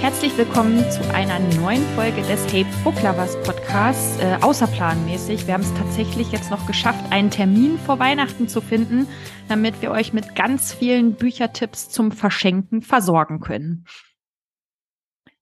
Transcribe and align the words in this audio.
Herzlich 0.00 0.36
willkommen 0.36 0.78
zu 0.90 1.14
einer 1.14 1.38
neuen 1.60 1.84
Folge 1.94 2.22
des 2.22 2.52
Hey 2.52 2.66
Book 2.82 3.00
Lovers 3.02 3.40
Podcasts, 3.42 4.18
äh, 4.18 4.38
außerplanmäßig. 4.40 5.46
Wir 5.46 5.54
haben 5.54 5.62
es 5.62 5.72
tatsächlich 5.74 6.32
jetzt 6.32 6.50
noch 6.50 6.66
geschafft, 6.66 7.12
einen 7.12 7.30
Termin 7.30 7.78
vor 7.78 8.00
Weihnachten 8.00 8.48
zu 8.48 8.60
finden, 8.60 9.06
damit 9.48 9.80
wir 9.82 9.92
euch 9.92 10.12
mit 10.12 10.34
ganz 10.34 10.74
vielen 10.74 11.14
Büchertipps 11.14 11.90
zum 11.90 12.10
Verschenken 12.10 12.82
versorgen 12.82 13.38
können. 13.38 13.84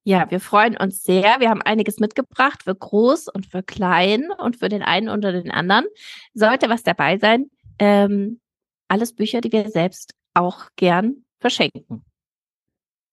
Ja, 0.08 0.30
wir 0.30 0.38
freuen 0.38 0.76
uns 0.76 1.02
sehr. 1.02 1.40
Wir 1.40 1.50
haben 1.50 1.62
einiges 1.62 1.98
mitgebracht 1.98 2.62
für 2.62 2.76
groß 2.76 3.26
und 3.26 3.44
für 3.44 3.64
klein 3.64 4.30
und 4.38 4.54
für 4.54 4.68
den 4.68 4.84
einen 4.84 5.08
oder 5.08 5.32
den 5.32 5.50
anderen. 5.50 5.84
Sollte 6.32 6.68
was 6.68 6.84
dabei 6.84 7.18
sein, 7.18 7.46
ähm, 7.80 8.38
alles 8.86 9.16
Bücher, 9.16 9.40
die 9.40 9.50
wir 9.50 9.68
selbst 9.68 10.14
auch 10.32 10.66
gern 10.76 11.24
verschenken. 11.40 12.04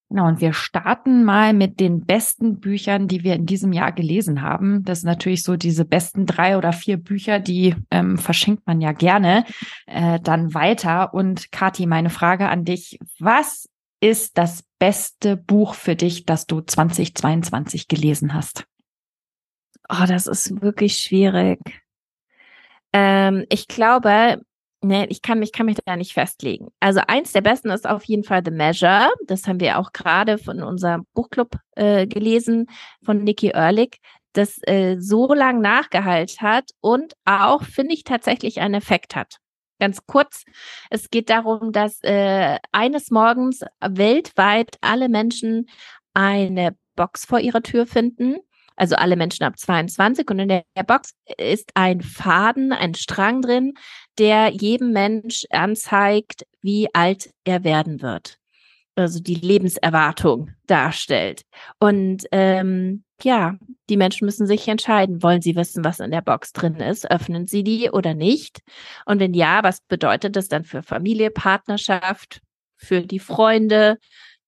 Genau, 0.09 0.27
und 0.27 0.39
wir 0.39 0.53
starten 0.53 1.23
mal 1.23 1.53
mit 1.53 1.79
den 1.79 2.05
besten 2.05 2.59
Büchern, 2.59 3.07
die 3.07 3.23
wir 3.23 3.33
in 3.33 3.47
diesem 3.47 3.73
Jahr 3.73 3.91
gelesen 3.91 4.43
haben. 4.43 4.83
Das 4.83 5.01
sind 5.01 5.09
natürlich 5.09 5.41
so 5.41 5.55
diese 5.55 5.85
besten 5.85 6.27
drei 6.27 6.59
oder 6.59 6.73
vier 6.73 6.97
Bücher, 6.97 7.39
die 7.39 7.73
ähm, 7.89 8.19
verschenkt 8.19 8.67
man 8.67 8.81
ja 8.81 8.91
gerne 8.91 9.45
äh, 9.87 10.19
dann 10.19 10.53
weiter. 10.53 11.15
Und 11.15 11.51
Kati, 11.51 11.87
meine 11.87 12.11
Frage 12.11 12.49
an 12.49 12.65
dich, 12.65 12.99
was 13.17 13.67
ist 14.03 14.37
das 14.37 14.65
beste 14.79 15.37
Buch 15.37 15.75
für 15.75 15.95
dich, 15.95 16.25
das 16.25 16.45
du 16.45 16.59
2022 16.59 17.87
gelesen 17.87 18.33
hast? 18.33 18.65
Oh, 19.87 20.05
das 20.05 20.27
ist 20.27 20.61
wirklich 20.61 20.97
schwierig. 20.97 21.59
Ähm, 22.91 23.45
ich 23.49 23.67
glaube, 23.69 24.41
Nee, 24.85 25.05
ich 25.05 25.21
kann 25.21 25.39
mich, 25.39 25.53
kann 25.53 25.67
mich 25.67 25.77
da 25.85 25.95
nicht 25.95 26.11
festlegen. 26.11 26.67
Also 26.81 26.99
eins 27.07 27.31
der 27.31 27.39
besten 27.39 27.69
ist 27.69 27.87
auf 27.87 28.03
jeden 28.03 28.25
Fall 28.25 28.41
The 28.43 28.51
Measure. 28.51 29.13
Das 29.27 29.47
haben 29.47 29.61
wir 29.61 29.79
auch 29.79 29.93
gerade 29.93 30.37
von 30.37 30.61
unserem 30.61 31.05
Buchclub 31.13 31.55
äh, 31.77 32.05
gelesen, 32.05 32.67
von 33.01 33.23
Nikki 33.23 33.51
Ehrlich, 33.53 34.01
das 34.33 34.59
äh, 34.63 34.97
so 34.99 35.33
lang 35.33 35.61
nachgeheilt 35.61 36.41
hat 36.41 36.71
und 36.81 37.13
auch, 37.23 37.63
finde 37.63 37.93
ich, 37.93 38.03
tatsächlich 38.03 38.59
einen 38.59 38.73
Effekt 38.73 39.15
hat. 39.15 39.37
Ganz 39.79 40.05
kurz, 40.05 40.43
es 40.89 41.09
geht 41.09 41.29
darum, 41.29 41.71
dass 41.71 41.99
äh, 42.03 42.57
eines 42.71 43.11
Morgens 43.11 43.61
weltweit 43.81 44.77
alle 44.81 45.09
Menschen 45.09 45.67
eine 46.13 46.75
Box 46.95 47.25
vor 47.25 47.39
ihrer 47.39 47.63
Tür 47.63 47.85
finden 47.85 48.37
also 48.75 48.95
alle 48.95 49.15
Menschen 49.15 49.43
ab 49.43 49.57
22. 49.57 50.29
Und 50.29 50.39
in 50.39 50.47
der 50.47 50.63
Box 50.85 51.13
ist 51.37 51.71
ein 51.75 52.01
Faden, 52.01 52.71
ein 52.71 52.95
Strang 52.95 53.41
drin, 53.41 53.73
der 54.17 54.49
jedem 54.49 54.91
Mensch 54.91 55.45
anzeigt, 55.49 56.45
wie 56.61 56.93
alt 56.93 57.29
er 57.43 57.63
werden 57.63 58.01
wird. 58.01 58.39
Also 58.95 59.19
die 59.19 59.35
Lebenserwartung 59.35 60.51
darstellt. 60.67 61.43
Und 61.79 62.25
ähm, 62.31 63.03
ja, 63.23 63.55
die 63.89 63.97
Menschen 63.97 64.25
müssen 64.25 64.45
sich 64.45 64.67
entscheiden, 64.67 65.23
wollen 65.23 65.41
sie 65.41 65.55
wissen, 65.55 65.83
was 65.83 65.99
in 65.99 66.11
der 66.11 66.21
Box 66.21 66.53
drin 66.53 66.75
ist, 66.75 67.09
öffnen 67.09 67.47
sie 67.47 67.63
die 67.63 67.89
oder 67.89 68.13
nicht? 68.13 68.61
Und 69.05 69.19
wenn 69.19 69.33
ja, 69.33 69.63
was 69.63 69.81
bedeutet 69.81 70.35
das 70.35 70.47
dann 70.47 70.63
für 70.63 70.83
Familie, 70.83 71.31
Partnerschaft, 71.31 72.41
für 72.75 73.01
die 73.01 73.19
Freunde? 73.19 73.97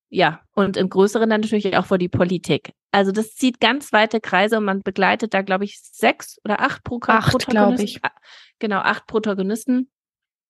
Ja, 0.08 0.42
und 0.54 0.76
im 0.76 0.88
Größeren 0.88 1.28
dann 1.28 1.40
natürlich 1.40 1.76
auch 1.76 1.86
für 1.86 1.98
die 1.98 2.08
Politik. 2.08 2.72
Also 2.92 3.12
das 3.12 3.34
zieht 3.34 3.60
ganz 3.60 3.92
weite 3.92 4.20
Kreise 4.20 4.58
und 4.58 4.64
man 4.64 4.82
begleitet 4.82 5.34
da, 5.34 5.42
glaube 5.42 5.64
ich, 5.64 5.80
sechs 5.80 6.38
oder 6.44 6.60
acht 6.60 6.84
Pro 6.84 7.00
acht, 7.06 7.32
Protagonisten. 7.32 7.84
Ich. 7.84 8.04
Ah, 8.04 8.12
genau, 8.58 8.78
acht 8.78 9.06
Protagonisten. 9.06 9.90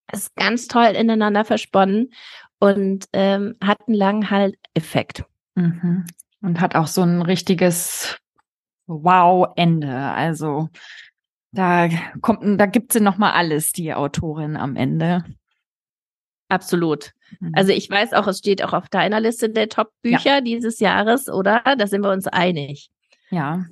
Es 0.07 0.21
ist 0.21 0.37
ganz 0.37 0.69
toll 0.69 0.93
ineinander 0.95 1.45
versponnen 1.45 2.13
und 2.59 3.07
ähm, 3.13 3.57
hat 3.63 3.79
einen 3.87 3.97
langen 3.97 4.31
Halt-Effekt. 4.31 5.25
Mhm. 5.55 6.05
Und 6.43 6.61
hat 6.61 6.75
auch 6.75 6.87
so 6.87 7.03
ein 7.03 7.23
richtiges 7.23 8.19
Wow-Ende. 8.87 9.95
Also 9.95 10.69
da 11.53 11.89
kommt, 12.21 12.61
da 12.61 12.67
gibt 12.67 12.93
sie 12.93 13.01
noch 13.01 13.19
mal 13.19 13.33
alles, 13.33 13.73
die 13.73 13.95
Autorin 13.95 14.57
am 14.57 14.77
Ende. 14.77 15.25
Absolut. 16.49 17.13
Mhm. 17.41 17.53
Also 17.55 17.73
ich 17.73 17.91
weiß 17.91 18.13
auch, 18.13 18.27
es 18.27 18.39
steht 18.39 18.63
auch 18.63 18.73
auf 18.73 18.89
deiner 18.89 19.21
Liste 19.21 19.49
der 19.51 19.69
Top-Bücher 19.69 20.37
ja. 20.37 20.41
dieses 20.41 20.79
Jahres, 20.79 21.29
oder? 21.29 21.63
Da 21.79 21.87
sind 21.87 22.03
wir 22.03 22.13
uns 22.13 22.27
einig. 22.27 22.91
Ja. 23.31 23.65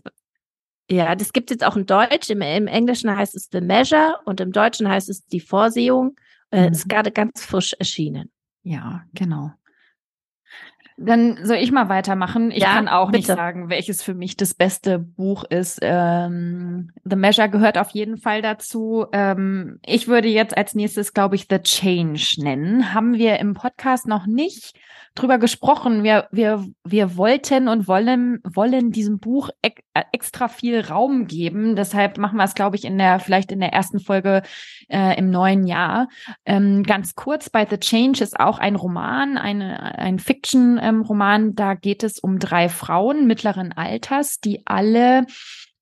Ja, 0.91 1.15
das 1.15 1.33
gibt 1.33 1.51
es 1.51 1.57
jetzt 1.57 1.65
auch 1.65 1.77
in 1.77 1.87
Deutsch. 1.87 2.29
Im, 2.31 2.43
Im, 2.43 2.67
Englischen 2.67 3.15
heißt 3.15 3.35
es 3.35 3.49
The 3.51 3.61
Measure 3.61 4.19
und 4.25 4.41
im 4.41 4.53
Deutschen 4.53 4.89
heißt 4.89 5.09
es 5.09 5.25
die 5.27 5.41
Vorsehung. 5.41 6.17
Äh, 6.51 6.67
mhm. 6.67 6.73
Ist 6.73 6.89
gerade 6.89 7.11
ganz 7.11 7.45
frisch 7.45 7.75
erschienen. 7.75 8.31
Ja, 8.65 9.07
genau. 9.13 9.53
Dann 10.97 11.45
soll 11.45 11.57
ich 11.57 11.73
mal 11.73 11.89
weitermachen. 11.89 12.51
Ich 12.53 12.63
ja, 12.63 12.75
kann 12.75 12.89
auch 12.89 13.11
bitte. 13.11 13.19
nicht 13.19 13.27
sagen, 13.27 13.69
welches 13.69 14.03
für 14.03 14.15
mich 14.15 14.37
das 14.37 14.55
beste 14.55 14.99
Buch 14.99 15.45
ist. 15.45 15.81
Ähm, 15.83 16.91
The 17.05 17.17
Measure 17.17 17.49
gehört 17.49 17.79
auf 17.79 17.91
jeden 17.91 18.17
Fall 18.17 18.43
dazu. 18.43 19.07
Ähm, 19.13 19.81
ich 19.85 20.07
würde 20.07 20.29
jetzt 20.29 20.57
als 20.57 20.75
nächstes, 20.75 21.13
glaube 21.13 21.35
ich, 21.35 21.47
The 21.51 21.59
Change 21.59 22.37
nennen. 22.39 22.95
Haben 22.95 23.15
wir 23.15 23.41
im 23.41 23.55
Podcast 23.55 24.07
noch 24.07 24.27
nicht 24.27 24.75
drüber 25.15 25.39
gesprochen. 25.39 26.03
Wir, 26.03 26.29
wir, 26.33 26.67
wir 26.85 27.17
wollten 27.17 27.69
und 27.69 27.87
wollen, 27.87 28.41
wollen 28.43 28.91
diesem 28.91 29.21
Buch 29.21 29.49
ek, 29.63 29.85
äh, 29.95 30.03
extra 30.13 30.49
viel 30.49 30.81
Raum 30.81 31.27
geben. 31.27 31.77
Deshalb 31.77 32.19
machen 32.19 32.37
wir 32.37 32.45
es, 32.45 32.55
glaube 32.55 32.77
ich, 32.77 32.85
in 32.85 32.99
der, 32.99 33.21
vielleicht 33.21 33.53
in 33.53 33.61
der 33.61 33.73
ersten 33.73 34.01
Folge 34.01 34.43
äh, 34.89 35.17
im 35.17 35.31
neuen 35.31 35.67
Jahr. 35.67 36.09
Ähm, 36.45 36.83
ganz 36.83 37.15
kurz, 37.15 37.49
bei 37.49 37.65
The 37.65 37.79
Change 37.79 38.25
ist 38.25 38.39
auch 38.41 38.59
ein 38.59 38.75
Roman, 38.75 39.39
eine, 39.39 39.99
ein 39.99 40.19
Fiction-Roman. 40.19 40.84
Ähm, 40.85 41.55
da 41.57 41.75
geht 41.75 42.03
es 42.03 42.19
um 42.19 42.39
drei 42.39 42.69
Frauen 42.69 43.27
mittleren 43.27 43.73
Alters, 43.73 44.41
die 44.41 44.63
alle 44.67 45.27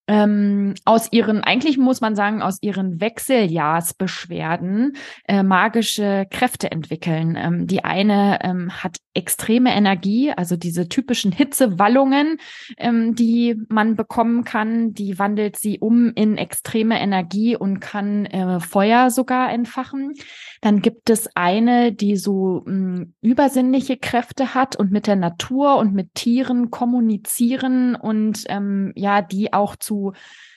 ähm, 0.09 0.75
aus 0.85 1.13
ihren, 1.13 1.45
eigentlich 1.45 1.79
muss 1.79 2.01
man 2.01 2.17
sagen, 2.17 2.43
aus 2.43 2.59
ihren 2.61 3.01
Wechseljahrsbeschwerden 3.01 4.97
äh, 5.29 5.45
magische 5.45 6.27
Kräfte 6.29 6.73
entwickeln. 6.73 7.37
Ähm, 7.37 7.69
die 7.69 7.85
eine 7.85 8.41
ähm, 8.43 8.73
hat 8.83 8.97
extreme 9.15 9.73
Energie, 9.75 10.33
also 10.33 10.57
diese 10.57 10.89
typischen 10.89 11.31
Hitzewallungen, 11.31 12.39
ähm, 12.79 13.15
die 13.15 13.57
man 13.69 13.95
bekommen 13.95 14.43
kann, 14.43 14.93
die 14.93 15.21
wandelt 15.21 15.57
sie 15.57 15.79
um 15.79 16.13
in 16.15 16.37
extreme 16.37 17.01
Energie 17.01 17.55
und 17.57 17.79
kann 17.79 18.27
äh, 18.27 18.59
Feuer 18.59 19.11
sogar 19.11 19.53
entfachen. 19.53 20.15
Dann 20.63 20.81
gibt 20.83 21.11
es 21.11 21.29
eine, 21.37 21.93
die 21.93 22.17
so 22.17 22.63
mh, 22.67 22.73
hm, 22.73 23.15
übersinnliche 23.21 23.99
Kräfte 23.99 24.55
hat 24.55 24.75
und 24.75 24.91
mit 24.91 25.07
der 25.07 25.17
Natur 25.17 25.77
und 25.77 25.95
mit 25.95 26.15
Tieren 26.15 26.71
kommunizieren 26.71 27.95
und 27.95 28.45
ähm, 28.49 28.93
ja, 28.97 29.23
die 29.23 29.53
auch 29.53 29.77
zu 29.77 29.92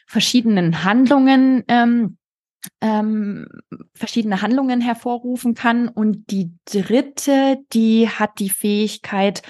verschiedenen 0.08 0.84
Handlungen 0.84 1.64
ähm, 1.68 2.18
ähm, 2.82 3.48
verschiedene 3.94 4.42
Handlungen 4.42 4.82
hervorrufen 4.82 5.54
kann. 5.54 5.88
Und 5.88 6.32
die 6.32 6.52
dritte, 6.66 7.60
die 7.74 8.10
hat 8.10 8.40
die 8.40 8.50
Fähigkeit, 8.50 9.42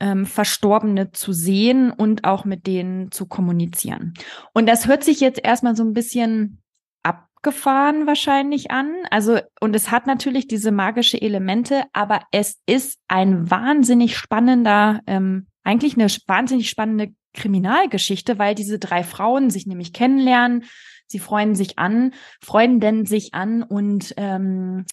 ähm, 0.00 0.26
Verstorbene 0.26 1.12
zu 1.12 1.32
sehen 1.32 1.92
und 1.92 2.24
auch 2.24 2.44
mit 2.44 2.66
denen 2.66 3.12
zu 3.12 3.26
kommunizieren. 3.26 4.14
Und 4.52 4.68
das 4.68 4.86
hört 4.86 5.04
sich 5.04 5.20
jetzt 5.20 5.40
erstmal 5.42 5.76
so 5.76 5.84
ein 5.84 5.92
bisschen 5.92 6.60
abgefahren 7.04 8.06
wahrscheinlich 8.06 8.70
an. 8.70 8.92
Also, 9.10 9.38
und 9.60 9.76
es 9.76 9.90
hat 9.90 10.06
natürlich 10.06 10.48
diese 10.48 10.72
magische 10.72 11.20
Elemente, 11.20 11.84
aber 11.92 12.22
es 12.32 12.60
ist 12.66 12.98
ein 13.08 13.50
wahnsinnig 13.50 14.16
spannender, 14.16 15.00
ähm, 15.06 15.46
eigentlich 15.62 15.94
eine 15.94 16.08
wahnsinnig 16.26 16.68
spannende 16.68 17.14
Kriminalgeschichte, 17.34 18.38
weil 18.38 18.54
diese 18.54 18.78
drei 18.78 19.02
Frauen 19.02 19.50
sich 19.50 19.66
nämlich 19.66 19.92
kennenlernen, 19.92 20.64
sie 21.06 21.18
freuen 21.18 21.54
sich 21.54 21.78
an, 21.78 22.14
freuen 22.40 22.80
denn 22.80 23.06
sich 23.06 23.34
an 23.34 23.62
und 23.62 24.14
ähm, 24.16 24.84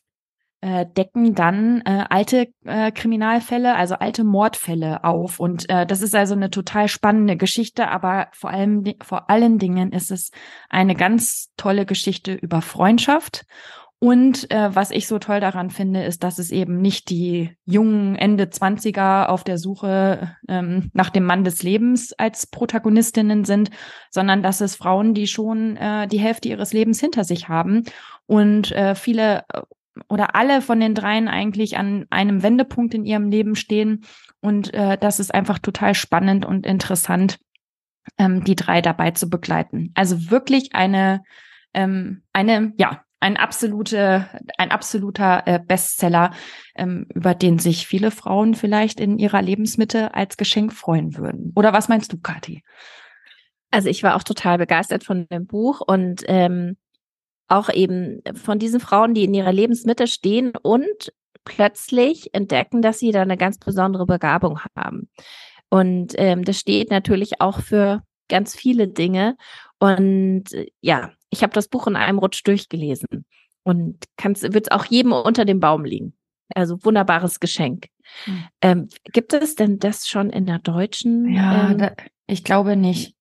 äh, 0.62 0.86
decken 0.86 1.36
dann 1.36 1.81
äh, 1.86 2.06
alte 2.09 2.50
äh, 2.65 2.91
Kriminalfälle, 2.91 3.75
also 3.75 3.95
alte 3.95 4.24
Mordfälle 4.24 5.03
auf. 5.06 5.39
Und 5.39 5.69
äh, 5.69 5.86
das 5.86 6.01
ist 6.01 6.15
also 6.15 6.33
eine 6.33 6.50
total 6.50 6.89
spannende 6.89 7.38
Geschichte, 7.38 7.88
aber 7.89 8.27
vor 8.33 8.50
allem 8.50 8.83
vor 9.01 9.30
allen 9.30 9.57
Dingen 9.57 9.94
ist 9.94 10.12
es 10.12 10.31
eine 10.69 10.95
ganz 10.95 11.51
tolle 11.56 11.85
Geschichte 11.85 12.33
über 12.33 12.62
Freundschaft. 12.62 13.45
Und 14.01 14.49
äh, 14.49 14.73
was 14.73 14.91
ich 14.91 15.07
so 15.07 15.19
toll 15.19 15.41
daran 15.41 15.71
finde, 15.71 16.03
ist, 16.03 16.23
dass 16.23 16.39
es 16.39 16.51
eben 16.51 16.79
nicht 16.79 17.09
die 17.09 17.51
jungen 17.65 18.15
Ende 18.15 18.49
Zwanziger 18.49 19.29
auf 19.29 19.43
der 19.43 19.57
Suche 19.57 20.37
ähm, 20.47 20.89
nach 20.93 21.09
dem 21.09 21.25
Mann 21.25 21.43
des 21.43 21.63
Lebens 21.63 22.13
als 22.13 22.47
Protagonistinnen 22.47 23.43
sind, 23.43 23.71
sondern 24.09 24.41
dass 24.41 24.61
es 24.61 24.77
Frauen, 24.77 25.13
die 25.13 25.27
schon 25.27 25.75
äh, 25.75 26.07
die 26.07 26.19
Hälfte 26.19 26.47
ihres 26.47 26.71
Lebens 26.71 27.01
hinter 27.01 27.25
sich 27.25 27.49
haben 27.49 27.83
und 28.25 28.71
äh, 28.71 28.95
viele 28.95 29.43
oder 30.07 30.33
alle 30.33 30.61
von 30.61 30.79
den 30.79 30.95
dreien 30.95 31.27
eigentlich 31.27 31.77
an 31.77 32.05
einem 32.09 32.41
Wendepunkt 32.41 32.93
in 32.93 33.03
ihrem 33.03 33.29
Leben 33.29 33.55
stehen. 33.55 34.05
Und 34.39 34.73
äh, 34.73 34.97
das 34.97 35.19
ist 35.19 35.33
einfach 35.33 35.59
total 35.59 35.93
spannend 35.93 36.45
und 36.45 36.65
interessant, 36.65 37.37
ähm, 38.17 38.45
die 38.45 38.55
drei 38.55 38.81
dabei 38.81 39.11
zu 39.11 39.29
begleiten. 39.29 39.91
Also 39.95 40.31
wirklich 40.31 40.73
eine, 40.73 41.21
ähm, 41.73 42.23
eine, 42.31 42.71
ja, 42.77 43.01
ein 43.19 43.38
absolute, 43.38 44.27
ein 44.57 44.71
absoluter 44.71 45.44
äh, 45.45 45.60
Bestseller, 45.60 46.31
ähm, 46.75 47.06
über 47.13 47.36
den 47.36 47.60
sich 47.60 47.86
viele 47.86 48.12
Frauen 48.12 48.56
vielleicht 48.56 49.00
in 49.00 49.19
ihrer 49.19 49.42
Lebensmitte 49.42 50.13
als 50.13 50.38
Geschenk 50.38 50.74
freuen 50.74 51.18
würden. 51.18 51.51
Oder 51.56 51.74
was 51.74 51.89
meinst 51.89 52.13
du, 52.13 52.18
Kathi? 52.19 52.63
Also 53.71 53.89
ich 53.89 54.04
war 54.04 54.16
auch 54.16 54.24
total 54.24 54.57
begeistert 54.57 55.04
von 55.04 55.27
dem 55.27 55.45
Buch 55.45 55.81
und 55.81 56.24
ähm, 56.27 56.77
auch 57.48 57.69
eben 57.69 58.21
von 58.36 58.60
diesen 58.60 58.80
Frauen, 58.80 59.13
die 59.13 59.25
in 59.25 59.33
ihrer 59.33 59.51
Lebensmitte 59.51 60.07
stehen 60.07 60.54
und 60.62 61.12
plötzlich 61.44 62.33
entdecken, 62.33 62.81
dass 62.81 63.00
sie 63.00 63.12
da 63.12 63.21
eine 63.21 63.38
ganz 63.38 63.57
besondere 63.57 64.06
Begabung 64.06 64.60
haben. 64.75 65.10
Und 65.69 66.13
ähm, 66.18 66.44
das 66.44 66.60
steht 66.60 66.89
natürlich 66.89 67.42
auch 67.42 67.60
für 67.60 68.01
ganz 68.27 68.56
viele 68.56 68.88
Dinge. 68.88 69.36
Und 69.80 70.54
äh, 70.54 70.68
ja, 70.81 71.12
ich 71.29 71.43
habe 71.43 71.53
das 71.53 71.67
Buch 71.67 71.87
in 71.87 71.95
einem 71.95 72.19
Rutsch 72.19 72.41
durchgelesen 72.45 73.25
und 73.63 74.05
wird 74.17 74.67
es 74.67 74.71
auch 74.71 74.85
jedem 74.85 75.11
unter 75.11 75.45
dem 75.45 75.59
Baum 75.59 75.85
liegen. 75.85 76.13
Also 76.55 76.83
wunderbares 76.83 77.39
Geschenk. 77.39 77.87
Hm. 78.25 78.43
Ähm, 78.61 78.89
gibt 79.03 79.33
es 79.33 79.55
denn 79.55 79.77
das 79.77 80.07
schon 80.07 80.31
in 80.31 80.45
der 80.45 80.59
deutschen? 80.59 81.31
Ja, 81.31 81.69
ähm, 81.69 81.77
da, 81.77 81.95
ich 82.25 82.43
glaube 82.43 82.75
nicht. 82.75 83.13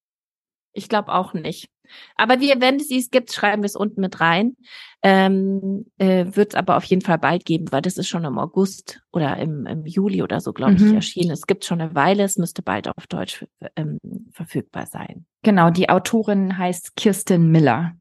Ich 0.73 0.89
glaube 0.89 1.13
auch 1.13 1.35
nicht. 1.35 1.69
Aber 2.17 2.41
wir, 2.41 2.61
wenn 2.61 2.77
es 2.77 2.89
dies 2.89 3.11
gibt, 3.11 3.33
schreiben 3.33 3.63
wir 3.63 3.67
es 3.67 3.77
unten 3.77 4.01
mit 4.01 4.21
rein. 4.21 4.57
Ähm, 5.03 5.87
äh, 5.99 6.27
Wird 6.31 6.53
es 6.53 6.55
aber 6.55 6.77
auf 6.77 6.85
jeden 6.85 7.03
Fall 7.03 7.19
bald 7.19 7.45
geben, 7.45 7.71
weil 7.71 7.83
das 7.83 7.99
ist 7.99 8.09
schon 8.09 8.25
im 8.25 8.39
August 8.39 9.01
oder 9.13 9.37
im, 9.37 9.65
im 9.67 9.87
Juli 9.87 10.23
oder 10.23 10.41
so, 10.41 10.53
glaube 10.53 10.73
mhm. 10.73 10.89
ich, 10.89 10.95
erschienen. 10.95 11.31
Es 11.31 11.47
gibt 11.47 11.65
schon 11.65 11.81
eine 11.81 11.95
Weile, 11.95 12.25
es 12.25 12.37
müsste 12.37 12.63
bald 12.63 12.89
auf 12.89 13.07
Deutsch 13.07 13.45
ähm, 13.77 13.99
verfügbar 14.33 14.87
sein. 14.87 15.27
Genau, 15.43 15.71
die 15.71 15.89
Autorin 15.89 16.59
heißt 16.59 16.97
Kirsten 16.97 17.51
Miller. 17.51 17.93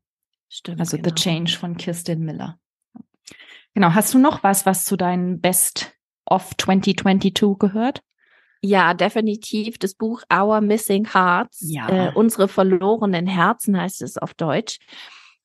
Stimmt. 0.50 0.80
Also 0.80 0.98
genau. 0.98 1.10
The 1.10 1.16
Change 1.16 1.58
von 1.58 1.78
Kirsten 1.78 2.22
Miller. 2.22 2.58
Genau, 3.74 3.94
hast 3.94 4.14
du 4.14 4.18
noch 4.18 4.44
was, 4.44 4.66
was 4.66 4.86
zu 4.86 4.98
deinen 4.98 5.40
Best 5.40 5.94
of 6.26 6.56
2022 6.58 7.60
gehört? 7.60 8.02
Ja, 8.68 8.94
definitiv. 8.94 9.78
Das 9.78 9.94
Buch 9.94 10.24
Our 10.34 10.60
Missing 10.60 11.14
Hearts, 11.14 11.60
ja. 11.62 11.88
äh, 11.90 12.12
unsere 12.14 12.50
verlorenen 12.50 13.26
Herzen 13.26 13.80
heißt 13.80 14.02
es 14.02 14.18
auf 14.18 14.34
Deutsch. 14.34 14.80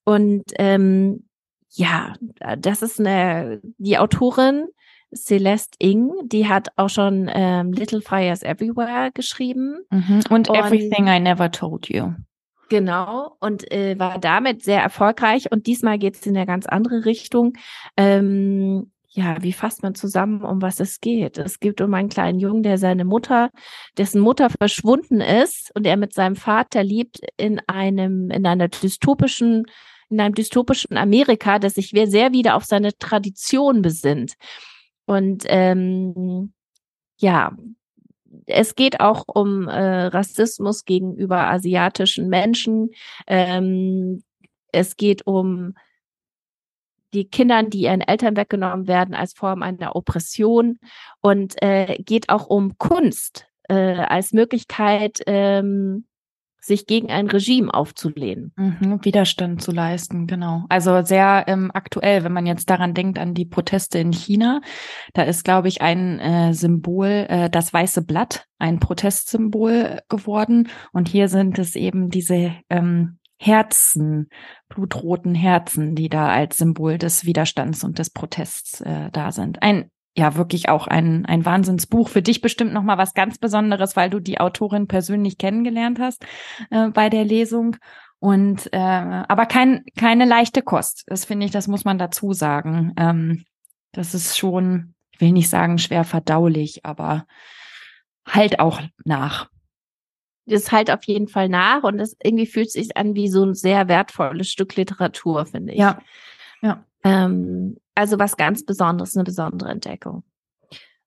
Und 0.05 0.45
ähm, 0.59 1.29
ja, 1.71 2.15
das 2.59 2.83
ist 2.83 2.99
eine, 2.99 3.61
die 3.79 3.97
Autorin 3.99 4.67
Celeste 5.15 5.77
Ing, 5.79 6.11
die 6.25 6.49
hat 6.49 6.69
auch 6.77 6.89
schon 6.89 7.31
ähm, 7.33 7.73
Little 7.73 8.01
Fires 8.01 8.43
Everywhere 8.43 9.11
geschrieben. 9.13 9.85
Mhm. 9.91 10.23
Und, 10.31 10.49
und 10.49 10.59
Everything 10.59 11.07
I 11.07 11.21
Never 11.21 11.51
Told 11.51 11.89
You. 11.89 12.15
Genau, 12.71 13.37
und 13.39 13.71
äh, 13.71 13.99
war 13.99 14.19
damit 14.19 14.63
sehr 14.65 14.83
erfolgreich. 14.83 15.53
Und 15.53 15.67
diesmal 15.67 15.99
geht 15.99 16.17
es 16.17 16.27
in 16.27 16.37
eine 16.37 16.47
ganz 16.47 16.67
andere 16.67 17.05
Richtung. 17.05 17.53
Ähm, 17.99 18.92
ja, 19.15 19.43
wie 19.43 19.53
fasst 19.53 19.83
man 19.83 19.95
zusammen, 19.95 20.43
um 20.43 20.63
was 20.63 20.81
es 20.81 21.01
geht? 21.01 21.37
Es 21.37 21.61
geht 21.61 21.83
um 21.83 21.93
einen 21.93 22.09
kleinen 22.09 22.39
Jungen, 22.39 22.63
der 22.63 22.79
seine 22.79 23.05
Mutter, 23.05 23.51
dessen 23.99 24.23
Mutter 24.23 24.49
verschwunden 24.49 25.21
ist 25.21 25.71
und 25.77 25.87
er 25.87 25.99
mit 25.99 26.15
seinem 26.15 26.35
Vater 26.35 26.83
liebt 26.83 27.21
in 27.37 27.61
einem, 27.67 28.31
in 28.31 28.47
einer 28.47 28.69
dystopischen, 28.69 29.67
in 30.09 30.19
einem 30.19 30.35
dystopischen 30.35 30.97
Amerika, 30.97 31.59
das 31.59 31.75
sich 31.75 31.91
sehr 31.91 32.33
wieder 32.33 32.57
auf 32.57 32.65
seine 32.65 32.97
Tradition 32.97 33.83
besinnt. 33.83 34.35
Und 35.05 35.45
ähm, 35.47 36.55
ja, 37.19 37.55
es 38.47 38.75
geht 38.77 39.01
auch 39.01 39.25
um 39.27 39.69
äh, 39.69 40.07
Rassismus 40.07 40.87
gegenüber 40.87 41.51
asiatischen 41.51 42.29
Menschen. 42.29 42.91
Ähm, 43.27 44.23
es 44.73 44.97
geht 44.97 45.27
um 45.27 45.75
die 47.13 47.29
Kindern, 47.29 47.71
die 47.71 47.83
ihren 47.83 48.01
Eltern 48.01 48.37
weggenommen 48.37 48.87
werden, 48.87 49.15
als 49.15 49.35
Form 49.35 49.63
einer 49.63 49.97
Oppression 49.97 50.79
und 51.21 51.61
äh, 51.63 51.97
geht 52.03 52.29
auch 52.29 52.47
um 52.47 52.79
Kunst 52.79 53.47
äh, 53.69 53.75
als 53.75 54.33
Möglichkeit, 54.33 55.21
ähm, 55.27 56.07
sich 56.65 56.87
gegen 56.87 57.11
ein 57.11 57.27
Regime 57.27 57.75
aufzulehnen. 57.75 58.53
Mhm, 58.57 59.05
Widerstand 59.05 59.63
zu 59.63 59.73
leisten, 59.73 60.29
genau. 60.29 60.65
Also 60.69 61.03
sehr 61.03 61.45
ähm, 61.49 61.73
aktuell, 61.75 62.23
wenn 62.23 62.33
man 62.33 62.47
jetzt 62.47 62.71
daran 62.71 62.95
denkt, 62.95 63.19
an 63.19 63.35
die 63.35 63.45
Proteste 63.45 63.99
in 63.99 64.13
China. 64.13 64.61
Da 65.13 65.23
ist, 65.23 65.45
glaube 65.45 65.67
ich, 65.67 65.83
ein 65.83 66.21
äh, 66.21 66.55
Symbol, 66.55 67.27
äh, 67.29 67.51
das 67.51 67.73
weiße 67.73 68.03
Blatt, 68.03 68.47
ein 68.61 68.79
Protestsymbol 68.79 70.03
geworden. 70.09 70.69
Und 70.93 71.09
hier 71.09 71.29
sind 71.29 71.59
es 71.59 71.75
eben 71.75 72.11
diese 72.11 72.53
ähm, 72.71 73.19
Herzen, 73.45 74.29
blutroten 74.69 75.35
Herzen, 75.35 75.97
die 75.97 76.09
da 76.09 76.29
als 76.29 76.59
Symbol 76.59 76.97
des 76.97 77.25
Widerstands 77.25 77.83
und 77.83 77.99
des 77.99 78.11
Protests 78.11 78.81
äh, 78.83 79.11
da 79.11 79.33
sind. 79.33 79.63
Ein 79.63 79.91
ja 80.17 80.37
wirklich 80.37 80.69
auch 80.69 80.87
ein 80.87 81.27
ein 81.27 81.45
Wahnsinnsbuch 81.45 82.09
für 82.09 82.23
dich 82.23 82.41
bestimmt 82.41 82.73
noch 82.73 82.85
mal 82.85 82.99
was 82.99 83.15
ganz 83.15 83.39
Besonderes, 83.39 83.97
weil 83.97 84.11
du 84.11 84.21
die 84.21 84.39
Autorin 84.39 84.87
persönlich 84.87 85.39
kennengelernt 85.39 85.99
hast 85.99 86.25
äh, 86.71 86.91
bei 86.91 87.09
der 87.09 87.25
Lesung 87.25 87.77
und 88.21 88.73
äh, 88.73 88.79
aber 88.79 89.47
kein 89.47 89.85
keine 89.97 90.25
leichte 90.25 90.63
Kost. 90.63 91.03
Das 91.09 91.25
finde 91.25 91.47
ich, 91.47 91.51
das 91.51 91.67
muss 91.67 91.85
man 91.85 91.99
dazu 91.99 92.35
sagen. 92.35 92.93
Ähm, 92.97 93.45
das 93.91 94.15
ist 94.15 94.39
schon, 94.39 94.95
ich 95.11 95.21
will 95.21 95.33
nicht 95.33 95.51
sagen 95.51 95.79
schwer 95.79 96.05
verdaulich, 96.05 96.85
aber 96.85 97.27
halt 98.25 98.61
auch 98.61 98.81
nach 99.05 99.49
das 100.53 100.71
halt 100.71 100.91
auf 100.91 101.05
jeden 101.05 101.29
Fall 101.29 101.49
nach 101.49 101.83
und 101.83 101.99
das 101.99 102.17
irgendwie 102.23 102.47
fühlt 102.47 102.71
sich 102.71 102.97
an 102.97 103.15
wie 103.15 103.29
so 103.29 103.45
ein 103.45 103.55
sehr 103.55 103.89
wertvolles 103.89 104.49
Stück 104.49 104.77
Literatur, 104.77 105.47
finde 105.47 105.73
ich. 105.73 105.79
Ja. 105.79 105.99
Ja. 106.63 106.85
Ähm, 107.05 107.77
also 107.95 108.19
was 108.19 108.37
ganz 108.37 108.65
Besonderes, 108.65 109.17
eine 109.17 109.25
besondere 109.25 109.71
Entdeckung. 109.71 110.23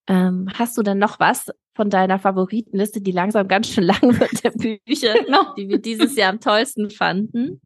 Ähm, 0.08 0.50
hast 0.54 0.78
du 0.78 0.84
denn 0.84 1.00
noch 1.00 1.20
was 1.20 1.48
von 1.74 1.90
deiner 1.90 2.20
Favoritenliste, 2.20 3.02
die 3.02 3.12
langsam 3.12 3.48
ganz 3.48 3.70
schön 3.70 3.86
lang 3.86 4.20
wird, 4.20 4.44
der 4.44 4.52
Bücher, 4.52 5.14
die 5.58 5.68
wir 5.68 5.80
dieses 5.80 6.16
Jahr 6.16 6.32
am 6.32 6.40
tollsten 6.40 6.90
fanden? 6.90 7.62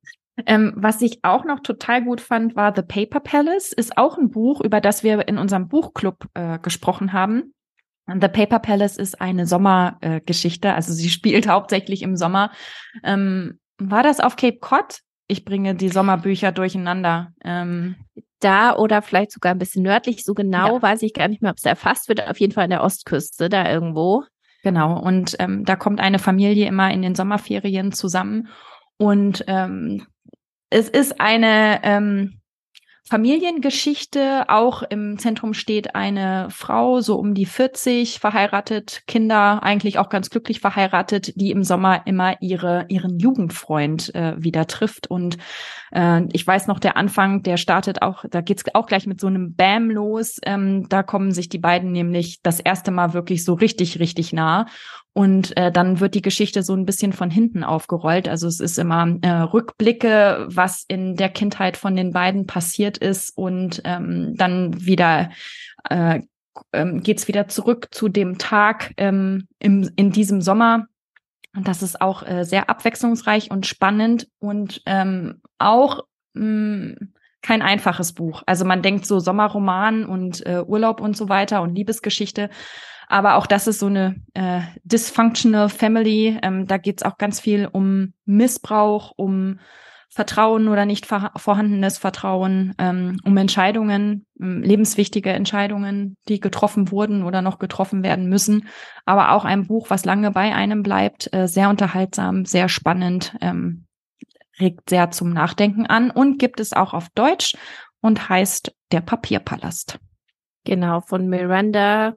Ähm, 0.46 0.74
was 0.76 1.02
ich 1.02 1.20
auch 1.24 1.44
noch 1.44 1.60
total 1.60 2.04
gut 2.04 2.22
fand, 2.22 2.56
war 2.56 2.74
The 2.74 2.82
Paper 2.82 3.20
Palace. 3.20 3.74
Ist 3.74 3.98
auch 3.98 4.18
ein 4.18 4.30
Buch, 4.30 4.62
über 4.62 4.80
das 4.80 5.04
wir 5.04 5.28
in 5.28 5.38
unserem 5.38 5.68
Buchclub 5.68 6.28
äh, 6.34 6.60
gesprochen 6.60 7.12
haben. 7.12 7.54
The 8.22 8.28
Paper 8.28 8.60
Palace 8.60 8.98
ist 8.98 9.22
eine 9.22 9.46
Sommergeschichte, 9.46 10.68
äh, 10.68 10.72
also 10.72 10.94
sie 10.94 11.10
spielt 11.10 11.48
hauptsächlich 11.48 12.02
im 12.02 12.16
Sommer. 12.16 12.52
Ähm, 13.04 13.60
war 13.78 14.04
das 14.04 14.20
auf 14.20 14.36
Cape 14.36 14.60
Cod? 14.60 15.00
Ich 15.28 15.46
bringe 15.46 15.76
die 15.76 15.90
Sommerbücher 15.90 16.52
durcheinander. 16.52 17.34
Ähm, 17.44 17.96
da 18.40 18.76
oder 18.76 19.02
vielleicht 19.02 19.32
sogar 19.32 19.54
ein 19.54 19.60
bisschen 19.60 19.84
nördlich, 19.84 20.24
so 20.24 20.34
genau 20.34 20.76
ja. 20.76 20.82
weiß 20.82 21.02
ich 21.04 21.14
gar 21.14 21.28
nicht 21.28 21.42
mehr, 21.42 21.52
ob 21.52 21.58
es 21.58 21.66
erfasst 21.66 22.10
wird, 22.10 22.26
auf 22.28 22.40
jeden 22.40 22.54
Fall 22.54 22.66
an 22.66 22.70
der 22.70 22.84
Ostküste, 22.84 23.50
da 23.50 23.70
irgendwo. 23.70 24.24
Genau, 24.64 25.00
und 25.00 25.36
ähm, 25.40 25.66
da 25.66 25.76
kommt 25.76 26.00
eine 26.00 26.20
Familie 26.20 26.68
immer 26.68 26.92
in 26.92 27.02
den 27.02 27.16
Sommerferien 27.16 27.92
zusammen. 27.92 28.50
Und 28.98 29.44
ähm, 29.48 30.06
es 30.70 30.90
ist 30.90 31.20
eine, 31.22 31.80
ähm, 31.84 32.39
Familiengeschichte. 33.10 34.46
Auch 34.50 34.84
im 34.84 35.18
Zentrum 35.18 35.56
steht 35.56 35.96
eine 35.96 36.48
Frau, 36.52 37.02
so 37.02 37.16
um 37.16 37.34
die 37.34 37.48
40, 37.48 38.20
verheiratet, 38.20 39.02
Kinder, 39.08 39.64
eigentlich 39.64 39.98
auch 39.98 40.10
ganz 40.10 40.30
glücklich 40.30 40.60
verheiratet, 40.60 41.34
die 41.36 41.50
im 41.50 41.64
Sommer 41.64 42.06
immer 42.06 42.40
ihre, 42.40 42.86
ihren 42.90 43.18
Jugendfreund 43.18 44.14
äh, 44.14 44.36
wieder 44.38 44.68
trifft. 44.68 45.08
Und 45.08 45.40
äh, 45.92 46.22
ich 46.34 46.46
weiß 46.46 46.68
noch, 46.68 46.78
der 46.78 46.98
Anfang, 46.98 47.42
der 47.42 47.58
startet 47.58 48.04
auch, 48.04 48.26
da 48.30 48.42
geht's 48.42 48.64
auch 48.76 48.86
gleich 48.86 49.08
mit 49.08 49.20
so 49.20 49.26
einem 49.26 49.56
Bam 49.56 49.90
los. 49.90 50.38
Ähm, 50.46 50.88
da 50.88 51.02
kommen 51.02 51.32
sich 51.32 51.50
die 51.50 51.58
beiden 51.58 51.92
nämlich 51.92 52.42
das 52.44 52.60
erste 52.60 52.92
Mal 52.92 53.14
wirklich 53.14 53.44
so 53.44 53.56
richtig, 53.56 54.00
richtig 54.00 54.34
nah. 54.34 54.68
Und 55.20 55.58
äh, 55.58 55.70
dann 55.70 56.00
wird 56.00 56.16
die 56.16 56.22
Geschichte 56.22 56.64
so 56.64 56.74
ein 56.74 56.86
bisschen 56.86 57.12
von 57.12 57.30
hinten 57.30 57.66
aufgerollt. 57.66 58.30
Also 58.30 58.48
es 58.48 58.62
ist 58.62 58.80
immer 58.80 59.18
äh, 59.22 59.30
Rückblicke, 59.30 60.46
was 60.50 60.86
in 60.88 61.18
der 61.18 61.28
Kindheit 61.28 61.76
von 61.76 61.98
den 61.98 62.14
beiden 62.14 62.48
passiert 62.48 62.98
ist 62.98 63.38
und 63.38 63.82
ähm, 63.84 64.36
dann 64.38 64.86
wieder 64.86 65.30
äh, 65.90 66.22
ähm, 66.72 67.04
geht 67.04 67.28
wieder 67.28 67.50
zurück 67.50 67.90
zu 67.92 68.08
dem 68.08 68.38
Tag 68.38 68.94
ähm, 68.96 69.50
im, 69.60 69.92
in 69.98 70.14
diesem 70.14 70.42
Sommer. 70.42 70.86
Und 71.54 71.68
das 71.68 71.84
ist 71.84 72.00
auch 72.00 72.26
äh, 72.26 72.46
sehr 72.46 72.70
abwechslungsreich 72.70 73.52
und 73.52 73.68
spannend 73.68 74.30
und 74.40 74.82
ähm, 74.86 75.42
auch 75.58 76.06
mh, 76.34 76.46
mm, 76.46 76.96
kein 77.42 77.62
einfaches 77.62 78.14
Buch. 78.14 78.44
Also 78.46 78.64
man 78.64 78.82
denkt 78.82 79.06
so 79.06 79.20
Sommerroman 79.20 80.06
und 80.06 80.46
äh, 80.46 80.64
Urlaub 80.66 81.02
und 81.02 81.18
so 81.18 81.28
weiter 81.28 81.62
und 81.62 81.76
Liebesgeschichte. 81.76 82.50
Aber 83.10 83.36
auch 83.36 83.48
das 83.48 83.66
ist 83.68 83.80
so 83.80 83.88
eine 83.88 84.16
äh, 84.36 84.62
dysfunctional 84.84 85.68
Family. 85.68 86.38
Ähm, 86.44 86.68
da 86.68 86.78
geht 86.78 87.02
es 87.02 87.06
auch 87.06 87.18
ganz 87.18 87.40
viel 87.40 87.68
um 87.70 88.14
Missbrauch, 88.26 89.14
um 89.18 89.60
Vertrauen 90.12 90.68
oder 90.68 90.86
nicht 90.86 91.06
vorhandenes 91.06 91.98
Vertrauen, 91.98 92.74
ähm, 92.78 93.20
um 93.24 93.36
Entscheidungen, 93.38 94.26
ähm, 94.40 94.62
lebenswichtige 94.62 95.32
Entscheidungen, 95.32 96.18
die 96.28 96.40
getroffen 96.40 96.92
wurden 96.92 97.24
oder 97.24 97.42
noch 97.42 97.58
getroffen 97.58 98.04
werden 98.04 98.30
müssen. 98.30 98.68
Aber 99.06 99.32
auch 99.32 99.44
ein 99.44 99.66
Buch, 99.66 99.90
was 99.90 100.06
lange 100.06 100.32
bei 100.32 100.54
einem 100.54 100.84
bleibt, 100.84 101.34
äh, 101.34 101.48
sehr 101.48 101.70
unterhaltsam, 101.70 102.46
sehr 102.46 102.70
spannend, 102.70 103.36
ähm, 103.42 103.86
regt 104.60 104.90
sehr 104.90 105.10
zum 105.10 105.32
Nachdenken 105.32 105.88
an 105.88 106.12
und 106.12 106.38
gibt 106.38 106.60
es 106.60 106.74
auch 106.74 106.94
auf 106.94 107.08
Deutsch 107.16 107.56
und 108.02 108.30
heißt 108.30 108.72
Der 108.92 109.02
Papierpalast. 109.02 110.00
Genau, 110.64 111.02
von 111.02 111.28
Miranda 111.28 112.16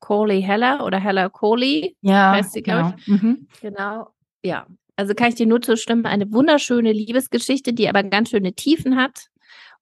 Coley 0.00 0.42
Heller 0.42 0.84
oder 0.84 0.98
Heller 0.98 1.30
Coley. 1.30 1.96
Ja, 2.00 2.32
heißt 2.32 2.52
sie, 2.52 2.62
genau. 2.62 2.94
Mhm. 3.06 3.48
Genau, 3.60 4.08
ja. 4.42 4.66
Also 4.96 5.14
kann 5.14 5.28
ich 5.28 5.36
dir 5.36 5.46
nur 5.46 5.62
zustimmen, 5.62 6.06
eine 6.06 6.32
wunderschöne 6.32 6.92
Liebesgeschichte, 6.92 7.72
die 7.72 7.88
aber 7.88 8.02
ganz 8.02 8.30
schöne 8.30 8.52
Tiefen 8.52 8.96
hat 8.96 9.28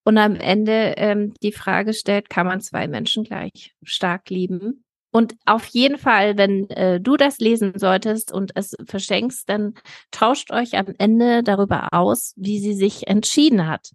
und 0.06 0.18
am 0.18 0.37
Ende 0.37 0.94
ähm, 0.99 1.35
die 1.42 1.50
Frage 1.50 1.92
stellt, 1.92 2.30
kann 2.30 2.46
man 2.46 2.61
zwei 2.61 2.87
Menschen 2.87 3.25
gleich 3.25 3.75
stark 3.82 4.30
lieben? 4.30 4.85
Und 5.11 5.35
auf 5.46 5.66
jeden 5.66 5.99
Fall, 5.99 6.37
wenn 6.37 6.70
äh, 6.70 7.00
du 7.00 7.16
das 7.16 7.38
lesen 7.38 7.73
solltest 7.76 8.30
und 8.32 8.52
es 8.54 8.76
verschenkst, 8.85 9.49
dann 9.49 9.75
tauscht 10.12 10.52
euch 10.52 10.76
am 10.76 10.94
Ende 10.99 11.42
darüber 11.42 11.88
aus, 11.92 12.35
wie 12.37 12.61
sie 12.61 12.75
sich 12.75 13.08
entschieden 13.08 13.66
hat. 13.66 13.90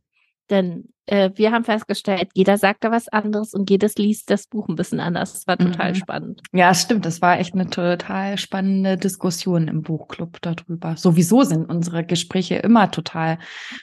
Denn 0.50 0.90
äh, 1.12 1.30
wir 1.36 1.52
haben 1.52 1.66
festgestellt, 1.66 2.30
jeder 2.34 2.58
sagt 2.58 2.86
da 2.86 2.92
was 2.92 3.10
anderes 3.10 3.54
und 3.54 3.70
jedes 3.70 3.96
liest 3.96 4.30
das 4.30 4.48
Buch 4.48 4.70
ein 4.70 4.76
bisschen 4.76 5.02
anders. 5.02 5.34
Das 5.34 5.46
war 5.46 5.58
total 5.58 5.92
mhm. 5.92 5.96
spannend. 5.96 6.42
Ja, 6.54 6.74
stimmt. 6.74 7.06
Das 7.06 7.22
war 7.22 7.38
echt 7.38 7.54
eine 7.54 7.70
total 7.70 8.38
spannende 8.38 8.96
Diskussion 8.96 9.68
im 9.68 9.82
Buchclub 9.82 10.42
darüber. 10.42 10.96
Sowieso 10.96 11.44
sind 11.44 11.70
unsere 11.70 12.06
Gespräche 12.06 12.56
immer 12.56 12.92
total 12.92 13.40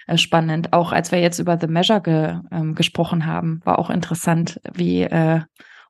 äh, 0.06 0.16
spannend. 0.16 0.72
Auch 0.72 0.92
als 0.92 1.12
wir 1.12 1.20
jetzt 1.20 1.38
über 1.38 1.58
The 1.60 1.66
Measure 1.66 2.00
ge, 2.00 2.40
ähm, 2.50 2.74
gesprochen 2.74 3.26
haben, 3.26 3.60
war 3.64 3.78
auch 3.78 3.90
interessant, 3.90 4.58
wie 4.72 5.02
äh, 5.02 5.42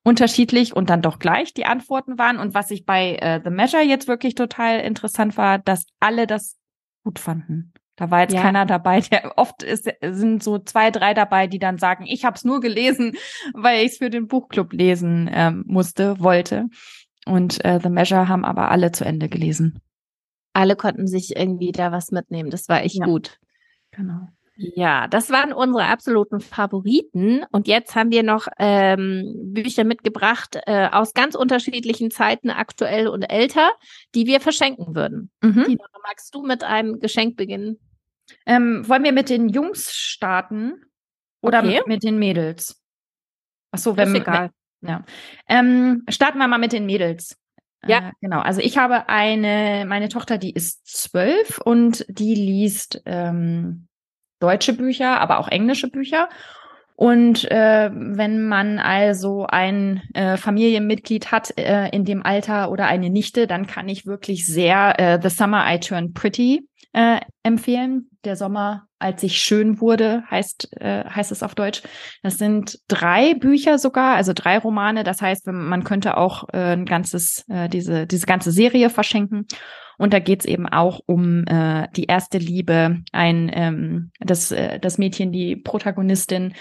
unterschiedlich 0.03 0.75
und 0.75 0.91
dann 0.91 1.03
doch 1.03 1.21
gleich 1.21 1.55
die 1.55 1.67
Antworten 1.67 2.19
waren. 2.19 2.39
Und 2.39 2.55
was 2.55 2.73
ich 2.73 2.85
bei 2.85 3.15
äh, 3.15 3.41
The 3.45 3.51
Measure 3.51 3.85
jetzt 3.85 4.09
wirklich 4.09 4.35
total 4.35 4.81
interessant 4.81 5.37
war, 5.37 5.61
dass 5.61 5.87
alle 6.01 6.27
das 6.27 6.57
gut 7.05 7.21
fanden. 7.21 7.73
Da 7.99 8.13
war 8.13 8.21
jetzt 8.21 8.35
ja. 8.35 8.43
keiner 8.43 8.65
dabei, 8.65 9.01
der 9.01 9.37
oft 9.37 9.65
ist, 9.65 9.91
sind 10.01 10.43
so 10.43 10.59
zwei, 10.61 10.93
drei 10.93 11.15
dabei, 11.15 11.49
die 11.49 11.59
dann 11.59 11.79
sagen, 11.79 12.07
ich 12.07 12.25
habe 12.25 12.37
es 12.37 12.45
nur 12.45 12.61
gelesen, 12.61 13.17
weil 13.55 13.85
ich 13.85 13.93
es 13.93 13.99
für 13.99 14.09
den 14.09 14.29
Buchclub 14.29 14.73
lesen 14.73 15.29
ähm, 15.33 15.65
musste, 15.67 16.21
wollte. 16.21 16.69
Und 17.27 17.65
äh, 17.65 17.81
The 17.83 17.91
Measure 17.91 18.29
haben 18.29 18.45
aber 18.45 18.71
alle 18.71 18.93
zu 18.93 19.05
Ende 19.05 19.29
gelesen. 19.29 19.81
Alle 20.53 20.77
konnten 20.77 21.09
sich 21.09 21.37
irgendwie 21.37 21.73
da 21.73 21.91
was 21.91 22.13
mitnehmen. 22.13 22.51
Das 22.51 22.69
war 22.69 22.83
echt 22.83 23.01
ja. 23.01 23.05
gut. 23.05 23.41
Genau. 23.91 24.29
Ja, 24.57 25.07
das 25.07 25.31
waren 25.31 25.53
unsere 25.53 25.87
absoluten 25.87 26.41
Favoriten. 26.41 27.45
Und 27.51 27.67
jetzt 27.67 27.97
haben 27.97 28.13
wir 28.13 28.23
noch 28.23 28.47
ähm, 28.59 29.53
Bücher 29.53 29.85
mitgebracht 29.85 30.59
äh, 30.67 30.89
aus 30.91 31.15
ganz 31.15 31.35
unterschiedlichen 31.35 32.11
Zeiten, 32.13 32.51
aktuell 32.51 33.09
und 33.09 33.23
älter, 33.23 33.71
die 34.15 34.27
wir 34.27 34.41
verschenken 34.41 34.95
würden. 34.95 35.31
Mhm. 35.43 35.65
Tina, 35.65 35.85
magst 36.05 36.35
du 36.35 36.43
mit 36.43 36.63
einem 36.63 37.01
Geschenk 37.01 37.37
beginnen? 37.37 37.79
Ähm, 38.47 38.89
wollen 38.89 39.05
wir 39.05 39.13
mit 39.13 39.31
den 39.31 39.49
Jungs 39.49 39.93
starten 39.93 40.85
oder 41.41 41.61
okay. 41.61 41.83
mit, 41.87 42.03
den 42.03 42.19
Mädels? 42.19 42.83
Ach 43.71 43.79
so, 43.79 43.97
wenn 43.97 44.15
egal. 44.15 44.51
Ja. 44.81 45.05
Ähm, 45.49 46.05
starten 46.09 46.39
wir 46.39 46.49
mal 46.49 46.59
mit 46.59 46.73
den 46.73 46.87
Mädels. 46.87 47.37
Ja, 47.87 48.09
äh, 48.09 48.13
genau. 48.21 48.41
Also 48.41 48.61
ich 48.61 48.79
habe 48.79 49.09
eine, 49.09 49.85
meine 49.87 50.09
Tochter, 50.09 50.39
die 50.39 50.53
ist 50.53 50.87
zwölf 50.87 51.59
und 51.59 52.05
die 52.09 52.35
liest 52.35 53.03
ähm, 53.07 53.89
deutsche 54.41 54.73
Bücher, 54.73 55.21
aber 55.21 55.39
auch 55.39 55.49
englische 55.49 55.89
Bücher. 55.89 56.29
Und 56.97 57.49
äh, 57.53 57.91
wenn 57.93 58.49
man 58.49 58.81
also 58.81 59.47
ein 59.47 60.03
äh, 60.15 60.37
Familienmitglied 60.37 61.31
hat 61.31 61.57
äh, 61.57 61.89
in 61.91 62.05
dem 62.05 62.25
Alter 62.25 62.73
oder 62.73 62.87
eine 62.87 63.09
Nichte, 63.09 63.47
dann 63.47 63.69
kann 63.69 63.89
ich 63.89 64.05
wirklich 64.05 64.47
sehr 64.47 64.99
äh, 64.99 65.21
The 65.23 65.29
Summer 65.29 65.65
I 65.73 65.79
Turned 65.79 66.15
Pretty 66.15 66.69
äh, 66.93 67.21
empfehlen. 67.43 68.11
Der 68.25 68.37
Sommer, 68.37 68.87
als 68.99 69.23
ich 69.23 69.39
schön 69.39 69.81
wurde, 69.81 70.25
heißt, 70.31 70.81
äh, 70.81 71.05
heißt 71.05 71.33
es 71.33 71.43
auf 71.43 71.55
Deutsch. 71.55 71.83
Das 72.23 72.39
sind 72.39 72.79
drei 72.89 73.35
Bücher 73.35 73.79
sogar, 73.79 74.17
also 74.17 74.33
drei 74.35 74.59
Romane. 74.59 75.05
Das 75.05 75.23
heißt, 75.23 75.47
man 75.47 75.85
könnte 75.85 76.17
auch 76.17 76.49
äh, 76.53 76.73
ein 76.73 76.85
ganzes, 76.85 77.45
äh, 77.49 77.69
diese, 77.69 78.07
diese 78.07 78.27
ganze 78.27 78.51
Serie 78.51 78.91
verschenken. 78.91 79.47
Und 79.99 80.13
da 80.13 80.21
geht's 80.21 80.45
eben 80.45 80.67
auch 80.69 81.01
um 81.07 81.45
äh, 81.47 81.89
die 81.97 82.05
erste 82.05 82.39
Liebe, 82.39 83.03
ein 83.13 83.51
ähm, 83.53 84.11
das, 84.21 84.53
äh, 84.53 84.79
das 84.79 84.97
Mädchen, 84.97 85.33
die 85.33 85.57
Protagonistin, 85.57 86.55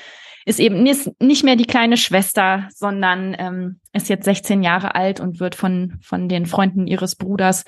ist 0.47 0.61
eben 0.61 0.81
nicht 0.81 1.43
mehr 1.43 1.57
die 1.57 1.65
kleine 1.65 1.97
Schwester, 1.97 2.69
sondern 2.73 3.35
ähm, 3.37 3.81
ist 3.91 4.07
jetzt 4.07 4.23
16 4.23 4.63
Jahre 4.63 4.95
alt 4.95 5.19
und 5.19 5.41
wird 5.41 5.55
von, 5.55 5.99
von 6.01 6.29
den 6.29 6.45
Freunden 6.45 6.87
ihres 6.87 7.17
Bruders 7.17 7.65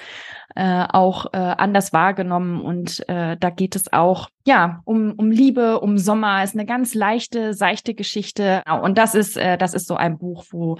äh, 0.55 0.85
auch 0.87 1.25
äh, 1.33 1.37
anders 1.37 1.91
wahrgenommen. 1.91 2.61
Und 2.61 3.03
äh, 3.09 3.35
da 3.37 3.49
geht 3.49 3.75
es 3.75 3.91
auch, 3.91 4.29
ja, 4.47 4.79
um, 4.85 5.11
um 5.17 5.29
Liebe, 5.29 5.81
um 5.81 5.97
Sommer. 5.97 6.41
Ist 6.41 6.55
eine 6.55 6.65
ganz 6.65 6.93
leichte, 6.93 7.53
seichte 7.53 7.93
Geschichte. 7.93 8.63
Und 8.81 8.97
das 8.97 9.13
ist, 9.13 9.35
äh, 9.35 9.57
das 9.57 9.73
ist 9.73 9.85
so 9.85 9.97
ein 9.97 10.17
Buch, 10.17 10.45
wo, 10.51 10.77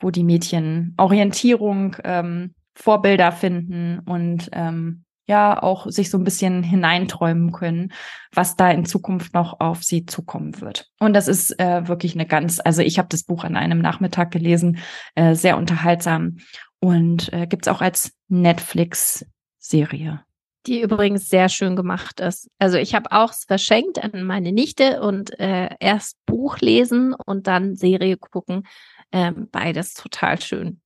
wo 0.00 0.10
die 0.10 0.24
Mädchen 0.24 0.94
Orientierung, 0.96 1.96
ähm, 2.02 2.54
Vorbilder 2.74 3.30
finden 3.30 3.98
und 4.06 4.48
ähm, 4.52 5.04
ja 5.26 5.62
auch 5.62 5.86
sich 5.90 6.10
so 6.10 6.18
ein 6.18 6.24
bisschen 6.24 6.62
hineinträumen 6.62 7.52
können, 7.52 7.92
was 8.32 8.56
da 8.56 8.70
in 8.70 8.84
Zukunft 8.84 9.34
noch 9.34 9.60
auf 9.60 9.82
sie 9.84 10.04
zukommen 10.06 10.60
wird. 10.60 10.90
Und 10.98 11.14
das 11.14 11.28
ist 11.28 11.58
äh, 11.60 11.86
wirklich 11.88 12.14
eine 12.14 12.26
ganz, 12.26 12.60
also 12.62 12.82
ich 12.82 12.98
habe 12.98 13.08
das 13.08 13.22
Buch 13.24 13.44
an 13.44 13.56
einem 13.56 13.80
Nachmittag 13.80 14.30
gelesen, 14.30 14.78
äh, 15.14 15.34
sehr 15.34 15.56
unterhaltsam 15.56 16.38
und 16.80 17.32
äh, 17.32 17.46
gibt 17.46 17.68
auch 17.68 17.80
als 17.80 18.12
Netflix-Serie. 18.28 20.22
Die 20.66 20.80
übrigens 20.80 21.28
sehr 21.28 21.48
schön 21.48 21.74
gemacht 21.74 22.20
ist. 22.20 22.48
Also 22.58 22.78
ich 22.78 22.94
habe 22.94 23.10
auch 23.10 23.32
verschenkt 23.32 24.02
an 24.02 24.22
meine 24.22 24.52
Nichte 24.52 25.00
und 25.00 25.38
äh, 25.40 25.70
erst 25.80 26.24
Buch 26.24 26.58
lesen 26.58 27.14
und 27.14 27.48
dann 27.48 27.74
Serie 27.74 28.16
gucken. 28.16 28.64
Ähm, 29.10 29.48
beides 29.50 29.94
total 29.94 30.40
schön 30.40 30.81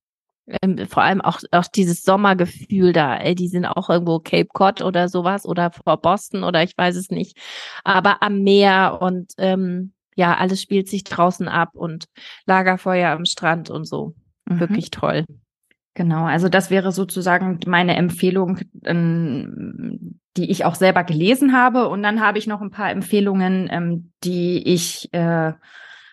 ähm, 0.47 0.87
vor 0.87 1.03
allem 1.03 1.21
auch, 1.21 1.39
auch 1.51 1.67
dieses 1.67 2.03
Sommergefühl 2.03 2.93
da, 2.93 3.17
ey, 3.17 3.35
die 3.35 3.49
sind 3.49 3.65
auch 3.65 3.89
irgendwo 3.89 4.19
Cape 4.19 4.47
Cod 4.53 4.81
oder 4.81 5.09
sowas 5.09 5.45
oder 5.45 5.71
vor 5.71 5.97
Boston 5.97 6.43
oder 6.43 6.63
ich 6.63 6.77
weiß 6.77 6.95
es 6.95 7.09
nicht, 7.09 7.37
aber 7.83 8.23
am 8.23 8.41
Meer 8.43 8.99
und 9.01 9.33
ähm, 9.37 9.93
ja, 10.15 10.35
alles 10.35 10.61
spielt 10.61 10.89
sich 10.89 11.03
draußen 11.03 11.47
ab 11.47 11.69
und 11.73 12.05
Lagerfeuer 12.45 13.11
am 13.11 13.25
Strand 13.25 13.69
und 13.69 13.85
so. 13.85 14.15
Mhm. 14.45 14.59
Wirklich 14.59 14.89
toll. 14.89 15.25
Genau, 15.93 16.25
also 16.25 16.47
das 16.49 16.69
wäre 16.69 16.91
sozusagen 16.91 17.59
meine 17.65 17.95
Empfehlung, 17.95 18.59
ähm, 18.85 20.19
die 20.37 20.49
ich 20.51 20.63
auch 20.63 20.75
selber 20.75 21.03
gelesen 21.03 21.53
habe. 21.53 21.89
Und 21.89 22.03
dann 22.03 22.21
habe 22.21 22.37
ich 22.37 22.47
noch 22.47 22.61
ein 22.61 22.71
paar 22.71 22.91
Empfehlungen, 22.91 23.67
ähm, 23.71 24.11
die 24.23 24.61
ich 24.67 25.11
äh, 25.11 25.53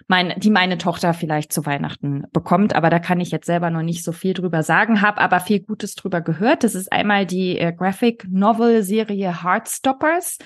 mein, 0.06 0.34
die 0.38 0.50
meine 0.50 0.78
Tochter 0.78 1.14
vielleicht 1.14 1.52
zu 1.52 1.66
Weihnachten 1.66 2.24
bekommt. 2.32 2.74
Aber 2.74 2.90
da 2.90 2.98
kann 2.98 3.20
ich 3.20 3.30
jetzt 3.30 3.46
selber 3.46 3.70
noch 3.70 3.82
nicht 3.82 4.04
so 4.04 4.12
viel 4.12 4.34
drüber 4.34 4.62
sagen, 4.62 5.00
habe 5.00 5.20
aber 5.20 5.40
viel 5.40 5.60
Gutes 5.60 5.94
drüber 5.94 6.20
gehört. 6.20 6.64
Das 6.64 6.74
ist 6.74 6.92
einmal 6.92 7.26
die 7.26 7.58
äh, 7.58 7.72
Graphic 7.72 8.26
Novel 8.30 8.82
Serie 8.82 9.42
Heartstoppers, 9.42 10.38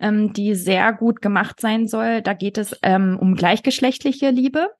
ähm, 0.00 0.32
die 0.32 0.54
sehr 0.54 0.92
gut 0.92 1.22
gemacht 1.22 1.60
sein 1.60 1.86
soll. 1.88 2.22
Da 2.22 2.34
geht 2.34 2.58
es 2.58 2.76
ähm, 2.82 3.18
um 3.20 3.34
gleichgeschlechtliche 3.34 4.30
Liebe. 4.30 4.70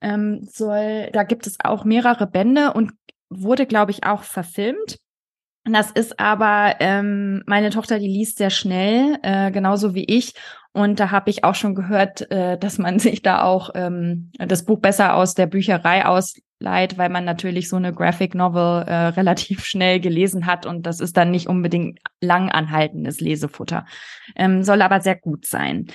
Ähm, 0.00 0.46
soll, 0.50 1.10
da 1.12 1.22
gibt 1.22 1.46
es 1.46 1.56
auch 1.62 1.84
mehrere 1.84 2.26
Bände 2.26 2.72
und 2.72 2.92
wurde, 3.28 3.66
glaube 3.66 3.90
ich, 3.90 4.04
auch 4.04 4.22
verfilmt. 4.22 4.98
Das 5.68 5.90
ist 5.90 6.20
aber 6.20 6.76
ähm, 6.78 7.42
meine 7.46 7.70
Tochter, 7.70 7.98
die 7.98 8.06
liest 8.06 8.38
sehr 8.38 8.50
schnell, 8.50 9.18
äh, 9.22 9.50
genauso 9.50 9.94
wie 9.94 10.04
ich. 10.04 10.34
Und 10.72 11.00
da 11.00 11.10
habe 11.10 11.30
ich 11.30 11.42
auch 11.42 11.54
schon 11.54 11.74
gehört, 11.74 12.30
äh, 12.30 12.56
dass 12.56 12.78
man 12.78 12.98
sich 13.00 13.22
da 13.22 13.42
auch 13.42 13.70
ähm, 13.74 14.30
das 14.38 14.64
Buch 14.64 14.78
besser 14.78 15.14
aus 15.14 15.34
der 15.34 15.46
Bücherei 15.46 16.06
ausleiht, 16.06 16.98
weil 16.98 17.08
man 17.08 17.24
natürlich 17.24 17.68
so 17.68 17.76
eine 17.76 17.92
Graphic 17.92 18.34
Novel 18.34 18.86
äh, 18.86 18.94
relativ 19.16 19.64
schnell 19.64 19.98
gelesen 19.98 20.46
hat 20.46 20.66
und 20.66 20.86
das 20.86 21.00
ist 21.00 21.16
dann 21.16 21.30
nicht 21.32 21.48
unbedingt 21.48 21.98
lang 22.20 22.48
anhaltendes 22.50 23.20
Lesefutter. 23.20 23.86
Ähm, 24.36 24.62
soll 24.62 24.82
aber 24.82 25.00
sehr 25.00 25.16
gut 25.16 25.46
sein. 25.46 25.86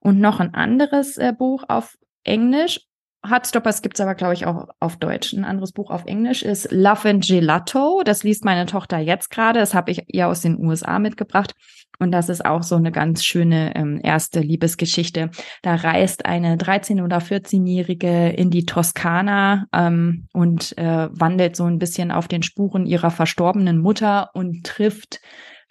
Und 0.00 0.20
noch 0.20 0.40
ein 0.40 0.54
anderes 0.54 1.18
äh, 1.18 1.34
Buch 1.36 1.64
auf 1.68 1.98
Englisch 2.24 2.87
Heartstoppers 3.30 3.82
gibt's 3.82 4.00
aber, 4.00 4.14
glaube 4.14 4.34
ich, 4.34 4.46
auch 4.46 4.68
auf 4.80 4.96
Deutsch. 4.96 5.32
Ein 5.32 5.44
anderes 5.44 5.72
Buch 5.72 5.90
auf 5.90 6.04
Englisch 6.06 6.42
ist 6.42 6.70
Love 6.70 7.08
and 7.08 7.26
Gelato. 7.26 8.02
Das 8.04 8.22
liest 8.22 8.44
meine 8.44 8.66
Tochter 8.66 8.98
jetzt 8.98 9.30
gerade. 9.30 9.60
Das 9.60 9.74
habe 9.74 9.90
ich 9.90 10.02
ihr 10.08 10.28
aus 10.28 10.40
den 10.40 10.58
USA 10.58 10.98
mitgebracht. 10.98 11.54
Und 11.98 12.12
das 12.12 12.28
ist 12.28 12.44
auch 12.44 12.62
so 12.62 12.76
eine 12.76 12.92
ganz 12.92 13.24
schöne 13.24 13.74
ähm, 13.74 14.00
erste 14.02 14.40
Liebesgeschichte. 14.40 15.30
Da 15.62 15.74
reist 15.74 16.26
eine 16.26 16.56
13- 16.56 17.02
oder 17.02 17.18
14-Jährige 17.18 18.28
in 18.28 18.50
die 18.50 18.66
Toskana 18.66 19.66
ähm, 19.72 20.26
und 20.32 20.78
äh, 20.78 21.08
wandelt 21.10 21.56
so 21.56 21.64
ein 21.64 21.78
bisschen 21.78 22.12
auf 22.12 22.28
den 22.28 22.42
Spuren 22.42 22.86
ihrer 22.86 23.10
verstorbenen 23.10 23.78
Mutter 23.78 24.30
und 24.34 24.64
trifft 24.64 25.20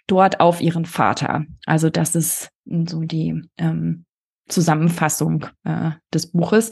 dort 0.06 0.40
auf 0.40 0.60
ihren 0.60 0.84
Vater. 0.84 1.44
Also 1.64 1.88
das 1.88 2.14
ist 2.14 2.50
so 2.64 3.00
die 3.00 3.42
ähm, 3.56 4.04
Zusammenfassung 4.48 5.46
äh, 5.64 5.90
des 6.12 6.32
Buches. 6.32 6.70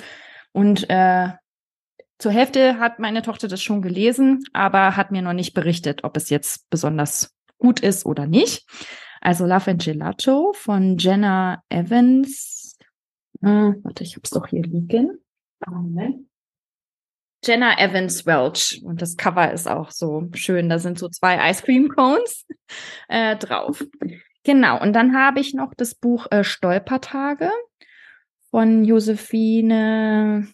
Und 0.56 0.88
äh, 0.88 1.32
zur 2.16 2.32
Hälfte 2.32 2.78
hat 2.78 2.98
meine 2.98 3.20
Tochter 3.20 3.46
das 3.46 3.62
schon 3.62 3.82
gelesen, 3.82 4.42
aber 4.54 4.96
hat 4.96 5.10
mir 5.10 5.20
noch 5.20 5.34
nicht 5.34 5.52
berichtet, 5.52 6.02
ob 6.02 6.16
es 6.16 6.30
jetzt 6.30 6.70
besonders 6.70 7.36
gut 7.58 7.80
ist 7.80 8.06
oder 8.06 8.26
nicht. 8.26 8.66
Also 9.20 9.44
Love 9.44 9.72
and 9.72 9.84
Gelato 9.84 10.54
von 10.54 10.96
Jenna 10.96 11.62
Evans. 11.68 12.78
Äh, 13.42 13.74
warte, 13.82 14.02
ich 14.02 14.12
habe 14.12 14.22
es 14.24 14.30
doch 14.30 14.46
hier 14.46 14.62
liegen. 14.62 15.18
Moment. 15.66 16.26
Jenna 17.44 17.78
Evans 17.78 18.24
Welch. 18.24 18.80
Und 18.82 19.02
das 19.02 19.18
Cover 19.18 19.52
ist 19.52 19.68
auch 19.68 19.90
so 19.90 20.26
schön. 20.32 20.70
Da 20.70 20.78
sind 20.78 20.98
so 20.98 21.10
zwei 21.10 21.50
Ice 21.50 21.64
Cream 21.64 21.90
Cones 21.90 22.46
äh, 23.08 23.36
drauf. 23.36 23.84
Genau. 24.42 24.80
Und 24.80 24.94
dann 24.94 25.14
habe 25.14 25.40
ich 25.40 25.52
noch 25.52 25.74
das 25.74 25.94
Buch 25.94 26.26
äh, 26.30 26.44
Stolpertage 26.44 27.50
von 28.56 28.84
Josephine 28.86 30.48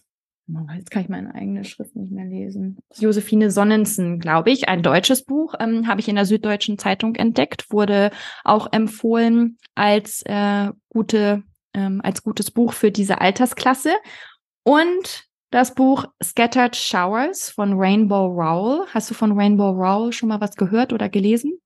jetzt 0.74 0.90
kann 0.90 1.02
ich 1.02 1.08
meine 1.08 1.36
eigene 1.36 1.64
Schrift 1.64 1.94
nicht 1.94 2.10
mehr 2.10 2.24
lesen. 2.24 2.78
Josephine 2.98 3.52
Sonnensen, 3.52 4.18
glaube 4.18 4.50
ich, 4.50 4.68
ein 4.68 4.82
deutsches 4.82 5.24
Buch, 5.24 5.54
ähm, 5.60 5.86
habe 5.86 6.00
ich 6.00 6.08
in 6.08 6.16
der 6.16 6.26
Süddeutschen 6.26 6.78
Zeitung 6.78 7.14
entdeckt, 7.14 7.70
wurde 7.70 8.10
auch 8.42 8.72
empfohlen 8.72 9.56
als 9.76 10.22
äh, 10.26 10.72
gute, 10.88 11.44
ähm, 11.74 12.00
als 12.02 12.24
gutes 12.24 12.50
Buch 12.50 12.72
für 12.72 12.90
diese 12.90 13.20
Altersklasse. 13.20 13.92
Und 14.64 15.28
das 15.52 15.72
Buch 15.76 16.06
Scattered 16.20 16.74
Showers 16.74 17.50
von 17.50 17.74
Rainbow 17.74 18.26
Rowell. 18.26 18.84
Hast 18.92 19.10
du 19.10 19.14
von 19.14 19.38
Rainbow 19.38 19.70
Rowell 19.70 20.12
schon 20.12 20.28
mal 20.28 20.40
was 20.40 20.56
gehört 20.56 20.92
oder 20.92 21.08
gelesen? 21.08 21.60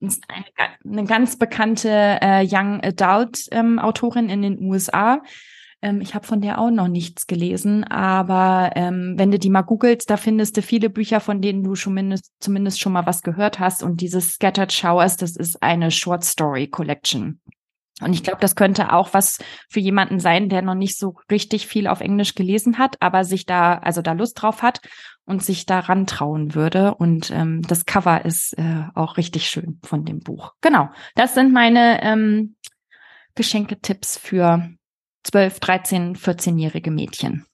Eine 0.00 1.06
ganz 1.06 1.36
bekannte 1.36 1.88
äh, 2.20 2.46
Young 2.48 2.80
Adult 2.84 3.48
ähm, 3.50 3.80
Autorin 3.80 4.28
in 4.28 4.42
den 4.42 4.62
USA 4.62 5.20
ähm, 5.82 6.00
ich 6.00 6.14
habe 6.14 6.26
von 6.26 6.40
der 6.40 6.58
auch 6.58 6.70
noch 6.70 6.88
nichts 6.88 7.26
gelesen, 7.26 7.84
aber 7.84 8.70
ähm, 8.76 9.14
wenn 9.16 9.30
du 9.30 9.38
die 9.38 9.50
mal 9.50 9.62
googelst, 9.62 10.08
da 10.08 10.16
findest 10.16 10.56
du 10.56 10.62
viele 10.62 10.88
Bücher, 10.88 11.20
von 11.20 11.42
denen 11.42 11.64
du 11.64 11.74
schon 11.74 11.94
mindest, 11.94 12.32
zumindest 12.40 12.80
schon 12.80 12.92
mal 12.92 13.06
was 13.06 13.22
gehört 13.22 13.58
hast. 13.58 13.82
Und 13.82 14.00
dieses 14.00 14.34
Scattered 14.34 14.72
Showers, 14.72 15.16
das 15.16 15.36
ist 15.36 15.62
eine 15.62 15.90
Short 15.90 16.24
Story 16.24 16.68
Collection. 16.68 17.40
Und 18.00 18.14
ich 18.14 18.22
glaube, 18.22 18.40
das 18.40 18.56
könnte 18.56 18.92
auch 18.92 19.12
was 19.12 19.38
für 19.68 19.80
jemanden 19.80 20.18
sein, 20.18 20.48
der 20.48 20.62
noch 20.62 20.74
nicht 20.74 20.98
so 20.98 21.14
richtig 21.30 21.66
viel 21.66 21.86
auf 21.86 22.00
Englisch 22.00 22.34
gelesen 22.34 22.78
hat, 22.78 22.96
aber 23.00 23.24
sich 23.24 23.46
da, 23.46 23.74
also 23.74 24.02
da 24.02 24.12
Lust 24.12 24.40
drauf 24.40 24.62
hat 24.62 24.80
und 25.24 25.42
sich 25.42 25.66
daran 25.66 26.06
trauen 26.06 26.54
würde. 26.54 26.94
Und 26.94 27.30
ähm, 27.30 27.62
das 27.62 27.84
Cover 27.86 28.24
ist 28.24 28.58
äh, 28.58 28.84
auch 28.94 29.16
richtig 29.16 29.48
schön 29.48 29.78
von 29.84 30.04
dem 30.04 30.20
Buch. 30.20 30.52
Genau, 30.60 30.88
das 31.14 31.34
sind 31.34 31.52
meine 31.52 32.02
ähm, 32.02 32.56
Geschenketipps 33.34 34.18
für 34.18 34.70
12, 35.24 35.60
13, 35.60 36.16
14-jährige 36.16 36.90
Mädchen. 36.90 37.46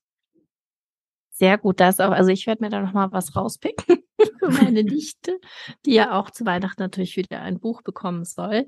Sehr 1.31 1.57
gut, 1.57 1.79
das 1.79 2.01
auch. 2.01 2.11
Also 2.11 2.31
ich 2.31 2.47
werde 2.47 2.65
mir 2.65 2.71
da 2.71 2.81
noch 2.81 2.93
mal 2.93 3.13
was 3.13 3.37
rauspicken 3.37 4.03
für 4.39 4.49
meine 4.51 4.83
Nichte, 4.83 5.39
die 5.87 5.95
ja 5.95 6.19
auch 6.19 6.31
zu 6.31 6.45
Weihnachten 6.45 6.83
natürlich 6.83 7.17
wieder 7.17 7.41
ein 7.43 7.61
Buch 7.61 7.83
bekommen 7.83 8.25
soll. 8.25 8.67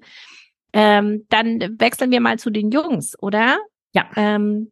Ähm, 0.73 1.27
dann 1.31 1.59
wechseln 1.81 2.13
wir 2.13 2.21
mal 2.21 2.39
zu 2.39 2.51
den 2.51 2.71
Jungs, 2.71 3.21
oder? 3.21 3.59
Ja. 3.93 4.09
Ähm, 4.15 4.71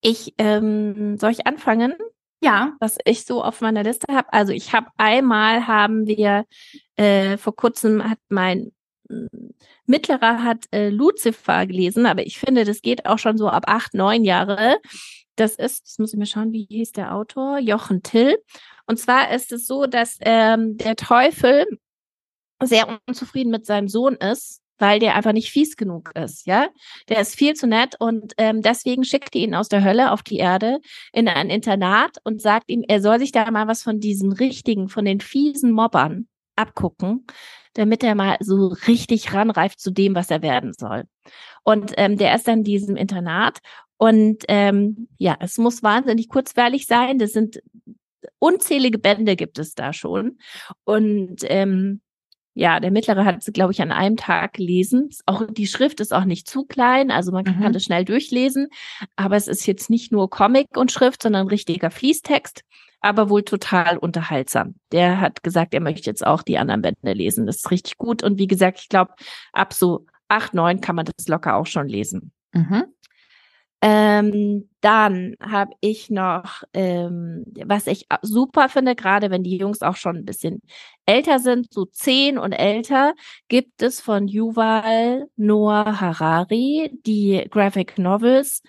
ich 0.00 0.34
ähm, 0.38 1.18
soll 1.18 1.32
ich 1.32 1.46
anfangen? 1.46 1.94
Ja. 2.40 2.76
Was 2.78 2.98
ich 3.04 3.24
so 3.24 3.42
auf 3.42 3.60
meiner 3.60 3.82
Liste 3.82 4.12
habe. 4.12 4.32
Also 4.32 4.52
ich 4.52 4.72
habe 4.72 4.88
einmal 4.98 5.66
haben 5.66 6.06
wir 6.06 6.44
äh, 6.96 7.38
vor 7.38 7.56
kurzem 7.56 8.08
hat 8.08 8.18
mein 8.28 8.72
Mittlerer 9.86 10.42
hat 10.42 10.66
äh, 10.72 10.88
Lucifer 10.88 11.66
gelesen, 11.66 12.06
aber 12.06 12.26
ich 12.26 12.38
finde, 12.38 12.64
das 12.64 12.82
geht 12.82 13.06
auch 13.06 13.18
schon 13.18 13.36
so 13.38 13.48
ab 13.48 13.64
acht, 13.66 13.94
neun 13.94 14.24
Jahre. 14.24 14.78
Das 15.36 15.56
ist, 15.56 15.86
das 15.86 15.98
muss 15.98 16.12
ich 16.12 16.18
mal 16.18 16.26
schauen, 16.26 16.52
wie 16.52 16.66
hieß 16.68 16.92
der 16.92 17.14
Autor? 17.14 17.58
Jochen 17.58 18.02
Till. 18.02 18.36
Und 18.86 18.98
zwar 18.98 19.30
ist 19.30 19.52
es 19.52 19.66
so, 19.66 19.86
dass 19.86 20.18
ähm, 20.20 20.76
der 20.76 20.96
Teufel 20.96 21.66
sehr 22.62 22.98
unzufrieden 23.06 23.50
mit 23.50 23.66
seinem 23.66 23.88
Sohn 23.88 24.14
ist, 24.14 24.60
weil 24.78 24.98
der 24.98 25.14
einfach 25.14 25.32
nicht 25.32 25.50
fies 25.50 25.76
genug 25.76 26.10
ist, 26.16 26.46
ja. 26.46 26.68
Der 27.08 27.20
ist 27.20 27.36
viel 27.36 27.54
zu 27.54 27.66
nett 27.66 27.94
und 27.98 28.32
ähm, 28.36 28.62
deswegen 28.62 29.04
schickt 29.04 29.34
er 29.34 29.42
ihn 29.42 29.54
aus 29.54 29.68
der 29.68 29.84
Hölle 29.84 30.10
auf 30.10 30.22
die 30.22 30.38
Erde 30.38 30.80
in 31.12 31.28
ein 31.28 31.50
Internat 31.50 32.18
und 32.24 32.42
sagt 32.42 32.68
ihm, 32.68 32.84
er 32.88 33.00
soll 33.00 33.18
sich 33.18 33.32
da 33.32 33.48
mal 33.50 33.68
was 33.68 33.82
von 33.82 34.00
diesen 34.00 34.32
richtigen, 34.32 34.88
von 34.88 35.04
den 35.04 35.20
fiesen 35.20 35.70
Mobbern 35.70 36.26
abgucken, 36.56 37.26
damit 37.74 38.02
er 38.04 38.14
mal 38.14 38.36
so 38.40 38.68
richtig 38.86 39.32
ranreift 39.32 39.80
zu 39.80 39.90
dem, 39.90 40.14
was 40.14 40.30
er 40.30 40.42
werden 40.42 40.72
soll. 40.72 41.04
Und 41.64 41.92
ähm, 41.96 42.16
der 42.16 42.34
ist 42.34 42.48
dann 42.48 42.58
in 42.58 42.64
diesem 42.64 42.96
Internat 42.96 43.58
und 44.02 44.44
ähm, 44.48 45.06
ja, 45.18 45.36
es 45.38 45.58
muss 45.58 45.84
wahnsinnig 45.84 46.28
kurzweilig 46.28 46.86
sein. 46.86 47.18
Das 47.18 47.32
sind 47.32 47.62
unzählige 48.40 48.98
Bände 48.98 49.36
gibt 49.36 49.60
es 49.60 49.74
da 49.74 49.92
schon. 49.92 50.38
Und 50.84 51.42
ähm, 51.44 52.00
ja, 52.54 52.80
der 52.80 52.90
mittlere 52.90 53.24
hat 53.24 53.42
sie, 53.42 53.52
glaube 53.52 53.72
ich, 53.72 53.80
an 53.80 53.92
einem 53.92 54.16
Tag 54.16 54.54
gelesen. 54.54 55.10
Auch 55.24 55.46
die 55.48 55.66
Schrift 55.66 56.00
ist 56.00 56.12
auch 56.12 56.24
nicht 56.24 56.48
zu 56.48 56.64
klein, 56.64 57.10
also 57.10 57.32
man 57.32 57.44
kann 57.44 57.60
mhm. 57.60 57.72
das 57.72 57.84
schnell 57.84 58.04
durchlesen. 58.04 58.68
Aber 59.16 59.36
es 59.36 59.48
ist 59.48 59.66
jetzt 59.66 59.88
nicht 59.88 60.12
nur 60.12 60.28
Comic 60.28 60.76
und 60.76 60.92
Schrift, 60.92 61.22
sondern 61.22 61.46
richtiger 61.46 61.90
Fließtext 61.90 62.64
aber 63.02 63.28
wohl 63.28 63.42
total 63.42 63.98
unterhaltsam. 63.98 64.76
Der 64.92 65.20
hat 65.20 65.42
gesagt, 65.42 65.74
er 65.74 65.80
möchte 65.80 66.08
jetzt 66.08 66.26
auch 66.26 66.42
die 66.42 66.58
anderen 66.58 66.82
Bände 66.82 67.12
lesen. 67.12 67.46
Das 67.46 67.56
ist 67.56 67.70
richtig 67.70 67.98
gut. 67.98 68.22
Und 68.22 68.38
wie 68.38 68.46
gesagt, 68.46 68.80
ich 68.80 68.88
glaube, 68.88 69.12
ab 69.52 69.74
so 69.74 70.06
acht, 70.28 70.54
neun 70.54 70.80
kann 70.80 70.96
man 70.96 71.04
das 71.04 71.28
locker 71.28 71.56
auch 71.56 71.66
schon 71.66 71.88
lesen. 71.88 72.32
Mhm. 72.52 72.84
Ähm, 73.84 74.68
dann 74.80 75.34
habe 75.42 75.72
ich 75.80 76.08
noch, 76.08 76.62
ähm, 76.72 77.44
was 77.64 77.88
ich 77.88 78.06
super 78.22 78.68
finde, 78.68 78.94
gerade 78.94 79.28
wenn 79.32 79.42
die 79.42 79.56
Jungs 79.56 79.82
auch 79.82 79.96
schon 79.96 80.18
ein 80.18 80.24
bisschen 80.24 80.62
älter 81.04 81.40
sind, 81.40 81.72
so 81.72 81.86
zehn 81.86 82.38
und 82.38 82.52
älter, 82.52 83.14
gibt 83.48 83.82
es 83.82 84.00
von 84.00 84.28
Yuval 84.28 85.26
Noah 85.34 86.00
Harari 86.00 86.96
die 87.04 87.44
Graphic 87.50 87.98
Novels 87.98 88.62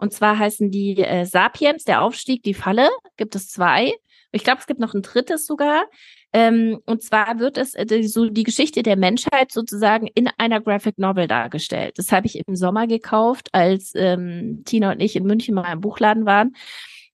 und 0.00 0.14
zwar 0.14 0.38
heißen 0.38 0.70
die 0.70 0.96
äh, 0.96 1.26
Sapiens, 1.26 1.84
der 1.84 2.00
Aufstieg, 2.00 2.42
die 2.42 2.54
Falle. 2.54 2.88
Gibt 3.18 3.34
es 3.34 3.48
zwei. 3.48 3.92
Ich 4.32 4.44
glaube, 4.44 4.60
es 4.60 4.66
gibt 4.66 4.80
noch 4.80 4.94
ein 4.94 5.02
drittes 5.02 5.44
sogar. 5.44 5.84
Ähm, 6.32 6.80
und 6.86 7.02
zwar 7.02 7.38
wird 7.38 7.58
es 7.58 7.74
äh, 7.74 8.02
so 8.04 8.30
die 8.30 8.44
Geschichte 8.44 8.82
der 8.82 8.96
Menschheit 8.96 9.52
sozusagen 9.52 10.06
in 10.06 10.30
einer 10.38 10.60
Graphic 10.60 10.96
Novel 10.98 11.26
dargestellt. 11.26 11.98
Das 11.98 12.12
habe 12.12 12.26
ich 12.26 12.38
im 12.46 12.56
Sommer 12.56 12.86
gekauft, 12.86 13.48
als 13.52 13.92
ähm, 13.94 14.62
Tina 14.64 14.92
und 14.92 15.00
ich 15.00 15.16
in 15.16 15.24
München 15.24 15.54
mal 15.54 15.70
im 15.70 15.80
Buchladen 15.80 16.24
waren. 16.24 16.54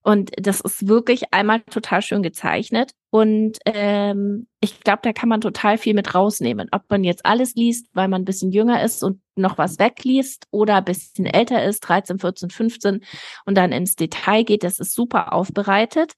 Und 0.07 0.31
das 0.37 0.61
ist 0.61 0.87
wirklich 0.87 1.35
einmal 1.35 1.62
total 1.62 2.01
schön 2.01 2.23
gezeichnet. 2.23 2.92
Und 3.11 3.59
ähm, 3.64 4.47
ich 4.61 4.79
glaube, 4.79 5.01
da 5.03 5.12
kann 5.12 5.29
man 5.29 5.40
total 5.40 5.79
viel 5.79 5.95
mit 5.95 6.14
rausnehmen. 6.14 6.69
Ob 6.71 6.83
man 6.88 7.03
jetzt 7.03 7.27
alles 7.27 7.57
liest, 7.57 7.88
weil 7.92 8.07
man 8.07 8.23
ein 8.23 8.25
bisschen 8.25 8.53
jünger 8.53 8.85
ist 8.85 9.03
und 9.03 9.21
noch 9.35 9.59
was 9.59 9.81
wegliest 9.81 10.47
oder 10.53 10.77
ein 10.77 10.85
bisschen 10.85 11.27
älter 11.27 11.64
ist, 11.64 11.81
13, 11.81 12.21
14, 12.21 12.51
15 12.51 13.05
und 13.47 13.59
dann 13.59 13.73
ins 13.73 13.97
Detail 13.97 14.45
geht, 14.45 14.62
das 14.62 14.79
ist 14.79 14.95
super 14.95 15.33
aufbereitet. 15.33 16.12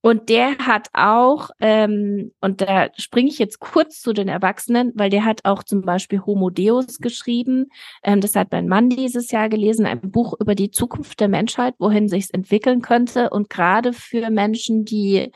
Und 0.00 0.28
der 0.28 0.58
hat 0.58 0.88
auch, 0.92 1.50
ähm, 1.60 2.32
und 2.40 2.60
da 2.60 2.88
springe 2.96 3.28
ich 3.28 3.38
jetzt 3.38 3.58
kurz 3.58 4.00
zu 4.00 4.12
den 4.12 4.28
Erwachsenen, 4.28 4.92
weil 4.94 5.10
der 5.10 5.24
hat 5.24 5.44
auch 5.44 5.64
zum 5.64 5.82
Beispiel 5.82 6.20
Homo 6.24 6.50
Deus 6.50 6.98
geschrieben. 6.98 7.66
Ähm, 8.04 8.20
das 8.20 8.36
hat 8.36 8.52
mein 8.52 8.68
Mann 8.68 8.90
dieses 8.90 9.32
Jahr 9.32 9.48
gelesen, 9.48 9.86
ein 9.86 10.00
Buch 10.00 10.34
über 10.38 10.54
die 10.54 10.70
Zukunft 10.70 11.18
der 11.18 11.28
Menschheit, 11.28 11.74
wohin 11.78 12.08
sich 12.08 12.32
entwickeln 12.32 12.80
könnte. 12.80 13.30
Und 13.30 13.50
gerade 13.50 13.92
für 13.92 14.30
Menschen, 14.30 14.84
die 14.84 15.32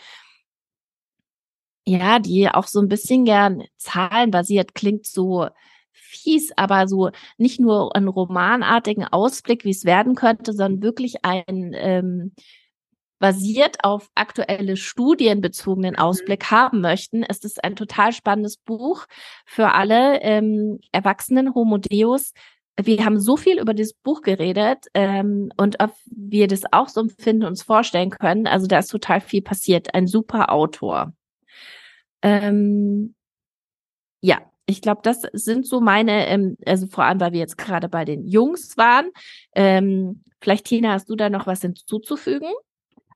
ja, 1.85 2.19
die 2.21 2.49
auch 2.49 2.67
so 2.67 2.81
ein 2.81 2.89
bisschen 2.89 3.25
gern 3.25 3.65
zahlenbasiert 3.77 4.75
klingt 4.75 5.07
so 5.07 5.49
fies, 5.91 6.53
aber 6.57 6.87
so 6.87 7.11
nicht 7.39 7.61
nur 7.61 7.95
einen 7.97 8.09
romanartigen 8.09 9.05
Ausblick, 9.05 9.65
wie 9.65 9.71
es 9.71 9.85
werden 9.85 10.15
könnte, 10.15 10.53
sondern 10.53 10.83
wirklich 10.83 11.25
ein 11.25 11.73
ähm, 11.75 12.33
basiert 13.23 13.85
auf 13.85 14.11
aktuelle 14.17 14.77
Studien 14.77 15.41
bezogenen 15.41 15.93
mhm. 15.93 16.01
Ausblick 16.01 16.51
haben 16.51 16.81
möchten, 16.81 17.23
ist 17.23 17.45
es 17.45 17.57
ein 17.61 17.77
total 17.77 18.13
spannendes 18.13 18.57
Buch 18.57 19.07
für 19.47 19.71
alle 19.71 20.21
ähm, 20.23 20.81
Erwachsenen 20.91 21.55
Homo 21.55 21.79
Deus. 21.79 22.33
Wir 22.77 23.05
haben 23.05 23.21
so 23.21 23.37
viel 23.37 23.61
über 23.61 23.75
dieses 23.75 23.95
Buch 23.95 24.23
geredet 24.23 24.87
ähm, 24.95 25.53
und 25.57 25.81
ob 25.81 25.93
wir 26.07 26.49
das 26.49 26.63
auch 26.73 26.89
so 26.89 27.01
empfinden, 27.01 27.45
uns 27.45 27.63
vorstellen 27.63 28.11
können. 28.11 28.49
Also 28.49 28.67
da 28.67 28.81
ist 28.81 28.89
total 28.89 29.21
viel 29.21 29.43
passiert. 29.43 29.95
Ein 29.95 30.09
super 30.09 30.51
Autor. 30.51 31.13
Ähm, 32.23 33.15
ja, 34.21 34.41
ich 34.67 34.83
glaube, 34.83 35.03
das 35.05 35.23
sind 35.33 35.65
so 35.65 35.81
meine, 35.81 36.27
ähm, 36.27 36.57
also 36.67 36.89
vor 36.89 37.05
allem, 37.05 37.21
weil 37.21 37.33
wir 37.33 37.39
jetzt 37.39 37.57
gerade 37.57 37.89
bei 37.89 38.05
den 38.05 38.27
Jungs 38.27 38.77
waren. 38.77 39.13
Ähm, 39.55 40.25
vielleicht, 40.41 40.65
Tina, 40.65 40.95
hast 40.95 41.09
du 41.09 41.15
da 41.15 41.31
noch 41.31 41.47
was 41.47 41.61
hinzuzufügen? 41.61 42.51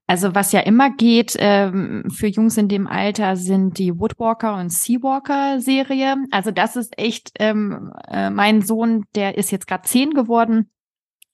Also 0.09 0.35
was 0.37 0.53
ja 0.53 0.61
immer 0.61 0.91
geht 0.91 1.37
ähm, 1.39 2.05
für 2.11 2.29
Jungs 2.29 2.57
in 2.57 2.69
dem 2.69 2.87
Alter 2.87 3.37
sind 3.37 3.79
die 3.79 3.99
Woodwalker 3.99 4.57
und 4.57 4.73
Seawalker 4.73 5.61
Serie. 5.61 6.17
Also 6.31 6.53
das 6.53 6.77
ist 6.77 6.97
echt 6.97 7.33
ähm, 7.41 7.93
äh, 8.09 8.31
mein 8.31 8.63
Sohn, 8.63 9.05
der 9.17 9.37
ist 9.37 9.51
jetzt 9.51 9.67
gerade 9.67 9.83
zehn 9.83 10.11
geworden. 10.11 10.71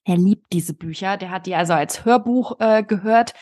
Er 0.05 0.17
liebt 0.17 0.51
diese 0.51 0.73
Bücher. 0.73 1.17
Der 1.17 1.29
hat 1.29 1.45
die 1.45 1.55
also 1.55 1.73
als 1.73 2.03
Hörbuch 2.03 2.59
äh, 2.59 2.83
gehört. 2.83 3.33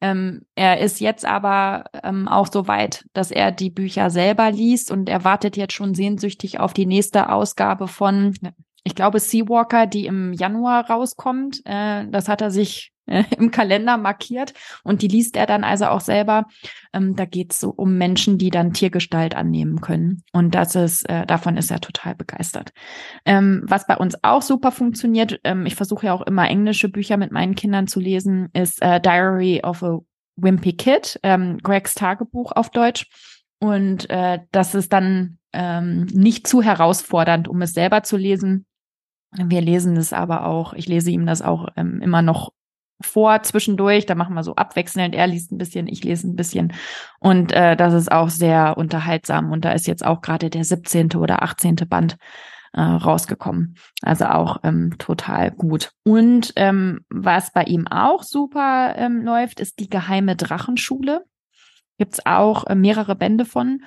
Ähm, 0.00 0.42
er 0.56 0.80
ist 0.80 0.98
jetzt 0.98 1.24
aber 1.24 1.84
ähm, 2.02 2.26
auch 2.26 2.48
so 2.52 2.66
weit, 2.66 3.04
dass 3.12 3.30
er 3.30 3.52
die 3.52 3.70
Bücher 3.70 4.10
selber 4.10 4.50
liest 4.50 4.90
und 4.90 5.08
er 5.08 5.22
wartet 5.22 5.56
jetzt 5.56 5.74
schon 5.74 5.94
sehnsüchtig 5.94 6.58
auf 6.58 6.72
die 6.74 6.86
nächste 6.86 7.30
Ausgabe 7.30 7.86
von, 7.86 8.34
ich 8.84 8.94
glaube, 8.94 9.20
Seawalker, 9.20 9.86
die 9.86 10.06
im 10.06 10.32
Januar 10.32 10.88
rauskommt. 10.90 11.62
Äh, 11.64 12.06
das 12.08 12.28
hat 12.28 12.40
er 12.40 12.50
sich 12.50 12.92
äh, 13.06 13.24
im 13.36 13.50
Kalender 13.50 13.96
markiert 13.96 14.54
und 14.82 15.02
die 15.02 15.08
liest 15.08 15.36
er 15.36 15.46
dann 15.46 15.64
also 15.64 15.86
auch 15.86 16.00
selber. 16.00 16.46
Ähm, 16.92 17.16
da 17.16 17.24
geht 17.24 17.52
es 17.52 17.60
so 17.60 17.70
um 17.70 17.96
Menschen, 17.96 18.38
die 18.38 18.50
dann 18.50 18.72
Tiergestalt 18.72 19.34
annehmen 19.34 19.80
können. 19.80 20.22
Und 20.32 20.54
das 20.54 20.74
ist, 20.74 21.08
äh, 21.08 21.26
davon 21.26 21.56
ist 21.56 21.70
er 21.70 21.80
total 21.80 22.14
begeistert. 22.14 22.72
Ähm, 23.24 23.62
was 23.66 23.86
bei 23.86 23.96
uns 23.96 24.16
auch 24.22 24.42
super 24.42 24.72
funktioniert, 24.72 25.40
ähm, 25.44 25.66
ich 25.66 25.76
versuche 25.76 26.06
ja 26.06 26.12
auch 26.12 26.22
immer 26.22 26.48
englische 26.48 26.88
Bücher 26.88 27.16
mit 27.16 27.32
meinen 27.32 27.54
Kindern 27.54 27.86
zu 27.86 28.00
lesen, 28.00 28.48
ist 28.52 28.82
äh, 28.82 29.00
Diary 29.00 29.60
of 29.62 29.82
a 29.82 29.98
Wimpy 30.36 30.72
Kid, 30.72 31.20
ähm, 31.22 31.58
Gregs 31.58 31.94
Tagebuch 31.94 32.52
auf 32.52 32.70
Deutsch. 32.70 33.06
Und 33.60 34.10
äh, 34.10 34.40
das 34.50 34.74
ist 34.74 34.92
dann 34.92 35.38
ähm, 35.52 36.06
nicht 36.06 36.46
zu 36.46 36.62
herausfordernd, 36.62 37.46
um 37.46 37.62
es 37.62 37.74
selber 37.74 38.02
zu 38.02 38.16
lesen. 38.16 38.66
Wir 39.32 39.60
lesen 39.60 39.96
es 39.96 40.12
aber 40.12 40.46
auch, 40.46 40.74
ich 40.74 40.86
lese 40.88 41.10
ihm 41.10 41.26
das 41.26 41.42
auch 41.42 41.68
ähm, 41.76 42.00
immer 42.02 42.22
noch 42.22 42.52
vor 43.00 43.42
zwischendurch. 43.42 44.06
Da 44.06 44.14
machen 44.14 44.34
wir 44.34 44.44
so 44.44 44.54
abwechselnd. 44.54 45.14
Er 45.14 45.26
liest 45.26 45.52
ein 45.52 45.58
bisschen, 45.58 45.88
ich 45.88 46.04
lese 46.04 46.28
ein 46.28 46.36
bisschen. 46.36 46.72
Und 47.18 47.52
äh, 47.52 47.76
das 47.76 47.94
ist 47.94 48.10
auch 48.10 48.28
sehr 48.28 48.76
unterhaltsam. 48.76 49.50
Und 49.50 49.64
da 49.64 49.72
ist 49.72 49.86
jetzt 49.86 50.04
auch 50.04 50.20
gerade 50.20 50.50
der 50.50 50.64
17. 50.64 51.16
oder 51.16 51.42
18. 51.42 51.76
Band 51.88 52.16
äh, 52.72 52.80
rausgekommen. 52.80 53.76
Also 54.02 54.26
auch 54.26 54.58
ähm, 54.62 54.96
total 54.98 55.50
gut. 55.50 55.92
Und 56.04 56.52
ähm, 56.56 57.04
was 57.10 57.52
bei 57.52 57.64
ihm 57.64 57.86
auch 57.86 58.22
super 58.22 58.94
ähm, 58.96 59.22
läuft, 59.22 59.60
ist 59.60 59.78
die 59.78 59.90
geheime 59.90 60.36
Drachenschule. 60.36 61.24
Gibt's 61.98 62.24
auch 62.24 62.66
äh, 62.66 62.74
mehrere 62.74 63.14
Bände 63.14 63.44
von. 63.44 63.82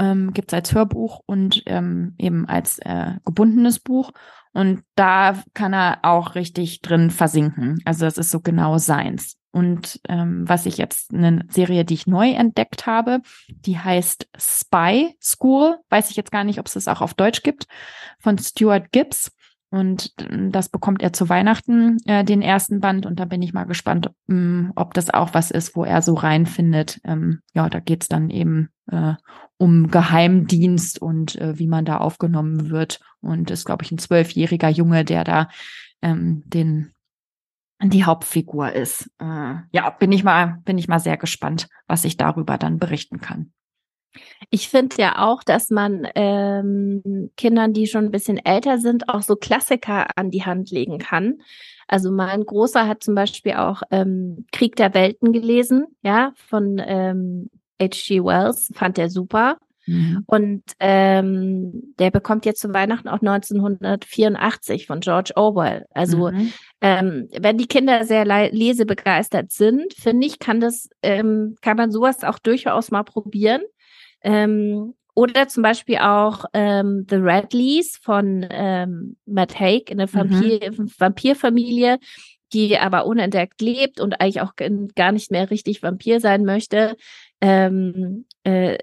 Ähm, 0.00 0.32
gibt's 0.32 0.54
als 0.54 0.72
Hörbuch 0.72 1.22
und 1.26 1.64
ähm, 1.66 2.14
eben 2.18 2.46
als 2.46 2.78
äh, 2.78 3.14
gebundenes 3.24 3.80
Buch. 3.80 4.12
Und 4.52 4.82
da 4.94 5.42
kann 5.54 5.72
er 5.72 5.98
auch 6.02 6.34
richtig 6.34 6.80
drin 6.80 7.10
versinken. 7.10 7.80
Also 7.84 8.04
das 8.04 8.18
ist 8.18 8.30
so 8.30 8.40
genau 8.40 8.78
seins. 8.78 9.36
Und 9.50 10.00
ähm, 10.08 10.48
was 10.48 10.66
ich 10.66 10.76
jetzt, 10.76 11.12
eine 11.12 11.44
Serie, 11.48 11.84
die 11.84 11.94
ich 11.94 12.06
neu 12.06 12.30
entdeckt 12.30 12.86
habe, 12.86 13.20
die 13.48 13.78
heißt 13.78 14.28
Spy 14.36 15.16
School. 15.22 15.78
Weiß 15.88 16.10
ich 16.10 16.16
jetzt 16.16 16.32
gar 16.32 16.44
nicht, 16.44 16.60
ob 16.60 16.66
es 16.66 16.74
das 16.74 16.88
auch 16.88 17.00
auf 17.00 17.14
Deutsch 17.14 17.42
gibt, 17.42 17.66
von 18.18 18.38
Stuart 18.38 18.92
Gibbs. 18.92 19.32
Und 19.70 20.14
ähm, 20.30 20.50
das 20.50 20.68
bekommt 20.68 21.02
er 21.02 21.12
zu 21.12 21.28
Weihnachten, 21.28 21.98
äh, 22.06 22.24
den 22.24 22.42
ersten 22.42 22.80
Band. 22.80 23.04
Und 23.04 23.20
da 23.20 23.24
bin 23.24 23.42
ich 23.42 23.52
mal 23.52 23.64
gespannt, 23.64 24.10
ähm, 24.28 24.72
ob 24.76 24.94
das 24.94 25.10
auch 25.10 25.34
was 25.34 25.50
ist, 25.50 25.76
wo 25.76 25.84
er 25.84 26.02
so 26.02 26.14
reinfindet. 26.14 27.00
Ähm, 27.04 27.40
ja, 27.54 27.68
da 27.68 27.80
geht's 27.80 28.08
dann 28.08 28.30
eben 28.30 28.70
äh, 28.90 29.14
um 29.58 29.90
Geheimdienst 29.90 31.02
und 31.02 31.36
äh, 31.36 31.58
wie 31.58 31.66
man 31.66 31.84
da 31.84 31.98
aufgenommen 31.98 32.70
wird. 32.70 33.00
Und 33.20 33.50
ist, 33.50 33.64
glaube 33.64 33.84
ich, 33.84 33.90
ein 33.90 33.98
zwölfjähriger 33.98 34.68
Junge, 34.68 35.04
der 35.04 35.24
da 35.24 35.48
ähm, 36.02 36.42
den 36.46 36.92
die 37.80 38.04
Hauptfigur 38.04 38.72
ist. 38.72 39.08
Äh, 39.20 39.54
ja, 39.70 39.90
bin 39.90 40.10
ich 40.10 40.24
mal, 40.24 40.58
bin 40.64 40.78
ich 40.78 40.88
mal 40.88 40.98
sehr 40.98 41.16
gespannt, 41.16 41.68
was 41.86 42.04
ich 42.04 42.16
darüber 42.16 42.58
dann 42.58 42.78
berichten 42.78 43.20
kann. 43.20 43.52
Ich 44.50 44.68
finde 44.68 44.96
ja 44.98 45.24
auch, 45.28 45.44
dass 45.44 45.70
man 45.70 46.08
ähm, 46.14 47.30
Kindern, 47.36 47.72
die 47.72 47.86
schon 47.86 48.06
ein 48.06 48.10
bisschen 48.10 48.38
älter 48.44 48.78
sind, 48.78 49.08
auch 49.08 49.22
so 49.22 49.36
Klassiker 49.36 50.08
an 50.16 50.30
die 50.30 50.44
Hand 50.44 50.70
legen 50.70 50.98
kann. 50.98 51.40
Also 51.86 52.10
mein 52.10 52.44
Großer 52.44 52.88
hat 52.88 53.04
zum 53.04 53.14
Beispiel 53.14 53.54
auch 53.54 53.82
ähm, 53.90 54.46
Krieg 54.50 54.76
der 54.76 54.94
Welten 54.94 55.32
gelesen, 55.32 55.86
ja, 56.02 56.32
von 56.34 56.82
ähm, 56.84 57.50
H.G. 57.80 58.24
Wells, 58.24 58.72
fand 58.74 58.98
er 58.98 59.08
super. 59.08 59.58
Mhm. 59.88 60.24
Und 60.26 60.62
ähm, 60.80 61.94
der 61.98 62.10
bekommt 62.10 62.44
jetzt 62.44 62.60
zu 62.60 62.72
Weihnachten 62.72 63.08
auch 63.08 63.20
1984 63.20 64.86
von 64.86 65.00
George 65.00 65.32
Orwell. 65.34 65.86
Also 65.90 66.30
mhm. 66.30 66.52
ähm, 66.80 67.28
wenn 67.38 67.58
die 67.58 67.66
Kinder 67.66 68.04
sehr 68.04 68.24
lesebegeistert 68.24 69.50
sind, 69.50 69.94
finde 69.94 70.26
ich, 70.26 70.38
kann 70.38 70.60
das, 70.60 70.88
ähm, 71.02 71.56
kann 71.62 71.76
man 71.76 71.90
sowas 71.90 72.22
auch 72.22 72.38
durchaus 72.38 72.90
mal 72.90 73.04
probieren. 73.04 73.62
Ähm, 74.22 74.94
oder 75.14 75.48
zum 75.48 75.64
Beispiel 75.64 75.98
auch 75.98 76.44
ähm, 76.52 77.04
The 77.10 77.16
Radleys 77.18 77.98
von 78.00 78.46
ähm, 78.50 79.16
Matt 79.26 79.58
Haig, 79.58 79.90
eine 79.90 80.12
Vampir 80.12 80.70
mhm. 80.70 80.92
Vampirfamilie, 80.96 81.98
die 82.52 82.78
aber 82.78 83.04
unentdeckt 83.04 83.60
lebt 83.60 84.00
und 84.00 84.20
eigentlich 84.20 84.40
auch 84.40 84.52
gar 84.94 85.12
nicht 85.12 85.30
mehr 85.30 85.50
richtig 85.50 85.82
Vampir 85.82 86.20
sein 86.20 86.44
möchte. 86.44 86.96
Ähm, 87.40 88.26
äh, 88.42 88.78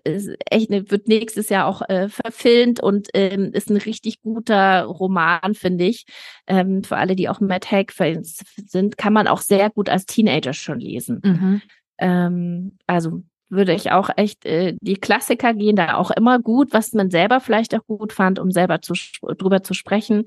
echt, 0.50 0.70
wird 0.70 1.08
nächstes 1.08 1.50
Jahr 1.50 1.68
auch 1.68 1.82
äh, 1.90 2.08
verfilmt 2.08 2.80
und 2.82 3.10
ähm, 3.14 3.52
ist 3.54 3.70
ein 3.70 3.78
richtig 3.78 4.22
guter 4.22 4.84
Roman, 4.84 5.56
finde 5.56 5.86
ich. 5.86 6.06
Ähm, 6.48 6.84
für 6.84 6.98
alle, 6.98 7.16
die 7.16 7.28
auch 7.28 7.42
Matt 7.42 7.72
Haig-Fans 7.72 8.44
sind, 8.68 8.98
kann 8.98 9.14
man 9.14 9.28
auch 9.28 9.42
sehr 9.42 9.70
gut 9.70 9.90
als 9.90 10.06
Teenager 10.06 10.54
schon 10.54 10.80
lesen. 10.80 11.22
Mhm. 11.24 11.62
Ähm, 11.98 12.78
also 12.88 13.24
würde 13.50 13.74
ich 13.74 13.92
auch 13.92 14.10
echt 14.16 14.46
äh, 14.46 14.76
die 14.82 14.96
Klassiker 14.96 15.54
gehen 15.54 15.76
da 15.76 15.96
auch 15.96 16.12
immer 16.12 16.40
gut, 16.40 16.74
was 16.74 16.94
man 16.94 17.10
selber 17.10 17.40
vielleicht 17.40 17.76
auch 17.76 17.86
gut 17.86 18.14
fand, 18.14 18.40
um 18.40 18.52
selber 18.52 18.82
zu, 18.82 18.94
drüber 19.38 19.64
zu 19.64 19.74
sprechen. 19.74 20.26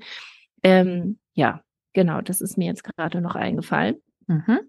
Ähm, 0.63 1.19
ja, 1.33 1.61
genau, 1.93 2.21
das 2.21 2.41
ist 2.41 2.57
mir 2.57 2.67
jetzt 2.67 2.83
gerade 2.83 3.21
noch 3.21 3.35
eingefallen. 3.35 3.97
Mhm. 4.27 4.59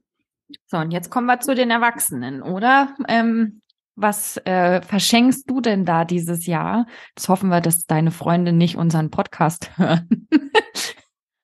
So, 0.66 0.78
und 0.78 0.90
jetzt 0.90 1.10
kommen 1.10 1.26
wir 1.26 1.40
zu 1.40 1.54
den 1.54 1.70
Erwachsenen, 1.70 2.42
oder? 2.42 2.94
Ähm, 3.08 3.60
was 3.96 4.38
äh, 4.38 4.80
verschenkst 4.82 5.48
du 5.50 5.60
denn 5.60 5.84
da 5.84 6.04
dieses 6.04 6.46
Jahr? 6.46 6.86
Das 7.14 7.28
hoffen 7.28 7.50
wir, 7.50 7.60
dass 7.60 7.86
deine 7.86 8.10
Freunde 8.10 8.52
nicht 8.52 8.76
unseren 8.76 9.10
Podcast 9.10 9.70
hören. 9.76 10.28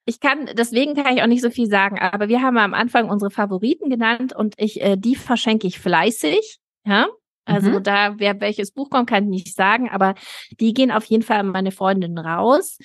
ich 0.06 0.20
kann, 0.20 0.48
deswegen 0.56 0.94
kann 0.94 1.16
ich 1.16 1.22
auch 1.22 1.26
nicht 1.26 1.42
so 1.42 1.50
viel 1.50 1.68
sagen, 1.68 1.98
aber 1.98 2.28
wir 2.28 2.40
haben 2.42 2.56
am 2.58 2.74
Anfang 2.74 3.10
unsere 3.10 3.30
Favoriten 3.30 3.90
genannt 3.90 4.34
und 4.34 4.54
ich, 4.56 4.80
äh, 4.80 4.96
die 4.96 5.16
verschenke 5.16 5.66
ich 5.66 5.78
fleißig. 5.78 6.58
Ja, 6.86 7.08
also 7.46 7.70
mhm. 7.70 7.82
da, 7.82 8.18
wer 8.18 8.40
welches 8.40 8.72
Buch 8.72 8.90
kommt, 8.90 9.08
kann 9.08 9.24
ich 9.24 9.30
nicht 9.30 9.54
sagen, 9.54 9.88
aber 9.88 10.14
die 10.58 10.74
gehen 10.74 10.90
auf 10.90 11.04
jeden 11.04 11.22
Fall 11.22 11.38
an 11.38 11.48
meine 11.48 11.70
Freundin 11.70 12.18
raus. 12.18 12.78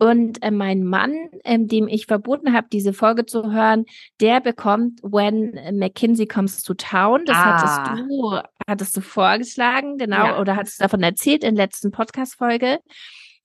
Und 0.00 0.42
äh, 0.42 0.50
mein 0.50 0.82
Mann, 0.82 1.28
ähm, 1.44 1.68
dem 1.68 1.86
ich 1.86 2.06
verboten 2.06 2.54
habe, 2.54 2.68
diese 2.72 2.94
Folge 2.94 3.26
zu 3.26 3.52
hören, 3.52 3.84
der 4.18 4.40
bekommt 4.40 4.98
When 5.02 5.60
McKinsey 5.78 6.26
Comes 6.26 6.62
to 6.62 6.72
Town. 6.72 7.26
Das 7.26 7.36
ah. 7.36 7.44
hattest 7.44 8.08
du, 8.08 8.40
hattest 8.66 8.96
du 8.96 9.02
vorgeschlagen, 9.02 9.98
genau, 9.98 10.24
ja. 10.24 10.40
oder 10.40 10.56
hattest 10.56 10.80
davon 10.80 11.02
erzählt 11.02 11.44
in 11.44 11.54
der 11.54 11.66
letzten 11.66 11.90
Podcast-Folge. 11.90 12.78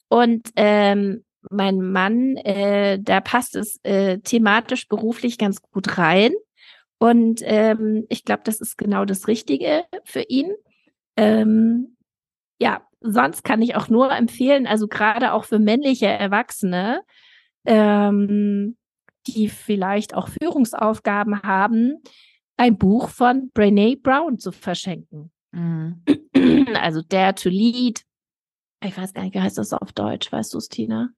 Und 0.07 0.47
ähm, 0.55 1.25
mein 1.49 1.81
Mann, 1.81 2.37
äh, 2.37 2.99
da 3.01 3.19
passt 3.19 3.57
es 3.57 3.81
äh, 3.83 4.19
thematisch 4.19 4.87
beruflich 4.87 5.37
ganz 5.37 5.61
gut 5.61 5.97
rein. 5.97 6.31
Und 6.99 7.41
ähm, 7.43 8.05
ich 8.07 8.23
glaube, 8.23 8.43
das 8.45 8.61
ist 8.61 8.77
genau 8.77 9.03
das 9.03 9.27
Richtige 9.27 9.83
für 10.05 10.21
ihn. 10.21 10.53
Ähm, 11.17 11.94
ja, 12.59 12.81
sonst 13.01 13.43
kann 13.43 13.61
ich 13.61 13.75
auch 13.75 13.89
nur 13.89 14.11
empfehlen, 14.11 14.67
also 14.67 14.87
gerade 14.87 15.33
auch 15.33 15.45
für 15.45 15.59
männliche 15.59 16.07
Erwachsene, 16.07 17.01
ähm, 17.65 18.77
die 19.27 19.49
vielleicht 19.49 20.13
auch 20.13 20.27
Führungsaufgaben 20.27 21.41
haben, 21.43 22.01
ein 22.57 22.77
Buch 22.77 23.09
von 23.09 23.51
Brene 23.53 23.97
Brown 23.97 24.37
zu 24.37 24.51
verschenken. 24.51 25.31
Mhm. 25.51 26.03
Also 26.75 27.01
Dare 27.01 27.33
to 27.33 27.49
Lead. 27.49 28.03
Ich 28.83 28.97
weiß 28.97 29.13
gar 29.13 29.23
nicht, 29.23 29.33
wie 29.33 29.39
heißt 29.39 29.57
das 29.57 29.73
auf 29.73 29.93
Deutsch? 29.93 30.31
Weißt 30.31 30.53
du 30.53 30.57
es, 30.57 30.67
Tina? 30.67 31.09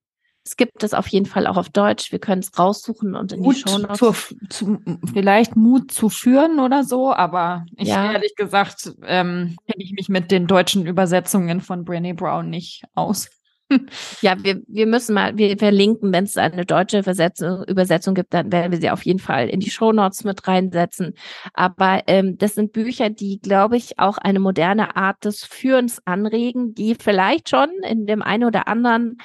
Es 0.47 0.55
gibt 0.55 0.81
es 0.81 0.93
auf 0.93 1.07
jeden 1.09 1.25
Fall 1.25 1.45
auch 1.45 1.57
auf 1.57 1.67
Deutsch. 1.67 2.13
Wir 2.13 2.19
können 2.19 2.39
es 2.39 2.57
raussuchen 2.57 3.15
und 3.15 3.33
in 3.33 3.41
Mut 3.41 3.57
die 3.57 3.69
Show 3.69 3.79
zu, 3.93 4.13
zu, 4.49 4.79
vielleicht 5.11 5.57
Mut 5.57 5.91
zu 5.91 6.07
führen 6.07 6.61
oder 6.61 6.85
so, 6.85 7.13
aber 7.13 7.65
ich 7.75 7.89
ja. 7.89 8.13
ehrlich 8.13 8.33
gesagt 8.37 8.93
ähm, 9.03 9.57
kenne 9.67 9.83
ich 9.83 9.91
mich 9.91 10.07
mit 10.07 10.31
den 10.31 10.47
deutschen 10.47 10.85
Übersetzungen 10.85 11.59
von 11.59 11.83
Brené 11.83 12.15
Brown 12.15 12.49
nicht 12.49 12.83
aus. 12.95 13.27
ja, 14.21 14.41
wir, 14.41 14.61
wir 14.67 14.87
müssen 14.87 15.13
mal, 15.13 15.37
wir 15.37 15.57
verlinken, 15.57 16.13
wenn 16.13 16.23
es 16.23 16.37
eine 16.37 16.65
deutsche 16.65 16.99
Übersetzung, 16.99 17.65
Übersetzung 17.65 18.15
gibt, 18.15 18.33
dann 18.33 18.49
werden 18.49 18.71
wir 18.71 18.79
sie 18.79 18.89
auf 18.89 19.05
jeden 19.05 19.19
Fall 19.19 19.49
in 19.49 19.59
die 19.59 19.69
Show 19.69 19.91
Notes 19.91 20.23
mit 20.23 20.47
reinsetzen. 20.47 21.13
Aber 21.53 22.03
ähm, 22.07 22.37
das 22.37 22.55
sind 22.55 22.71
Bücher, 22.71 23.09
die, 23.09 23.39
glaube 23.39 23.75
ich, 23.75 23.99
auch 23.99 24.17
eine 24.17 24.39
moderne 24.39 24.95
Art 24.95 25.25
des 25.25 25.43
Führens 25.43 26.01
anregen, 26.05 26.73
die 26.73 26.95
vielleicht 26.95 27.49
schon 27.49 27.69
in 27.83 28.05
dem 28.05 28.21
einen 28.21 28.45
oder 28.45 28.69
anderen 28.69 29.17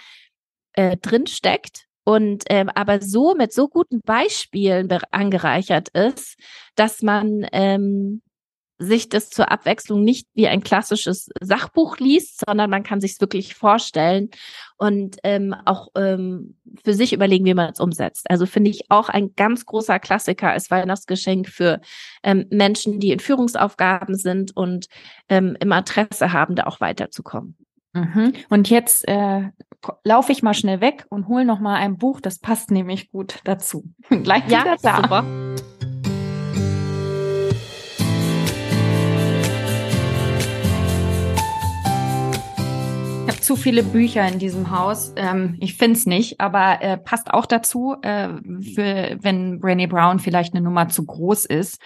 äh, 0.75 0.97
drin 0.97 1.27
steckt, 1.27 1.87
und 2.05 2.45
ähm, 2.51 2.69
aber 2.75 3.01
so 3.01 3.35
mit 3.35 3.53
so 3.53 3.69
guten 3.69 4.01
Beispielen 4.01 4.89
angereichert 5.13 5.89
ist, 5.91 6.37
dass 6.75 7.03
man 7.03 7.47
ähm, 7.53 8.23
sich 8.79 9.09
das 9.09 9.31
zur 9.31 9.53
Abwechslung 9.53 10.03
nicht 10.03 10.27
wie 10.35 10.49
ein 10.49 10.65
klassisches 10.65 11.29
Sachbuch 11.41 11.99
liest, 11.99 12.43
sondern 12.45 12.69
man 12.71 12.83
kann 12.83 13.01
sich 13.01 13.13
es 13.13 13.21
wirklich 13.21 13.55
vorstellen 13.55 14.31
und 14.77 15.19
ähm, 15.23 15.55
auch 15.65 15.89
ähm, 15.95 16.59
für 16.85 16.95
sich 16.95 17.13
überlegen, 17.13 17.45
wie 17.45 17.55
man 17.55 17.71
es 17.71 17.79
umsetzt. 17.79 18.29
Also 18.29 18.47
finde 18.47 18.71
ich 18.71 18.91
auch 18.91 19.09
ein 19.09 19.35
ganz 19.37 19.65
großer 19.67 20.01
Klassiker 20.01 20.51
als 20.51 20.73
Weihnachtsgeschenk 20.73 21.49
für 21.49 21.81
ähm, 22.25 22.47
Menschen, 22.51 22.99
die 22.99 23.13
in 23.13 23.21
Führungsaufgaben 23.21 24.17
sind 24.17 24.57
und 24.57 24.87
ähm, 25.29 25.57
im 25.61 25.71
Interesse 25.71 26.33
haben, 26.33 26.57
da 26.57 26.65
auch 26.65 26.81
weiterzukommen. 26.81 27.57
Mhm. 27.93 28.33
Und 28.49 28.71
jetzt 28.71 29.07
äh, 29.07 29.51
laufe 30.05 30.33
ich 30.33 30.43
mal 30.43 30.55
schnell 30.55 30.81
weg 30.81 31.07
und 31.11 31.29
hole 31.29 31.45
noch 31.45 31.61
mal 31.61 31.77
ein 31.77 31.99
Buch, 31.99 32.21
das 32.21 32.39
passt 32.39 32.71
nämlich 32.71 33.11
gut 33.11 33.41
dazu. 33.45 33.85
Gleich 34.09 34.49
ja, 34.49 34.61
wieder 34.61 34.77
da. 34.83 34.97
Super. 34.97 35.25
zu 43.43 43.57
viele 43.57 43.83
Bücher 43.83 44.27
in 44.29 44.39
diesem 44.39 44.71
Haus. 44.71 45.13
Ähm, 45.17 45.57
ich 45.59 45.77
finde 45.77 45.99
es 45.99 46.07
nicht, 46.07 46.41
aber 46.41 46.81
äh, 46.81 46.97
passt 46.97 47.35
auch 47.35 47.45
dazu, 47.45 47.97
äh, 48.01 48.29
für, 48.29 49.19
wenn 49.21 49.61
Brené 49.61 49.89
Brown 49.89 50.21
vielleicht 50.21 50.55
eine 50.55 50.63
Nummer 50.63 50.89
zu 50.89 51.05
groß 51.05 51.47
ist. 51.47 51.81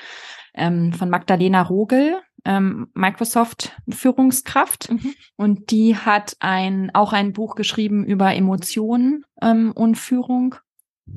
Ähm, 0.54 0.92
von 0.92 1.08
Magdalena 1.08 1.62
Rogel, 1.62 2.20
ähm, 2.46 2.88
Microsoft 2.94 3.76
Führungskraft. 3.88 4.90
Mhm. 4.90 5.14
Und 5.36 5.70
die 5.70 5.96
hat 5.96 6.36
ein, 6.40 6.90
auch 6.94 7.12
ein 7.12 7.32
Buch 7.32 7.56
geschrieben 7.56 8.04
über 8.04 8.34
Emotionen 8.34 9.24
ähm, 9.42 9.72
und 9.72 9.96
Führung. 9.96 10.54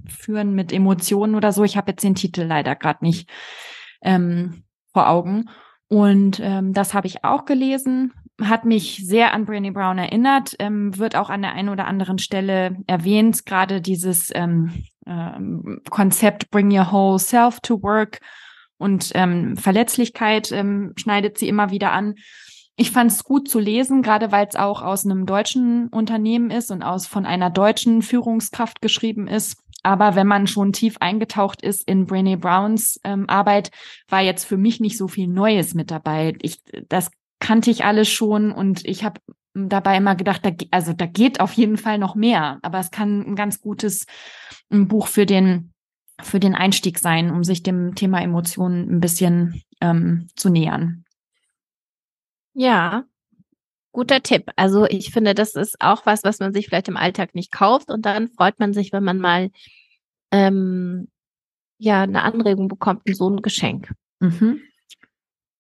Führen 0.08 0.54
mit 0.54 0.72
Emotionen 0.72 1.34
oder 1.36 1.52
so. 1.52 1.64
Ich 1.64 1.78
habe 1.78 1.92
jetzt 1.92 2.04
den 2.04 2.16
Titel 2.16 2.44
leider 2.44 2.76
gerade 2.76 3.04
nicht 3.04 3.30
ähm, 4.02 4.64
vor 4.94 5.10
Augen. 5.10 5.50
Und 5.88 6.40
ähm, 6.44 6.74
das 6.74 6.94
habe 6.94 7.08
ich 7.08 7.24
auch 7.24 7.46
gelesen 7.46 8.14
hat 8.42 8.66
mich 8.66 9.06
sehr 9.06 9.34
an 9.34 9.46
Brené 9.46 9.74
Brown 9.74 9.98
erinnert, 9.98 10.56
ähm, 10.60 10.98
wird 10.98 11.16
auch 11.16 11.30
an 11.30 11.42
der 11.42 11.54
einen 11.54 11.70
oder 11.70 11.88
anderen 11.88 12.20
Stelle 12.20 12.78
erwähnt, 12.88 13.46
gerade 13.46 13.82
dieses 13.82 14.32
ähm, 14.34 14.86
ähm, 15.06 15.82
Konzept 15.90 16.50
Bring 16.52 16.72
Your 16.72 16.92
Whole 16.92 17.20
Self 17.20 17.60
to 17.62 17.82
Work 17.82 18.20
und 18.80 19.12
ähm, 19.14 19.58
Verletzlichkeit 19.58 20.52
ähm, 20.52 20.94
schneidet 20.96 21.38
sie 21.38 21.48
immer 21.48 21.70
wieder 21.70 21.92
an. 21.92 22.16
Ich 22.76 22.92
fand 22.92 23.12
es 23.12 23.26
gut 23.26 23.50
zu 23.50 23.60
lesen, 23.60 24.02
gerade 24.02 24.32
weil 24.32 24.48
es 24.48 24.56
auch 24.56 24.82
aus 24.82 25.06
einem 25.06 25.26
deutschen 25.26 25.90
Unternehmen 25.90 26.50
ist 26.50 26.72
und 26.72 26.82
aus 26.82 27.06
von 27.06 27.26
einer 27.26 27.50
deutschen 27.50 28.02
Führungskraft 28.02 28.82
geschrieben 28.82 29.28
ist. 29.28 29.62
Aber 29.84 30.16
wenn 30.16 30.28
man 30.28 30.48
schon 30.48 30.72
tief 30.72 30.96
eingetaucht 31.02 31.62
ist 31.62 31.88
in 31.88 32.08
Brené 32.08 32.38
Browns 32.38 33.00
ähm, 33.04 33.26
Arbeit, 33.28 33.72
war 34.08 34.22
jetzt 34.22 34.46
für 34.46 34.58
mich 34.58 34.80
nicht 34.80 34.98
so 34.98 35.10
viel 35.10 35.28
Neues 35.28 35.74
mit 35.74 35.92
dabei. 35.92 36.36
Ich, 36.42 36.62
das 36.88 37.12
kannte 37.40 37.70
ich 37.70 37.84
alles 37.84 38.10
schon 38.10 38.52
und 38.52 38.86
ich 38.86 39.04
habe 39.04 39.20
dabei 39.54 39.98
immer 39.98 40.16
gedacht, 40.16 40.46
da, 40.46 40.52
also 40.72 40.94
da 40.94 41.06
geht 41.06 41.42
auf 41.42 41.54
jeden 41.54 41.78
Fall 41.78 41.98
noch 41.98 42.16
mehr, 42.16 42.60
aber 42.62 42.80
es 42.80 42.92
kann 42.92 43.22
ein 43.22 43.36
ganz 43.36 43.60
gutes 43.60 44.06
Buch 44.70 45.08
für 45.08 45.26
den 45.26 45.74
für 46.22 46.40
den 46.40 46.56
Einstieg 46.56 47.00
sein, 47.00 47.32
um 47.32 47.44
sich 47.44 47.64
dem 47.64 47.96
Thema 47.96 48.22
Emotionen 48.22 48.90
ein 48.90 49.00
bisschen 49.00 49.64
ähm, 49.82 50.28
zu 50.36 50.50
nähern. 50.50 51.06
Ja, 52.54 53.06
guter 53.92 54.22
Tipp. 54.22 54.52
Also 54.56 54.86
ich 54.86 55.12
finde, 55.12 55.34
das 55.34 55.56
ist 55.56 55.80
auch 55.80 56.06
was, 56.06 56.24
was 56.24 56.40
man 56.40 56.54
sich 56.54 56.68
vielleicht 56.68 56.88
im 56.88 56.98
Alltag 56.98 57.36
nicht 57.36 57.52
kauft 57.52 57.90
und 57.90 58.06
dann 58.06 58.30
freut 58.30 58.60
man 58.60 58.74
sich, 58.74 58.92
wenn 58.92 59.04
man 59.04 59.20
mal 59.20 59.52
ähm, 60.32 61.08
ja 61.78 62.02
eine 62.02 62.24
Anregung 62.24 62.68
bekommt 62.68 63.02
so 63.12 63.30
ein 63.30 63.42
Geschenk. 63.42 63.94
Mhm. 64.20 64.62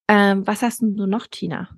Ähm, 0.07 0.45
was 0.45 0.61
hast 0.61 0.81
du 0.81 1.05
noch, 1.05 1.27
Tina? 1.27 1.69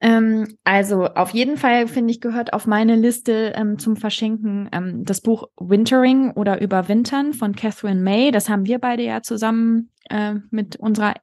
Ähm, 0.00 0.56
also 0.64 1.04
auf 1.06 1.30
jeden 1.30 1.56
Fall, 1.58 1.86
finde 1.86 2.10
ich, 2.10 2.20
gehört 2.20 2.52
auf 2.54 2.66
meine 2.66 2.96
Liste 2.96 3.52
ähm, 3.54 3.78
zum 3.78 3.96
Verschenken 3.96 4.68
ähm, 4.72 5.04
das 5.04 5.20
Buch 5.20 5.48
Wintering 5.58 6.30
oder 6.32 6.60
Überwintern 6.60 7.34
von 7.34 7.54
Catherine 7.54 8.00
May. 8.00 8.30
Das 8.30 8.48
haben 8.48 8.66
wir 8.66 8.78
beide 8.78 9.02
ja 9.02 9.22
zusammen 9.22 9.90
äh, 10.08 10.36
mit 10.50 10.76
unserer 10.76 11.14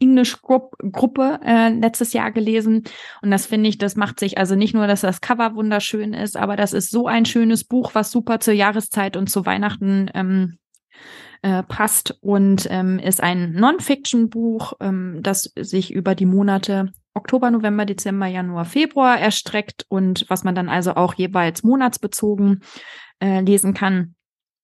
English 0.00 0.42
Group, 0.42 0.76
Gruppe 0.92 1.38
äh, 1.44 1.68
letztes 1.68 2.12
Jahr 2.12 2.32
gelesen. 2.32 2.82
Und 3.22 3.30
das 3.30 3.46
finde 3.46 3.68
ich, 3.68 3.78
das 3.78 3.94
macht 3.94 4.18
sich 4.18 4.36
also 4.36 4.56
nicht 4.56 4.74
nur, 4.74 4.88
dass 4.88 5.02
das 5.02 5.20
Cover 5.20 5.54
wunderschön 5.54 6.12
ist, 6.12 6.36
aber 6.36 6.56
das 6.56 6.72
ist 6.72 6.90
so 6.90 7.06
ein 7.06 7.24
schönes 7.24 7.64
Buch, 7.64 7.94
was 7.94 8.10
super 8.10 8.40
zur 8.40 8.54
Jahreszeit 8.54 9.16
und 9.16 9.30
zu 9.30 9.46
Weihnachten 9.46 10.10
ähm, 10.12 10.58
äh, 11.42 11.62
passt 11.62 12.18
und 12.20 12.66
ähm, 12.70 12.98
ist 12.98 13.22
ein 13.22 13.52
Non-Fiction-Buch, 13.52 14.74
ähm, 14.80 15.20
das 15.22 15.52
sich 15.56 15.92
über 15.92 16.14
die 16.14 16.26
Monate 16.26 16.90
Oktober, 17.14 17.50
November, 17.50 17.86
Dezember, 17.86 18.26
Januar, 18.26 18.64
Februar 18.64 19.18
erstreckt 19.18 19.86
und 19.88 20.26
was 20.28 20.44
man 20.44 20.54
dann 20.54 20.68
also 20.68 20.94
auch 20.94 21.14
jeweils 21.14 21.62
monatsbezogen 21.62 22.62
äh, 23.20 23.40
lesen 23.40 23.72
kann 23.72 24.16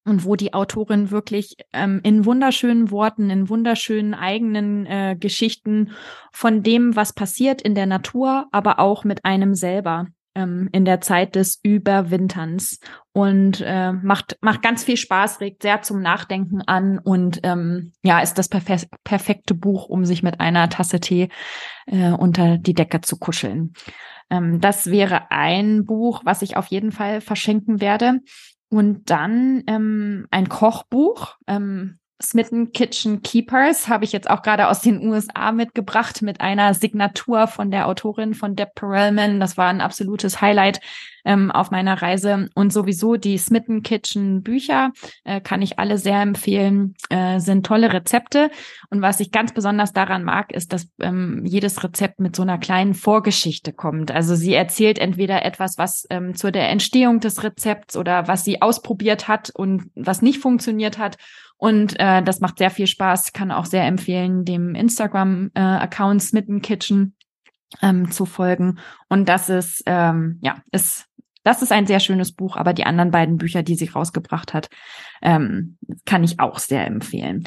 und 0.04 0.24
wo 0.24 0.34
die 0.34 0.52
Autorin 0.54 1.10
wirklich 1.10 1.56
ähm, 1.72 2.00
in 2.02 2.24
wunderschönen 2.24 2.90
Worten, 2.90 3.30
in 3.30 3.48
wunderschönen 3.48 4.14
eigenen 4.14 4.86
äh, 4.86 5.16
Geschichten 5.18 5.92
von 6.32 6.62
dem, 6.62 6.96
was 6.96 7.12
passiert 7.12 7.62
in 7.62 7.74
der 7.74 7.86
Natur, 7.86 8.46
aber 8.50 8.78
auch 8.78 9.04
mit 9.04 9.24
einem 9.24 9.54
selber 9.54 10.08
ähm, 10.34 10.68
in 10.72 10.84
der 10.84 11.00
Zeit 11.00 11.34
des 11.34 11.60
Überwinterns 11.62 12.78
und 13.12 13.62
äh, 13.64 13.92
macht 13.92 14.38
macht 14.40 14.62
ganz 14.62 14.84
viel 14.84 14.96
Spaß, 14.96 15.40
regt 15.40 15.62
sehr 15.62 15.82
zum 15.82 16.00
Nachdenken 16.00 16.62
an 16.62 16.98
und 16.98 17.40
ähm, 17.42 17.92
ja 18.02 18.20
ist 18.20 18.38
das 18.38 18.48
perfe 18.48 18.86
perfekte 19.04 19.54
Buch, 19.54 19.88
um 19.88 20.04
sich 20.04 20.22
mit 20.22 20.40
einer 20.40 20.68
Tasse 20.68 21.00
Tee 21.00 21.28
äh, 21.86 22.12
unter 22.12 22.58
die 22.58 22.74
Decke 22.74 23.00
zu 23.00 23.18
kuscheln. 23.18 23.72
Ähm, 24.30 24.60
das 24.60 24.90
wäre 24.90 25.30
ein 25.30 25.84
Buch, 25.84 26.22
was 26.24 26.42
ich 26.42 26.56
auf 26.56 26.66
jeden 26.66 26.92
Fall 26.92 27.20
verschenken 27.20 27.80
werde. 27.80 28.20
Und 28.68 29.10
dann 29.10 29.64
ähm, 29.66 30.26
ein 30.30 30.48
Kochbuch. 30.48 31.36
Ähm, 31.48 31.99
Smitten 32.22 32.72
Kitchen 32.72 33.22
Keepers 33.22 33.88
habe 33.88 34.04
ich 34.04 34.12
jetzt 34.12 34.28
auch 34.28 34.42
gerade 34.42 34.68
aus 34.68 34.83
den 34.83 35.06
USA 35.09 35.52
mitgebracht 35.52 36.20
mit 36.20 36.40
einer 36.40 36.74
Signatur 36.74 37.46
von 37.46 37.70
der 37.70 37.87
Autorin 37.87 38.35
von 38.35 38.56
Deb 38.56 38.74
Perelman. 38.74 39.40
Das 39.40 39.56
war 39.56 39.68
ein 39.68 39.80
absolutes 39.80 40.40
Highlight 40.40 40.80
ähm, 41.24 41.50
auf 41.50 41.70
meiner 41.70 42.00
Reise. 42.00 42.48
Und 42.54 42.72
sowieso 42.72 43.16
die 43.16 43.38
Smitten 43.38 43.83
Kitchen 43.83 44.42
Bücher 44.42 44.90
äh, 45.24 45.40
kann 45.40 45.62
ich 45.62 45.78
alle 45.78 45.96
sehr 45.96 46.20
empfehlen, 46.20 46.94
äh, 47.09 47.40
sind 47.40 47.64
tolle 47.64 47.92
Rezepte. 47.92 48.50
Und 48.90 49.00
was 49.00 49.20
ich 49.20 49.30
ganz 49.33 49.52
besonders 49.52 49.92
daran 49.92 50.22
mag, 50.22 50.52
ist, 50.52 50.72
dass 50.72 50.88
ähm, 51.00 51.42
jedes 51.46 51.83
Rezept 51.83 52.20
mit 52.20 52.37
so 52.37 52.42
einer 52.42 52.59
kleinen 52.59 52.94
Vorgeschichte 52.94 53.72
kommt. 53.72 54.11
Also 54.11 54.35
sie 54.35 54.52
erzählt 54.52 54.98
entweder 54.98 55.44
etwas, 55.44 55.78
was 55.78 56.06
ähm, 56.11 56.35
zu 56.35 56.52
der 56.52 56.68
Entstehung 56.68 57.20
des 57.20 57.42
Rezepts 57.42 57.96
oder 57.96 58.28
was 58.28 58.44
sie 58.44 58.61
ausprobiert 58.61 59.28
hat 59.28 59.50
und 59.54 59.90
was 59.94 60.20
nicht 60.20 60.38
funktioniert 60.38 60.98
hat 60.98 61.16
und 61.60 62.00
äh, 62.00 62.22
das 62.22 62.40
macht 62.40 62.56
sehr 62.56 62.70
viel 62.70 62.86
Spaß. 62.86 63.34
Kann 63.34 63.52
auch 63.52 63.66
sehr 63.66 63.84
empfehlen, 63.84 64.46
dem 64.46 64.74
Instagram-Account 64.74 66.22
äh, 66.22 66.24
Smitten 66.24 66.62
Kitchen 66.62 67.14
ähm, 67.82 68.10
zu 68.10 68.24
folgen. 68.24 68.78
Und 69.10 69.28
das 69.28 69.50
ist, 69.50 69.82
ähm, 69.84 70.38
ja, 70.40 70.62
ist, 70.72 71.04
das 71.44 71.60
ist 71.60 71.70
ein 71.70 71.86
sehr 71.86 72.00
schönes 72.00 72.32
Buch, 72.32 72.56
aber 72.56 72.72
die 72.72 72.86
anderen 72.86 73.10
beiden 73.10 73.36
Bücher, 73.36 73.62
die 73.62 73.74
sie 73.74 73.90
rausgebracht 73.90 74.54
hat, 74.54 74.70
ähm, 75.20 75.76
kann 76.06 76.24
ich 76.24 76.40
auch 76.40 76.58
sehr 76.58 76.86
empfehlen. 76.86 77.44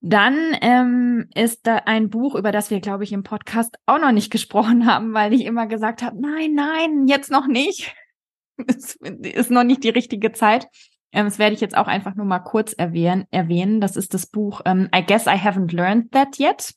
Dann 0.00 0.56
ähm, 0.60 1.28
ist 1.32 1.68
da 1.68 1.76
ein 1.86 2.10
Buch, 2.10 2.34
über 2.34 2.50
das 2.50 2.72
wir, 2.72 2.80
glaube 2.80 3.04
ich, 3.04 3.12
im 3.12 3.22
Podcast 3.22 3.76
auch 3.86 4.00
noch 4.00 4.10
nicht 4.10 4.32
gesprochen 4.32 4.86
haben, 4.86 5.14
weil 5.14 5.32
ich 5.32 5.44
immer 5.44 5.68
gesagt 5.68 6.02
habe, 6.02 6.20
nein, 6.20 6.54
nein, 6.54 7.06
jetzt 7.06 7.30
noch 7.30 7.46
nicht. 7.46 7.94
es 8.66 8.96
ist 8.96 9.52
noch 9.52 9.62
nicht 9.62 9.84
die 9.84 9.90
richtige 9.90 10.32
Zeit. 10.32 10.66
Ähm, 11.12 11.26
das 11.26 11.38
werde 11.38 11.54
ich 11.54 11.60
jetzt 11.60 11.76
auch 11.76 11.86
einfach 11.86 12.14
nur 12.14 12.26
mal 12.26 12.40
kurz 12.40 12.72
erwähnen. 12.72 13.26
erwähnen. 13.30 13.80
Das 13.80 13.96
ist 13.96 14.14
das 14.14 14.26
Buch 14.26 14.60
ähm, 14.64 14.88
I 14.94 15.04
Guess 15.04 15.26
I 15.26 15.30
Haven't 15.30 15.74
Learned 15.74 16.12
That 16.12 16.38
Yet. 16.38 16.74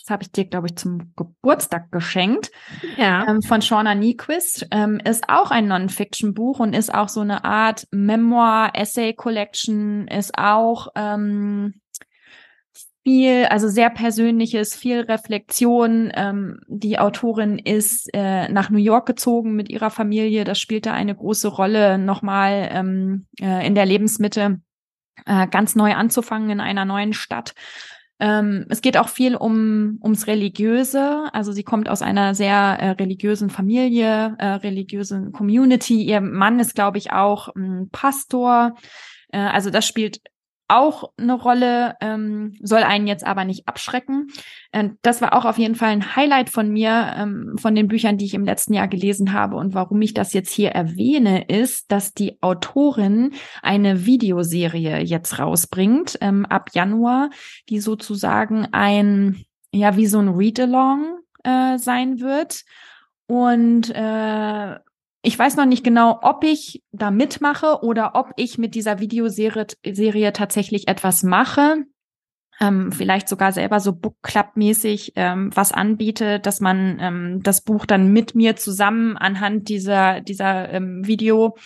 Das 0.00 0.10
habe 0.10 0.22
ich 0.22 0.32
dir, 0.32 0.46
glaube 0.46 0.68
ich, 0.68 0.76
zum 0.76 1.12
Geburtstag 1.14 1.92
geschenkt. 1.92 2.50
Ja. 2.96 3.26
Ähm, 3.28 3.42
von 3.42 3.60
Shauna 3.60 3.94
Nyquist. 3.94 4.66
Ähm, 4.70 5.00
ist 5.04 5.28
auch 5.28 5.50
ein 5.50 5.68
Non-Fiction-Buch 5.68 6.60
und 6.60 6.74
ist 6.74 6.94
auch 6.94 7.08
so 7.08 7.20
eine 7.20 7.44
Art 7.44 7.86
Memoir, 7.90 8.70
Essay-Collection, 8.74 10.08
ist 10.08 10.38
auch 10.38 10.88
ähm, 10.94 11.79
viel, 13.02 13.46
also 13.46 13.68
sehr 13.68 13.90
persönliches, 13.90 14.74
viel 14.74 15.00
Reflexion. 15.00 16.12
Ähm, 16.14 16.60
die 16.68 16.98
Autorin 16.98 17.58
ist 17.58 18.08
äh, 18.12 18.48
nach 18.48 18.70
New 18.70 18.78
York 18.78 19.06
gezogen 19.06 19.54
mit 19.54 19.70
ihrer 19.70 19.90
Familie. 19.90 20.44
Das 20.44 20.58
spielte 20.58 20.92
eine 20.92 21.14
große 21.14 21.48
Rolle, 21.48 21.98
nochmal 21.98 22.68
ähm, 22.72 23.26
äh, 23.40 23.66
in 23.66 23.74
der 23.74 23.86
Lebensmitte 23.86 24.60
äh, 25.26 25.46
ganz 25.48 25.76
neu 25.76 25.94
anzufangen 25.94 26.50
in 26.50 26.60
einer 26.60 26.84
neuen 26.84 27.12
Stadt. 27.12 27.54
Ähm, 28.20 28.66
es 28.68 28.82
geht 28.82 28.98
auch 28.98 29.08
viel 29.08 29.34
um 29.34 29.98
ums 30.02 30.26
Religiöse. 30.26 31.30
Also 31.32 31.52
sie 31.52 31.64
kommt 31.64 31.88
aus 31.88 32.02
einer 32.02 32.34
sehr 32.34 32.54
äh, 32.54 32.90
religiösen 32.90 33.48
Familie, 33.48 34.36
äh, 34.38 34.46
religiösen 34.46 35.32
Community. 35.32 36.02
Ihr 36.02 36.20
Mann 36.20 36.60
ist, 36.60 36.74
glaube 36.74 36.98
ich, 36.98 37.12
auch 37.12 37.48
ein 37.56 37.88
Pastor. 37.90 38.74
Äh, 39.32 39.38
also 39.38 39.70
das 39.70 39.86
spielt 39.86 40.20
auch 40.70 41.12
eine 41.16 41.34
Rolle, 41.34 41.96
ähm, 42.00 42.56
soll 42.62 42.82
einen 42.82 43.06
jetzt 43.06 43.26
aber 43.26 43.44
nicht 43.44 43.68
abschrecken. 43.68 44.28
Äh, 44.72 44.90
das 45.02 45.20
war 45.20 45.34
auch 45.34 45.44
auf 45.44 45.58
jeden 45.58 45.74
Fall 45.74 45.90
ein 45.90 46.16
Highlight 46.16 46.50
von 46.50 46.70
mir, 46.70 47.12
ähm, 47.16 47.56
von 47.58 47.74
den 47.74 47.88
Büchern, 47.88 48.16
die 48.16 48.24
ich 48.24 48.34
im 48.34 48.44
letzten 48.44 48.74
Jahr 48.74 48.88
gelesen 48.88 49.32
habe. 49.32 49.56
Und 49.56 49.74
warum 49.74 50.00
ich 50.02 50.14
das 50.14 50.32
jetzt 50.32 50.52
hier 50.52 50.70
erwähne, 50.70 51.44
ist, 51.48 51.90
dass 51.92 52.14
die 52.14 52.40
Autorin 52.42 53.32
eine 53.62 54.06
Videoserie 54.06 54.98
jetzt 55.00 55.38
rausbringt, 55.38 56.18
ähm, 56.20 56.46
ab 56.46 56.70
Januar, 56.72 57.30
die 57.68 57.80
sozusagen 57.80 58.68
ein, 58.72 59.44
ja, 59.72 59.96
wie 59.96 60.06
so 60.06 60.18
ein 60.18 60.28
Read-along 60.28 61.20
äh, 61.44 61.78
sein 61.78 62.20
wird. 62.20 62.62
Und 63.26 63.90
äh, 63.94 64.76
ich 65.22 65.38
weiß 65.38 65.56
noch 65.56 65.66
nicht 65.66 65.84
genau, 65.84 66.18
ob 66.22 66.44
ich 66.44 66.82
da 66.92 67.10
mitmache 67.10 67.82
oder 67.82 68.12
ob 68.14 68.32
ich 68.36 68.58
mit 68.58 68.74
dieser 68.74 69.00
Videoserie 69.00 69.66
Serie 69.84 70.32
tatsächlich 70.32 70.88
etwas 70.88 71.22
mache. 71.22 71.84
Ähm, 72.60 72.92
vielleicht 72.92 73.28
sogar 73.28 73.52
selber 73.52 73.80
so 73.80 73.94
Book 73.94 74.16
Club 74.22 74.50
mäßig 74.54 75.12
ähm, 75.16 75.50
was 75.54 75.72
anbiete, 75.72 76.40
dass 76.40 76.60
man 76.60 76.98
ähm, 77.00 77.42
das 77.42 77.62
Buch 77.62 77.86
dann 77.86 78.12
mit 78.12 78.34
mir 78.34 78.56
zusammen 78.56 79.16
anhand 79.16 79.68
dieser 79.68 80.20
dieser 80.20 80.70
ähm, 80.70 81.06
Video 81.06 81.56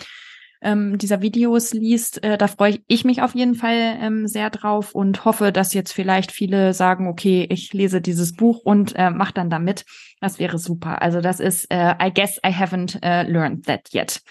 ähm, 0.64 0.98
dieser 0.98 1.20
Videos 1.20 1.72
liest. 1.72 2.24
Äh, 2.24 2.36
da 2.38 2.48
freue 2.48 2.78
ich 2.88 3.04
mich 3.04 3.22
auf 3.22 3.34
jeden 3.34 3.54
Fall 3.54 3.98
ähm, 4.00 4.26
sehr 4.26 4.50
drauf 4.50 4.94
und 4.94 5.24
hoffe, 5.24 5.52
dass 5.52 5.74
jetzt 5.74 5.92
vielleicht 5.92 6.32
viele 6.32 6.74
sagen, 6.74 7.06
okay, 7.06 7.46
ich 7.50 7.72
lese 7.72 8.00
dieses 8.00 8.34
Buch 8.34 8.60
und 8.64 8.94
äh, 8.96 9.10
mach 9.10 9.30
dann 9.30 9.50
damit. 9.50 9.84
Das 10.20 10.38
wäre 10.38 10.58
super. 10.58 11.02
Also 11.02 11.20
das 11.20 11.40
ist, 11.40 11.66
äh, 11.70 11.94
I 12.02 12.12
guess 12.12 12.38
I 12.38 12.50
haven't 12.50 12.96
uh, 12.96 13.30
learned 13.30 13.66
that 13.66 13.92
yet. 13.94 14.22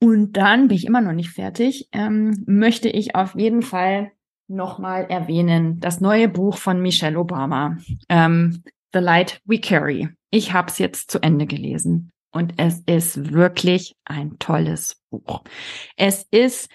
Und 0.00 0.32
dann 0.32 0.68
bin 0.68 0.76
ich 0.76 0.86
immer 0.86 1.00
noch 1.00 1.12
nicht 1.12 1.30
fertig. 1.30 1.88
Ähm, 1.92 2.42
möchte 2.46 2.88
ich 2.88 3.14
auf 3.14 3.34
jeden 3.36 3.62
Fall 3.62 4.12
nochmal 4.48 5.06
erwähnen, 5.08 5.80
das 5.80 6.00
neue 6.00 6.28
Buch 6.28 6.58
von 6.58 6.80
Michelle 6.80 7.18
Obama, 7.18 7.78
ähm, 8.08 8.62
The 8.92 8.98
Light 8.98 9.40
We 9.44 9.58
Carry. 9.58 10.08
Ich 10.30 10.52
habe 10.52 10.68
es 10.68 10.78
jetzt 10.78 11.10
zu 11.10 11.22
Ende 11.22 11.46
gelesen. 11.46 12.12
Und 12.34 12.54
es 12.56 12.80
ist 12.86 13.32
wirklich 13.32 13.94
ein 14.04 14.40
tolles 14.40 15.00
Buch. 15.08 15.44
Es 15.96 16.26
ist 16.32 16.68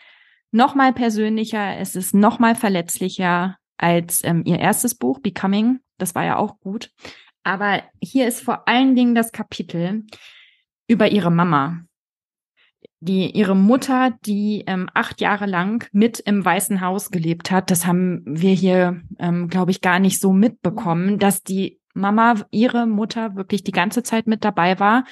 noch 0.52 0.74
mal 0.74 0.93
persönlicher, 0.93 1.78
es 1.78 1.98
ist 1.98 2.15
noch 2.15 2.39
mal 2.39 2.56
verletzlicher 2.56 3.58
als 3.76 4.24
ähm, 4.24 4.43
ihr 4.45 4.58
erstes 4.58 4.95
Buch, 4.95 5.19
Becoming. 5.19 5.82
Das 5.98 6.15
war 6.15 6.24
ja 6.24 6.38
auch 6.38 6.62
gut. 6.62 6.91
Aber 7.43 7.84
hier 8.02 8.26
ist 8.26 8.41
vor 8.41 8.69
allen 8.69 8.95
Dingen 8.95 9.15
das 9.15 9.34
Kapitel 9.34 10.06
über 10.88 11.12
ihre 11.12 11.30
Mama. 11.30 11.82
Die, 13.02 13.30
ihre 13.32 13.56
Mutter, 13.56 14.17
die 14.26 14.63
ähm, 14.65 14.89
acht 14.93 15.19
Jahre 15.19 15.45
lang 15.45 15.89
mit 15.91 16.19
im 16.19 16.43
Weißen 16.43 16.80
Haus 16.80 17.12
gelebt 17.12 17.52
hat, 17.52 17.69
das 17.69 17.86
haben 17.86 18.24
wir 18.26 18.54
hier, 18.54 19.02
ähm, 19.19 19.50
glaube 19.50 19.72
ich, 19.72 19.82
gar 19.82 20.00
nicht 20.00 20.22
so 20.22 20.32
mitbekommen, 20.32 21.19
dass 21.19 21.43
die 21.43 21.82
Mama, 21.93 22.36
ihre 22.52 22.88
Mutter 22.88 23.36
wirklich 23.36 23.63
die 23.65 23.74
ganze 23.74 24.04
Zeit 24.04 24.26
mit 24.26 24.45
dabei 24.45 24.80
war 24.80 25.04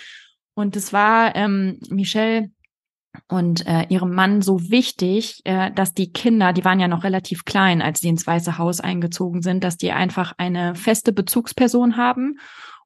und 0.58 0.76
es 0.76 0.91
war 0.91 1.36
ähm, 1.36 1.80
Michelle 1.91 2.50
und 3.28 3.67
äh, 3.67 3.86
ihrem 3.89 4.15
Mann 4.15 4.41
so 4.41 4.72
wichtig, 4.72 5.41
äh, 5.43 5.72
dass 5.72 5.93
die 5.93 6.12
Kinder, 6.12 6.52
die 6.52 6.65
waren 6.65 6.80
ja 6.80 6.88
noch 6.88 7.04
relativ 7.04 7.46
klein, 7.46 7.84
als 7.84 8.00
sie 8.00 8.08
ins 8.08 8.26
Weiße 8.26 8.58
Haus 8.58 8.80
eingezogen 8.80 9.43
sind, 9.43 9.63
dass 9.63 9.78
die 9.78 9.91
einfach 9.91 10.34
eine 10.39 10.74
feste 10.74 11.13
Bezugsperson 11.13 11.96
haben. 11.96 12.39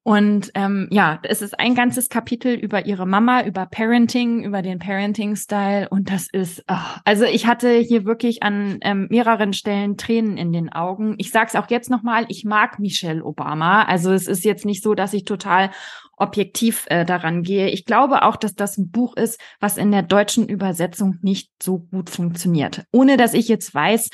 Und 0.04 0.50
ähm, 0.56 0.88
ja, 0.90 1.20
es 1.24 1.44
ist 1.44 1.60
ein 1.60 1.76
ganzes 1.76 2.10
Kapitel 2.10 2.56
über 2.56 2.88
ihre 2.88 3.06
Mama, 3.06 3.44
über 3.44 3.68
Parenting, 3.68 4.44
über 4.44 4.64
den 4.64 4.80
Parenting-Style. 4.80 5.90
Und 5.90 6.10
das 6.10 6.28
ist, 6.32 6.64
oh, 6.68 6.76
also 7.06 7.26
ich 7.26 7.46
hatte 7.46 7.78
hier 7.78 8.04
wirklich 8.04 8.42
an 8.42 8.80
ähm, 8.82 9.08
mehreren 9.12 9.54
Stellen 9.54 9.98
Tränen 9.98 10.38
in 10.38 10.52
den 10.52 10.74
Augen. 10.74 11.14
Ich 11.20 11.32
sag's 11.32 11.56
auch 11.56 11.70
jetzt 11.70 11.92
nochmal, 11.92 12.26
ich 12.30 12.46
mag 12.46 12.80
Michelle 12.80 13.24
Obama. 13.24 13.84
Also 13.84 14.12
es 14.12 14.26
ist 14.26 14.44
jetzt 14.44 14.66
nicht 14.66 14.84
so, 14.84 14.96
dass 14.96 15.14
ich 15.14 15.24
total 15.24 15.70
objektiv 16.18 16.86
äh, 16.90 17.06
daran 17.06 17.44
gehe. 17.44 17.70
Ich 17.70 17.86
glaube 17.86 18.24
auch, 18.24 18.38
dass 18.38 18.56
das 18.56 18.80
ein 18.80 18.90
Buch 18.90 19.16
ist, 19.16 19.40
was 19.60 19.78
in 19.78 19.92
der 19.92 20.04
deutschen 20.04 20.48
Übersetzung 20.48 21.20
nicht 21.22 21.52
so 21.62 21.80
gut 21.92 22.10
funktioniert. 22.10 22.86
Ohne 22.92 23.18
dass 23.18 23.36
ich 23.36 23.48
jetzt 23.48 23.74
weiß, 23.74 24.10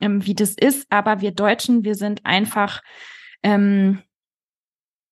ähm, 0.00 0.26
wie 0.26 0.34
das 0.34 0.50
ist, 0.50 0.86
aber 0.90 1.22
wir 1.22 1.32
Deutschen, 1.32 1.82
wir 1.82 1.94
sind 1.94 2.26
einfach, 2.26 2.82
ähm, 3.42 4.02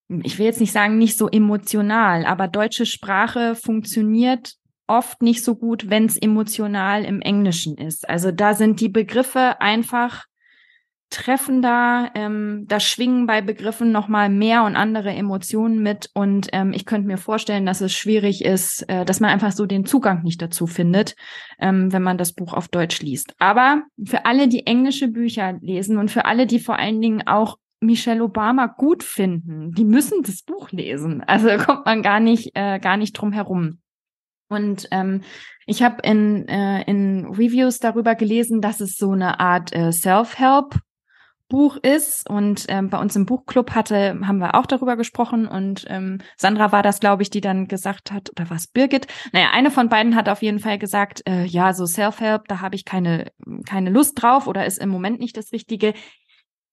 ich 0.09 0.39
will 0.39 0.47
jetzt 0.47 0.61
nicht 0.61 0.73
sagen, 0.73 0.99
nicht 0.99 1.19
so 1.19 1.29
emotional, 1.29 2.25
aber 2.25 2.49
deutsche 2.49 2.87
Sprache 2.87 3.55
funktioniert 3.55 4.55
oft 4.87 5.23
nicht 5.23 5.45
so 5.45 5.55
gut, 5.55 5.91
wenn 5.91 6.07
es 6.07 6.17
emotional 6.17 7.05
im 7.05 7.21
Englischen 7.21 7.77
ist. 7.77 8.09
Also 8.09 8.33
da 8.33 8.55
sind 8.55 8.81
die 8.81 8.89
Begriffe 8.89 9.61
einfach 9.61 10.25
treffender, 11.11 12.11
ähm, 12.15 12.65
da 12.69 12.81
schwingen 12.81 13.27
bei 13.27 13.41
Begriffen 13.41 13.93
nochmal 13.93 14.29
mehr 14.29 14.65
und 14.65 14.77
andere 14.77 15.11
Emotionen 15.11 15.83
mit. 15.83 16.11
Und 16.13 16.49
ähm, 16.53 16.73
ich 16.75 16.85
könnte 16.85 17.07
mir 17.07 17.17
vorstellen, 17.17 17.65
dass 17.65 17.81
es 17.81 17.95
schwierig 17.95 18.45
ist, 18.45 18.89
äh, 18.89 19.05
dass 19.05 19.21
man 19.21 19.31
einfach 19.31 19.53
so 19.53 19.65
den 19.65 19.87
Zugang 19.87 20.23
nicht 20.23 20.43
dazu 20.43 20.67
findet, 20.67 21.17
ähm, 21.59 21.93
wenn 21.93 22.03
man 22.03 22.19
das 22.19 22.33
Buch 22.35 22.53
auf 22.53 22.69
Deutsch 22.69 23.01
liest. 23.01 23.35
Aber 23.39 23.83
für 24.05 24.27
alle, 24.27 24.49
die 24.49 24.67
englische 24.67 25.09
Bücher 25.09 25.55
lesen 25.61 25.97
und 25.97 26.11
für 26.11 26.27
alle, 26.27 26.47
die 26.47 26.61
vor 26.61 26.79
allen 26.79 27.01
Dingen 27.01 27.27
auch 27.27 27.57
Michelle 27.81 28.23
Obama 28.23 28.67
gut 28.67 29.03
finden, 29.03 29.73
die 29.73 29.85
müssen 29.85 30.23
das 30.23 30.43
Buch 30.43 30.71
lesen. 30.71 31.23
Also 31.23 31.49
kommt 31.65 31.87
man 31.87 32.03
gar 32.03 32.21
nicht, 32.21 32.53
äh, 32.55 32.79
gar 32.79 32.97
nicht 32.97 33.13
drum 33.13 33.33
herum. 33.33 33.81
Und 34.49 34.89
ähm, 34.91 35.23
ich 35.67 35.83
habe 35.83 36.01
in, 36.03 36.49
äh, 36.49 36.83
in 36.85 37.27
Reviews 37.27 37.79
darüber 37.79 38.15
gelesen, 38.15 38.61
dass 38.61 38.81
es 38.81 38.97
so 38.97 39.13
eine 39.13 39.41
Art 39.41 39.75
äh, 39.75 39.93
Self-Help 39.93 40.81
Buch 41.49 41.79
ist. 41.79 42.29
Und 42.29 42.67
ähm, 42.69 42.91
bei 42.91 42.99
uns 42.99 43.17
im 43.17 43.27
Buchclub 43.27 43.71
hatte, 43.73 44.19
haben 44.27 44.39
wir 44.39 44.55
auch 44.55 44.67
darüber 44.67 44.97
gesprochen. 44.97 45.47
Und 45.47 45.87
ähm, 45.89 46.19
Sandra 46.37 46.73
war 46.73 46.83
das, 46.83 47.01
glaube 47.01 47.23
ich, 47.23 47.31
die 47.31 47.41
dann 47.41 47.69
gesagt 47.69 48.13
hat, 48.13 48.31
oder 48.31 48.51
was 48.51 48.67
Birgit? 48.67 49.07
Naja, 49.33 49.49
eine 49.53 49.71
von 49.71 49.89
beiden 49.89 50.15
hat 50.15 50.29
auf 50.29 50.43
jeden 50.43 50.59
Fall 50.59 50.79
gesagt, 50.79 51.23
äh, 51.27 51.45
ja, 51.45 51.73
so 51.73 51.87
Self-Help, 51.87 52.49
da 52.49 52.61
habe 52.61 52.77
ich 52.77 52.85
keine, 52.85 53.33
keine 53.67 53.91
Lust 53.91 54.23
drauf 54.23 54.47
oder 54.47 54.67
ist 54.67 54.79
im 54.79 54.91
Moment 54.91 55.21
nicht 55.21 55.37
das 55.37 55.53
Richtige 55.53 55.95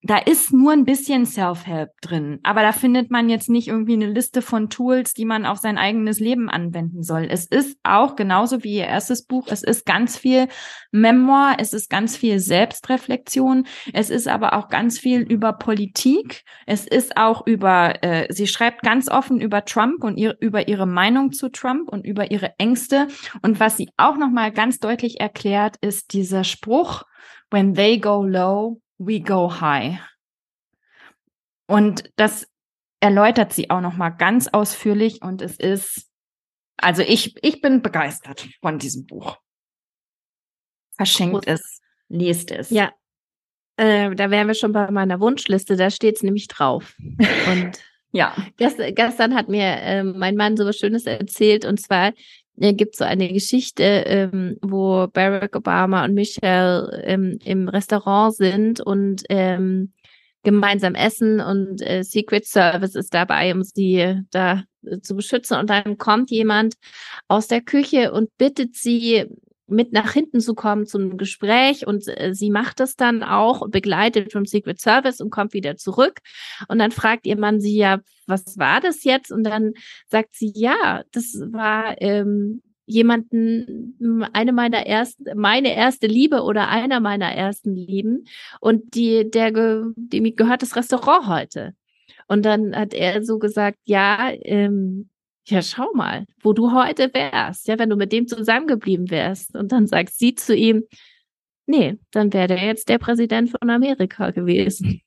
da 0.05 0.17
ist 0.19 0.53
nur 0.53 0.71
ein 0.71 0.85
bisschen 0.85 1.25
Self-Help 1.25 1.89
drin, 1.99 2.39
aber 2.43 2.61
da 2.61 2.73
findet 2.73 3.09
man 3.09 3.27
jetzt 3.27 3.49
nicht 3.49 3.69
irgendwie 3.69 3.93
eine 3.93 4.05
Liste 4.05 4.43
von 4.43 4.69
Tools, 4.69 5.15
die 5.15 5.25
man 5.25 5.47
auf 5.47 5.57
sein 5.57 5.79
eigenes 5.79 6.19
Leben 6.19 6.47
anwenden 6.47 7.01
soll. 7.01 7.27
Es 7.27 7.47
ist 7.47 7.79
auch 7.81 8.15
genauso 8.15 8.63
wie 8.63 8.75
ihr 8.75 8.85
erstes 8.85 9.25
Buch, 9.25 9.47
es 9.49 9.63
ist 9.63 9.83
ganz 9.83 10.15
viel 10.15 10.47
Memoir, 10.91 11.55
es 11.57 11.73
ist 11.73 11.89
ganz 11.89 12.15
viel 12.17 12.37
Selbstreflexion, 12.37 13.65
es 13.93 14.11
ist 14.11 14.27
aber 14.27 14.53
auch 14.53 14.69
ganz 14.69 14.99
viel 14.99 15.21
über 15.21 15.53
Politik, 15.53 16.43
es 16.67 16.85
ist 16.85 17.17
auch 17.17 17.47
über, 17.47 18.03
äh, 18.03 18.31
sie 18.31 18.45
schreibt 18.45 18.83
ganz 18.83 19.09
offen 19.09 19.41
über 19.41 19.65
Trump 19.65 20.03
und 20.03 20.17
ihr, 20.17 20.37
über 20.39 20.67
ihre 20.67 20.85
Meinung 20.85 21.31
zu 21.31 21.49
Trump 21.49 21.89
und 21.89 22.05
über 22.05 22.29
ihre 22.29 22.53
Ängste. 22.59 23.07
Und 23.41 23.59
was 23.59 23.77
sie 23.77 23.89
auch 23.97 24.17
nochmal 24.17 24.51
ganz 24.51 24.77
deutlich 24.77 25.19
erklärt, 25.19 25.77
ist 25.81 26.13
dieser 26.13 26.43
Spruch, 26.43 27.05
when 27.49 27.73
they 27.73 27.99
go 27.99 28.23
low, 28.23 28.81
We 28.97 29.19
Go 29.21 29.59
High. 29.59 29.99
Und 31.67 32.11
das 32.15 32.47
erläutert 32.99 33.53
sie 33.53 33.69
auch 33.69 33.81
noch 33.81 33.95
mal 33.95 34.09
ganz 34.09 34.47
ausführlich 34.47 35.21
und 35.21 35.41
es 35.41 35.57
ist, 35.57 36.09
also 36.77 37.01
ich, 37.01 37.35
ich 37.43 37.61
bin 37.61 37.81
begeistert 37.81 38.47
von 38.61 38.79
diesem 38.79 39.05
Buch. 39.05 39.37
Verschenkt 40.95 41.47
es, 41.47 41.81
lest 42.07 42.51
es. 42.51 42.69
Ja, 42.69 42.93
äh, 43.77 44.15
da 44.15 44.31
wären 44.31 44.47
wir 44.47 44.55
schon 44.55 44.71
bei 44.71 44.89
meiner 44.91 45.19
Wunschliste, 45.19 45.75
da 45.75 45.89
steht 45.89 46.15
es 46.15 46.23
nämlich 46.23 46.47
drauf. 46.47 46.95
Und 47.47 47.79
ja, 48.11 48.33
gestern, 48.55 48.95
gestern 48.95 49.35
hat 49.35 49.49
mir 49.49 49.65
äh, 49.65 50.03
mein 50.03 50.35
Mann 50.35 50.55
so 50.55 50.65
was 50.65 50.77
Schönes 50.77 51.05
erzählt 51.05 51.65
und 51.65 51.81
zwar 51.81 52.13
äh, 52.57 52.73
gibt 52.73 52.95
so 52.95 53.03
eine 53.03 53.31
Geschichte, 53.31 53.83
ähm, 53.83 54.57
wo 54.61 55.07
Barack 55.07 55.55
Obama 55.55 56.05
und 56.05 56.13
Michelle 56.13 57.01
ähm, 57.05 57.39
im 57.43 57.67
Restaurant 57.67 58.35
sind 58.35 58.81
und 58.81 59.23
ähm, 59.29 59.93
gemeinsam 60.43 60.95
essen 60.95 61.41
und 61.41 61.81
äh, 61.81 62.03
Secret 62.03 62.45
Service 62.45 62.95
ist 62.95 63.13
dabei, 63.13 63.53
um 63.53 63.63
sie 63.63 64.21
da 64.31 64.63
äh, 64.85 64.99
zu 65.01 65.15
beschützen. 65.15 65.57
Und 65.57 65.69
dann 65.69 65.97
kommt 65.97 66.31
jemand 66.31 66.75
aus 67.27 67.47
der 67.47 67.61
Küche 67.61 68.13
und 68.13 68.37
bittet 68.37 68.75
sie, 68.75 69.25
mit 69.67 69.93
nach 69.93 70.11
hinten 70.13 70.39
zu 70.39 70.53
kommen 70.53 70.85
zum 70.85 71.17
Gespräch 71.17 71.87
und 71.87 72.07
äh, 72.07 72.33
sie 72.33 72.49
macht 72.49 72.79
es 72.79 72.95
dann 72.95 73.23
auch 73.23 73.69
begleitet 73.69 74.31
vom 74.31 74.45
Secret 74.45 74.79
Service 74.79 75.21
und 75.21 75.29
kommt 75.29 75.53
wieder 75.53 75.75
zurück 75.75 76.19
und 76.67 76.79
dann 76.79 76.91
fragt 76.91 77.25
ihr 77.25 77.37
Mann 77.37 77.59
sie 77.59 77.77
ja, 77.77 77.99
was 78.27 78.57
war 78.57 78.81
das 78.81 79.03
jetzt? 79.03 79.31
Und 79.31 79.43
dann 79.43 79.73
sagt 80.07 80.35
sie, 80.35 80.51
ja, 80.55 81.03
das 81.11 81.33
war 81.51 82.01
ähm, 82.01 82.61
jemanden, 82.85 84.29
eine 84.33 84.53
meiner 84.53 84.85
ersten, 84.85 85.25
meine 85.35 85.75
erste 85.75 86.07
Liebe 86.07 86.41
oder 86.41 86.69
einer 86.69 86.99
meiner 86.99 87.31
ersten 87.31 87.75
Lieben 87.75 88.25
und 88.61 88.95
die, 88.95 89.29
der, 89.29 89.51
dem 89.51 90.35
gehört 90.35 90.61
das 90.61 90.75
Restaurant 90.75 91.27
heute. 91.27 91.73
Und 92.27 92.45
dann 92.45 92.75
hat 92.75 92.93
er 92.93 93.23
so 93.23 93.39
gesagt, 93.39 93.79
ja, 93.85 94.31
ähm, 94.41 95.09
ja, 95.47 95.61
schau 95.61 95.91
mal, 95.93 96.25
wo 96.41 96.53
du 96.53 96.71
heute 96.73 97.13
wärst, 97.13 97.67
ja, 97.67 97.77
wenn 97.77 97.89
du 97.89 97.95
mit 97.95 98.11
dem 98.11 98.27
zusammengeblieben 98.27 99.11
wärst. 99.11 99.55
Und 99.55 99.71
dann 99.71 99.87
sagt 99.87 100.13
sie 100.13 100.35
zu 100.35 100.55
ihm, 100.55 100.83
nee, 101.67 101.97
dann 102.11 102.33
wäre 102.33 102.47
der 102.47 102.63
jetzt 102.63 102.89
der 102.89 102.97
Präsident 102.97 103.51
von 103.51 103.69
Amerika 103.69 104.31
gewesen. 104.31 105.01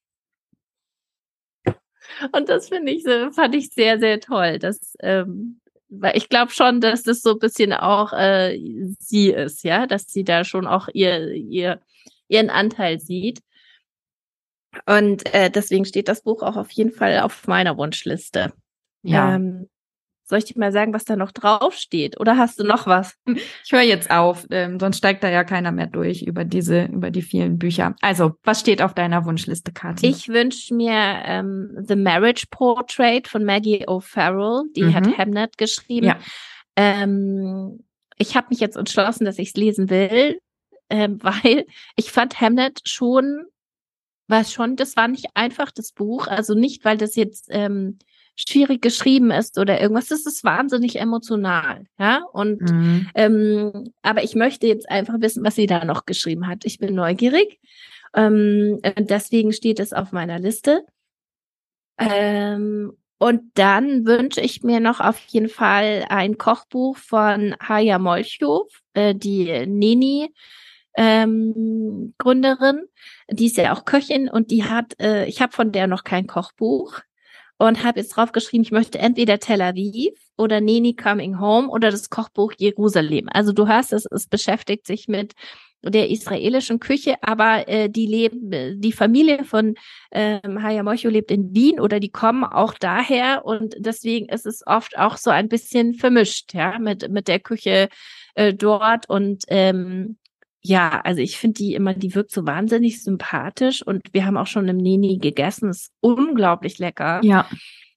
Und 2.32 2.48
das 2.48 2.68
finde 2.68 2.92
ich, 2.92 3.04
fand 3.34 3.54
ich 3.54 3.70
sehr, 3.70 3.98
sehr 3.98 4.20
toll. 4.20 4.58
dass 4.58 4.94
ähm, 5.00 5.60
weil 5.90 6.16
ich 6.16 6.28
glaube 6.28 6.52
schon, 6.52 6.80
dass 6.80 7.02
das 7.02 7.22
so 7.22 7.32
ein 7.32 7.38
bisschen 7.38 7.72
auch 7.72 8.12
äh, 8.12 8.58
sie 8.98 9.30
ist, 9.30 9.64
ja, 9.64 9.86
dass 9.86 10.04
sie 10.06 10.24
da 10.24 10.44
schon 10.44 10.66
auch 10.66 10.88
ihr, 10.92 11.32
ihr 11.32 11.80
ihren 12.28 12.50
Anteil 12.50 13.00
sieht. 13.00 13.40
Und 14.86 15.32
äh, 15.34 15.50
deswegen 15.50 15.86
steht 15.86 16.08
das 16.08 16.22
Buch 16.22 16.42
auch 16.42 16.56
auf 16.56 16.70
jeden 16.72 16.92
Fall 16.92 17.20
auf 17.20 17.46
meiner 17.46 17.76
Wunschliste. 17.78 18.52
Ja. 19.02 19.34
Ähm, 19.34 19.68
soll 20.28 20.38
ich 20.38 20.44
dir 20.44 20.58
mal 20.58 20.72
sagen, 20.72 20.92
was 20.92 21.06
da 21.06 21.16
noch 21.16 21.32
draufsteht? 21.32 22.20
Oder 22.20 22.36
hast 22.36 22.60
du 22.60 22.64
noch 22.64 22.86
was? 22.86 23.16
Ich 23.64 23.72
höre 23.72 23.80
jetzt 23.80 24.10
auf, 24.10 24.46
ähm, 24.50 24.78
sonst 24.78 24.98
steigt 24.98 25.24
da 25.24 25.30
ja 25.30 25.42
keiner 25.42 25.72
mehr 25.72 25.86
durch 25.86 26.22
über 26.22 26.44
diese, 26.44 26.84
über 26.84 27.10
die 27.10 27.22
vielen 27.22 27.58
Bücher. 27.58 27.96
Also, 28.02 28.34
was 28.44 28.60
steht 28.60 28.82
auf 28.82 28.92
deiner 28.92 29.24
Wunschliste, 29.24 29.72
Kathi? 29.72 30.06
Ich 30.06 30.28
wünsche 30.28 30.74
mir 30.74 30.92
ähm, 31.24 31.78
The 31.80 31.96
Marriage 31.96 32.44
Portrait 32.50 33.26
von 33.26 33.44
Maggie 33.44 33.86
O'Farrell. 33.88 34.64
Die 34.76 34.82
mhm. 34.82 34.94
hat 34.94 35.18
Hamnet 35.18 35.56
geschrieben. 35.56 36.08
Ja. 36.08 36.18
Ähm, 36.76 37.84
ich 38.18 38.36
habe 38.36 38.48
mich 38.50 38.60
jetzt 38.60 38.76
entschlossen, 38.76 39.24
dass 39.24 39.38
ich 39.38 39.48
es 39.48 39.54
lesen 39.54 39.88
will, 39.88 40.40
ähm, 40.90 41.18
weil 41.22 41.64
ich 41.96 42.12
fand 42.12 42.38
Hamnet 42.38 42.80
schon, 42.84 43.44
war 44.26 44.44
schon, 44.44 44.76
das 44.76 44.94
war 44.94 45.08
nicht 45.08 45.28
einfach 45.32 45.70
das 45.70 45.92
Buch. 45.92 46.26
Also 46.26 46.52
nicht, 46.52 46.84
weil 46.84 46.98
das 46.98 47.16
jetzt 47.16 47.46
ähm, 47.48 47.98
schwierig 48.46 48.82
geschrieben 48.82 49.30
ist 49.30 49.58
oder 49.58 49.80
irgendwas. 49.80 50.06
Das 50.06 50.26
ist 50.26 50.44
wahnsinnig 50.44 51.00
emotional, 51.00 51.86
ja. 51.98 52.22
Und 52.32 52.60
mhm. 52.60 53.08
ähm, 53.14 53.92
aber 54.02 54.22
ich 54.22 54.34
möchte 54.34 54.66
jetzt 54.66 54.88
einfach 54.88 55.20
wissen, 55.20 55.44
was 55.44 55.56
sie 55.56 55.66
da 55.66 55.84
noch 55.84 56.06
geschrieben 56.06 56.46
hat. 56.46 56.64
Ich 56.64 56.78
bin 56.78 56.94
neugierig. 56.94 57.58
Ähm, 58.14 58.80
deswegen 58.98 59.52
steht 59.52 59.80
es 59.80 59.92
auf 59.92 60.12
meiner 60.12 60.38
Liste. 60.38 60.84
Ähm, 61.98 62.92
und 63.18 63.42
dann 63.54 64.06
wünsche 64.06 64.40
ich 64.40 64.62
mir 64.62 64.78
noch 64.78 65.00
auf 65.00 65.18
jeden 65.26 65.48
Fall 65.48 66.04
ein 66.08 66.38
Kochbuch 66.38 66.96
von 66.96 67.56
Haya 67.60 67.98
Molchow, 67.98 68.68
äh, 68.94 69.14
die 69.14 69.66
Neni 69.66 70.32
ähm, 70.96 72.14
Gründerin. 72.18 72.82
Die 73.30 73.46
ist 73.46 73.56
ja 73.56 73.74
auch 73.74 73.84
Köchin 73.84 74.28
und 74.28 74.52
die 74.52 74.64
hat, 74.64 74.98
äh, 75.00 75.26
ich 75.26 75.42
habe 75.42 75.52
von 75.52 75.72
der 75.72 75.88
noch 75.88 76.04
kein 76.04 76.28
Kochbuch 76.28 77.00
und 77.58 77.84
habe 77.84 78.00
jetzt 78.00 78.10
draufgeschrieben, 78.10 78.62
ich 78.62 78.70
möchte 78.70 78.98
entweder 78.98 79.38
Tel 79.38 79.60
Aviv 79.60 80.12
oder 80.36 80.60
Neni 80.60 80.94
Coming 80.94 81.40
Home 81.40 81.68
oder 81.68 81.90
das 81.90 82.08
Kochbuch 82.08 82.52
Jerusalem. 82.56 83.28
Also 83.30 83.52
du 83.52 83.68
hast 83.68 83.92
es, 83.92 84.06
es 84.06 84.28
beschäftigt 84.28 84.86
sich 84.86 85.08
mit 85.08 85.34
der 85.82 86.10
israelischen 86.10 86.80
Küche, 86.80 87.16
aber 87.20 87.68
äh, 87.68 87.88
die 87.88 88.06
leben, 88.06 88.80
die 88.80 88.92
Familie 88.92 89.44
von 89.44 89.74
ähm, 90.10 90.62
Haya 90.62 90.82
Mocho 90.82 91.08
lebt 91.08 91.30
in 91.30 91.54
Wien 91.54 91.78
oder 91.78 92.00
die 92.00 92.10
kommen 92.10 92.44
auch 92.44 92.74
daher 92.74 93.44
und 93.44 93.76
deswegen 93.78 94.28
ist 94.28 94.46
es 94.46 94.66
oft 94.66 94.98
auch 94.98 95.16
so 95.16 95.30
ein 95.30 95.48
bisschen 95.48 95.94
vermischt, 95.94 96.54
ja, 96.54 96.78
mit 96.78 97.08
mit 97.10 97.28
der 97.28 97.38
Küche 97.38 97.88
äh, 98.34 98.54
dort 98.54 99.08
und 99.08 99.44
ähm, 99.48 100.16
ja, 100.68 101.00
also 101.02 101.22
ich 101.22 101.38
finde 101.38 101.54
die 101.54 101.72
immer, 101.72 101.94
die 101.94 102.14
wirkt 102.14 102.30
so 102.30 102.46
wahnsinnig 102.46 103.02
sympathisch 103.02 103.82
und 103.82 104.02
wir 104.12 104.26
haben 104.26 104.36
auch 104.36 104.46
schon 104.46 104.68
im 104.68 104.76
Nini 104.76 105.16
gegessen, 105.16 105.70
ist 105.70 105.90
unglaublich 106.00 106.78
lecker. 106.78 107.20
Ja. 107.22 107.48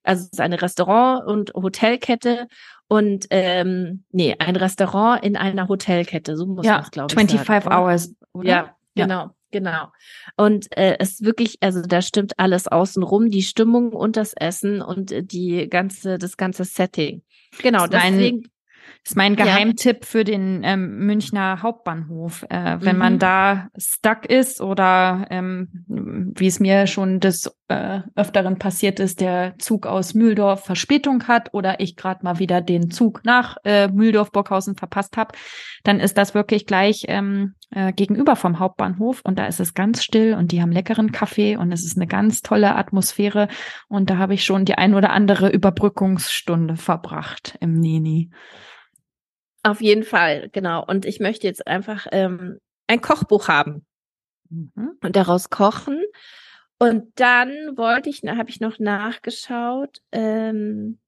Also 0.03 0.23
es 0.23 0.29
ist 0.31 0.39
eine 0.39 0.61
Restaurant- 0.61 1.27
und 1.27 1.53
Hotelkette 1.53 2.47
und 2.87 3.27
ähm, 3.29 4.05
nee, 4.11 4.35
ein 4.39 4.55
Restaurant 4.55 5.21
in 5.21 5.35
einer 5.35 5.67
Hotelkette, 5.67 6.37
so 6.37 6.45
muss 6.45 6.65
ja, 6.65 6.75
man 6.75 6.81
es 6.83 6.91
glaube 6.91 7.07
ich 7.11 7.19
25 7.19 7.45
sagen. 7.45 7.75
Hours, 7.75 8.15
oder? 8.31 8.49
Ja, 8.49 8.75
genau. 8.95 9.19
Ja. 9.19 9.35
Genau. 9.53 9.91
Und 10.37 10.77
äh, 10.77 10.95
es 10.99 11.23
wirklich, 11.23 11.57
also 11.59 11.81
da 11.81 12.01
stimmt 12.01 12.39
alles 12.39 12.69
außenrum, 12.69 13.29
die 13.29 13.41
Stimmung 13.41 13.91
und 13.91 14.15
das 14.15 14.31
Essen 14.31 14.81
und 14.81 15.11
äh, 15.11 15.23
die 15.23 15.67
ganze, 15.69 16.17
das 16.17 16.37
ganze 16.37 16.63
Setting. 16.63 17.21
Genau, 17.61 17.85
deswegen. 17.85 18.49
Das 19.03 19.11
ist 19.11 19.15
mein 19.17 19.35
Geheimtipp 19.35 19.99
ja. 20.01 20.07
für 20.07 20.23
den 20.23 20.61
ähm, 20.63 20.99
Münchner 21.05 21.61
Hauptbahnhof. 21.61 22.45
Äh, 22.49 22.77
wenn 22.81 22.95
mhm. 22.95 22.99
man 22.99 23.19
da 23.19 23.67
stuck 23.77 24.25
ist 24.25 24.61
oder 24.61 25.25
ähm, 25.29 25.69
wie 25.87 26.47
es 26.47 26.59
mir 26.59 26.87
schon 26.87 27.19
des 27.19 27.51
äh, 27.67 28.01
Öfteren 28.15 28.59
passiert 28.59 28.99
ist, 28.99 29.21
der 29.21 29.55
Zug 29.57 29.87
aus 29.87 30.13
Mühldorf 30.13 30.65
Verspätung 30.65 31.27
hat 31.27 31.53
oder 31.53 31.79
ich 31.79 31.95
gerade 31.95 32.23
mal 32.23 32.37
wieder 32.39 32.61
den 32.61 32.91
Zug 32.91 33.21
nach 33.23 33.57
äh, 33.63 33.87
Mühldorf-Burghausen 33.87 34.75
verpasst 34.75 35.17
habe, 35.17 35.35
dann 35.83 35.99
ist 35.99 36.17
das 36.17 36.33
wirklich 36.33 36.65
gleich 36.65 37.05
ähm, 37.07 37.55
äh, 37.71 37.93
gegenüber 37.93 38.35
vom 38.35 38.59
Hauptbahnhof 38.59 39.21
und 39.23 39.39
da 39.39 39.45
ist 39.45 39.59
es 39.59 39.73
ganz 39.73 40.03
still 40.03 40.35
und 40.35 40.51
die 40.51 40.61
haben 40.61 40.71
leckeren 40.71 41.11
Kaffee 41.11 41.55
und 41.55 41.71
es 41.71 41.85
ist 41.85 41.97
eine 41.97 42.07
ganz 42.07 42.41
tolle 42.41 42.75
Atmosphäre 42.75 43.47
und 43.87 44.09
da 44.09 44.17
habe 44.17 44.33
ich 44.33 44.43
schon 44.43 44.65
die 44.65 44.75
ein 44.75 44.93
oder 44.93 45.11
andere 45.11 45.49
Überbrückungsstunde 45.49 46.75
verbracht 46.75 47.57
im 47.61 47.79
Neni. 47.79 48.29
Auf 49.63 49.81
jeden 49.81 50.03
Fall, 50.03 50.49
genau. 50.51 50.83
Und 50.85 51.05
ich 51.05 51.19
möchte 51.19 51.47
jetzt 51.47 51.67
einfach 51.67 52.07
ähm, 52.11 52.59
ein 52.87 53.01
Kochbuch 53.01 53.47
haben 53.47 53.85
mhm. 54.49 54.97
und 55.01 55.15
daraus 55.15 55.49
kochen. 55.49 56.01
Und 56.79 57.11
dann 57.15 57.49
wollte 57.77 58.09
ich, 58.09 58.21
habe 58.23 58.49
ich 58.49 58.59
noch 58.59 58.79
nachgeschaut, 58.79 59.99
ähm, 60.11 60.99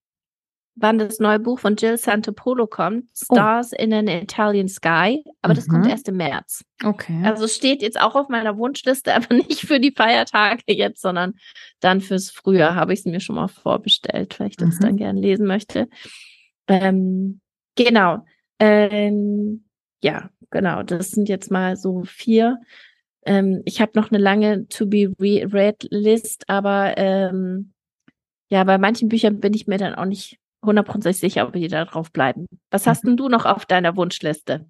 wann 0.75 0.97
das 0.97 1.19
neue 1.19 1.39
Buch 1.39 1.59
von 1.59 1.75
Jill 1.75 1.97
Santopolo 1.97 2.67
kommt, 2.67 3.05
oh. 3.29 3.35
Stars 3.35 3.71
oh. 3.73 3.81
in 3.81 3.93
an 3.93 4.07
Italian 4.07 4.67
Sky, 4.67 5.23
aber 5.41 5.53
mhm. 5.53 5.55
das 5.55 5.67
kommt 5.67 5.85
mhm. 5.85 5.89
erst 5.89 6.07
im 6.09 6.17
März. 6.17 6.63
Okay. 6.83 7.21
Also 7.23 7.47
steht 7.47 7.81
jetzt 7.81 7.99
auch 7.99 8.15
auf 8.15 8.29
meiner 8.29 8.57
Wunschliste, 8.57 9.13
aber 9.15 9.33
nicht 9.35 9.61
für 9.61 9.79
die 9.79 9.93
Feiertage 9.95 10.63
jetzt, 10.67 11.01
sondern 11.01 11.33
dann 11.79 12.01
fürs 12.01 12.29
Frühjahr 12.29 12.75
habe 12.75 12.93
ich 12.93 12.99
es 12.99 13.05
mir 13.05 13.19
schon 13.19 13.35
mal 13.35 13.47
vorbestellt, 13.47 14.39
weil 14.39 14.49
ich 14.49 14.57
das 14.57 14.75
mhm. 14.75 14.81
dann 14.81 14.97
gern 14.97 15.17
lesen 15.17 15.47
möchte. 15.47 15.87
Ähm, 16.67 17.41
genau. 17.75 18.25
Ähm, 18.63 19.65
ja, 20.01 20.29
genau. 20.49 20.83
Das 20.83 21.11
sind 21.11 21.27
jetzt 21.27 21.51
mal 21.51 21.75
so 21.75 22.03
vier. 22.05 22.61
Ähm, 23.25 23.61
ich 23.65 23.81
habe 23.81 23.91
noch 23.95 24.09
eine 24.09 24.19
lange 24.21 24.67
To 24.69 24.85
Be 24.85 25.13
Read 25.19 25.87
List, 25.91 26.45
aber 26.47 26.97
ähm, 26.97 27.73
ja, 28.49 28.63
bei 28.63 28.77
manchen 28.77 29.09
Büchern 29.09 29.39
bin 29.39 29.53
ich 29.53 29.67
mir 29.67 29.77
dann 29.77 29.95
auch 29.95 30.05
nicht 30.05 30.39
hundertprozentig 30.63 31.19
sicher, 31.19 31.45
ob 31.45 31.53
die 31.53 31.67
da 31.67 31.83
drauf 31.83 32.11
bleiben. 32.11 32.47
Was 32.71 32.87
hast 32.87 33.03
denn 33.03 33.17
du 33.17 33.27
noch 33.27 33.45
auf 33.45 33.65
deiner 33.65 33.97
Wunschliste? 33.97 34.65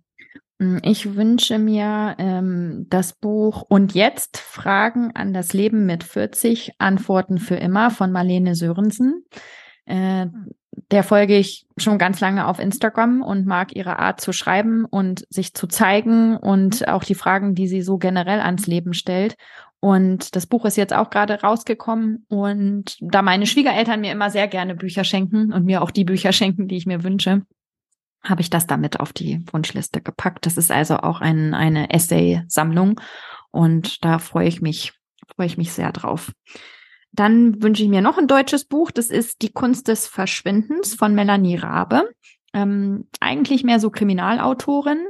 Hm, 0.60 0.80
ich 0.84 1.16
wünsche 1.16 1.60
mir 1.60 2.16
ähm, 2.18 2.88
das 2.90 3.14
Buch 3.14 3.64
Und 3.68 3.94
jetzt 3.94 4.38
Fragen 4.38 5.12
an 5.16 5.34
das 5.34 5.54
Leben 5.54 5.86
mit 5.86 6.04
40, 6.04 6.74
Antworten 6.80 7.38
für 7.38 7.56
immer 7.56 7.92
von 7.92 8.12
Marlene 8.12 8.56
Sörensen. 8.56 9.26
Äh, 9.86 10.28
der 10.92 11.04
folge 11.04 11.38
ich 11.38 11.66
schon 11.78 11.98
ganz 11.98 12.20
lange 12.20 12.48
auf 12.48 12.60
Instagram 12.60 13.22
und 13.22 13.46
mag 13.46 13.76
ihre 13.76 14.00
Art 14.00 14.22
zu 14.22 14.34
schreiben 14.34 14.86
und 14.86 15.26
sich 15.30 15.54
zu 15.54 15.68
zeigen 15.68 16.38
und 16.38 16.88
auch 16.88 17.04
die 17.04 17.16
Fragen, 17.16 17.56
die 17.56 17.68
sie 17.68 17.82
so 17.82 17.98
generell 17.98 18.40
ans 18.40 18.68
Leben 18.68 18.94
stellt. 18.94 19.36
Und 19.80 20.36
das 20.36 20.48
Buch 20.48 20.64
ist 20.64 20.78
jetzt 20.78 20.94
auch 20.94 21.10
gerade 21.10 21.42
rausgekommen. 21.42 22.26
Und 22.30 22.98
da 23.02 23.22
meine 23.22 23.46
Schwiegereltern 23.46 24.00
mir 24.00 24.14
immer 24.14 24.30
sehr 24.30 24.48
gerne 24.48 24.76
Bücher 24.76 25.04
schenken 25.04 25.52
und 25.52 25.66
mir 25.66 25.82
auch 25.82 25.92
die 25.92 26.06
Bücher 26.06 26.32
schenken, 26.34 26.68
die 26.68 26.78
ich 26.78 26.86
mir 26.86 27.04
wünsche, 27.04 27.42
habe 28.24 28.42
ich 28.42 28.50
das 28.50 28.66
damit 28.66 29.00
auf 29.00 29.12
die 29.12 29.44
Wunschliste 29.52 30.02
gepackt. 30.02 30.46
Das 30.46 30.58
ist 30.58 30.72
also 30.72 30.98
auch 30.98 31.20
ein, 31.20 31.54
eine 31.54 31.90
Essay-Sammlung. 31.92 33.02
Und 33.52 34.04
da 34.06 34.20
freue 34.20 34.48
ich 34.48 34.62
mich, 34.62 34.94
freue 35.36 35.48
ich 35.48 35.58
mich 35.58 35.74
sehr 35.74 35.92
drauf. 35.92 36.32
Dann 37.14 37.62
wünsche 37.62 37.84
ich 37.84 37.90
mir 37.90 38.02
noch 38.02 38.18
ein 38.18 38.28
deutsches 38.28 38.66
Buch. 38.66 38.92
Das 38.92 39.08
ist 39.08 39.42
Die 39.44 39.52
Kunst 39.52 39.88
des 39.88 40.08
Verschwindens 40.08 40.96
von 40.96 41.14
Melanie 41.14 41.56
Rabe. 41.56 42.10
Ähm, 42.54 43.08
eigentlich 43.20 43.64
mehr 43.64 43.80
so 43.80 43.92
Kriminalautorin. 43.92 45.06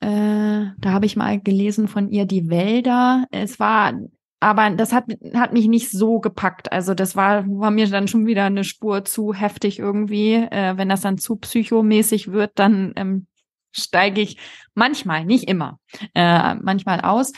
Äh, 0.00 0.72
da 0.78 0.92
habe 0.92 1.06
ich 1.06 1.16
mal 1.16 1.40
gelesen 1.40 1.88
von 1.88 2.10
ihr 2.10 2.26
Die 2.26 2.50
Wälder. 2.50 3.26
Es 3.30 3.58
war, 3.58 3.94
aber 4.38 4.70
das 4.70 4.92
hat, 4.92 5.04
hat 5.34 5.54
mich 5.54 5.66
nicht 5.66 5.90
so 5.90 6.20
gepackt. 6.20 6.72
Also 6.72 6.92
das 6.92 7.16
war, 7.16 7.46
war 7.46 7.70
mir 7.70 7.88
dann 7.88 8.06
schon 8.06 8.26
wieder 8.26 8.44
eine 8.44 8.64
Spur 8.64 9.06
zu 9.06 9.32
heftig 9.32 9.78
irgendwie. 9.78 10.34
Äh, 10.34 10.76
wenn 10.76 10.90
das 10.90 11.00
dann 11.00 11.16
zu 11.16 11.36
psychomäßig 11.36 12.32
wird, 12.32 12.52
dann 12.56 12.92
ähm, 12.96 13.26
steige 13.72 14.20
ich 14.20 14.36
manchmal, 14.74 15.24
nicht 15.24 15.48
immer, 15.48 15.78
äh, 16.14 16.54
manchmal 16.56 17.00
aus. 17.00 17.32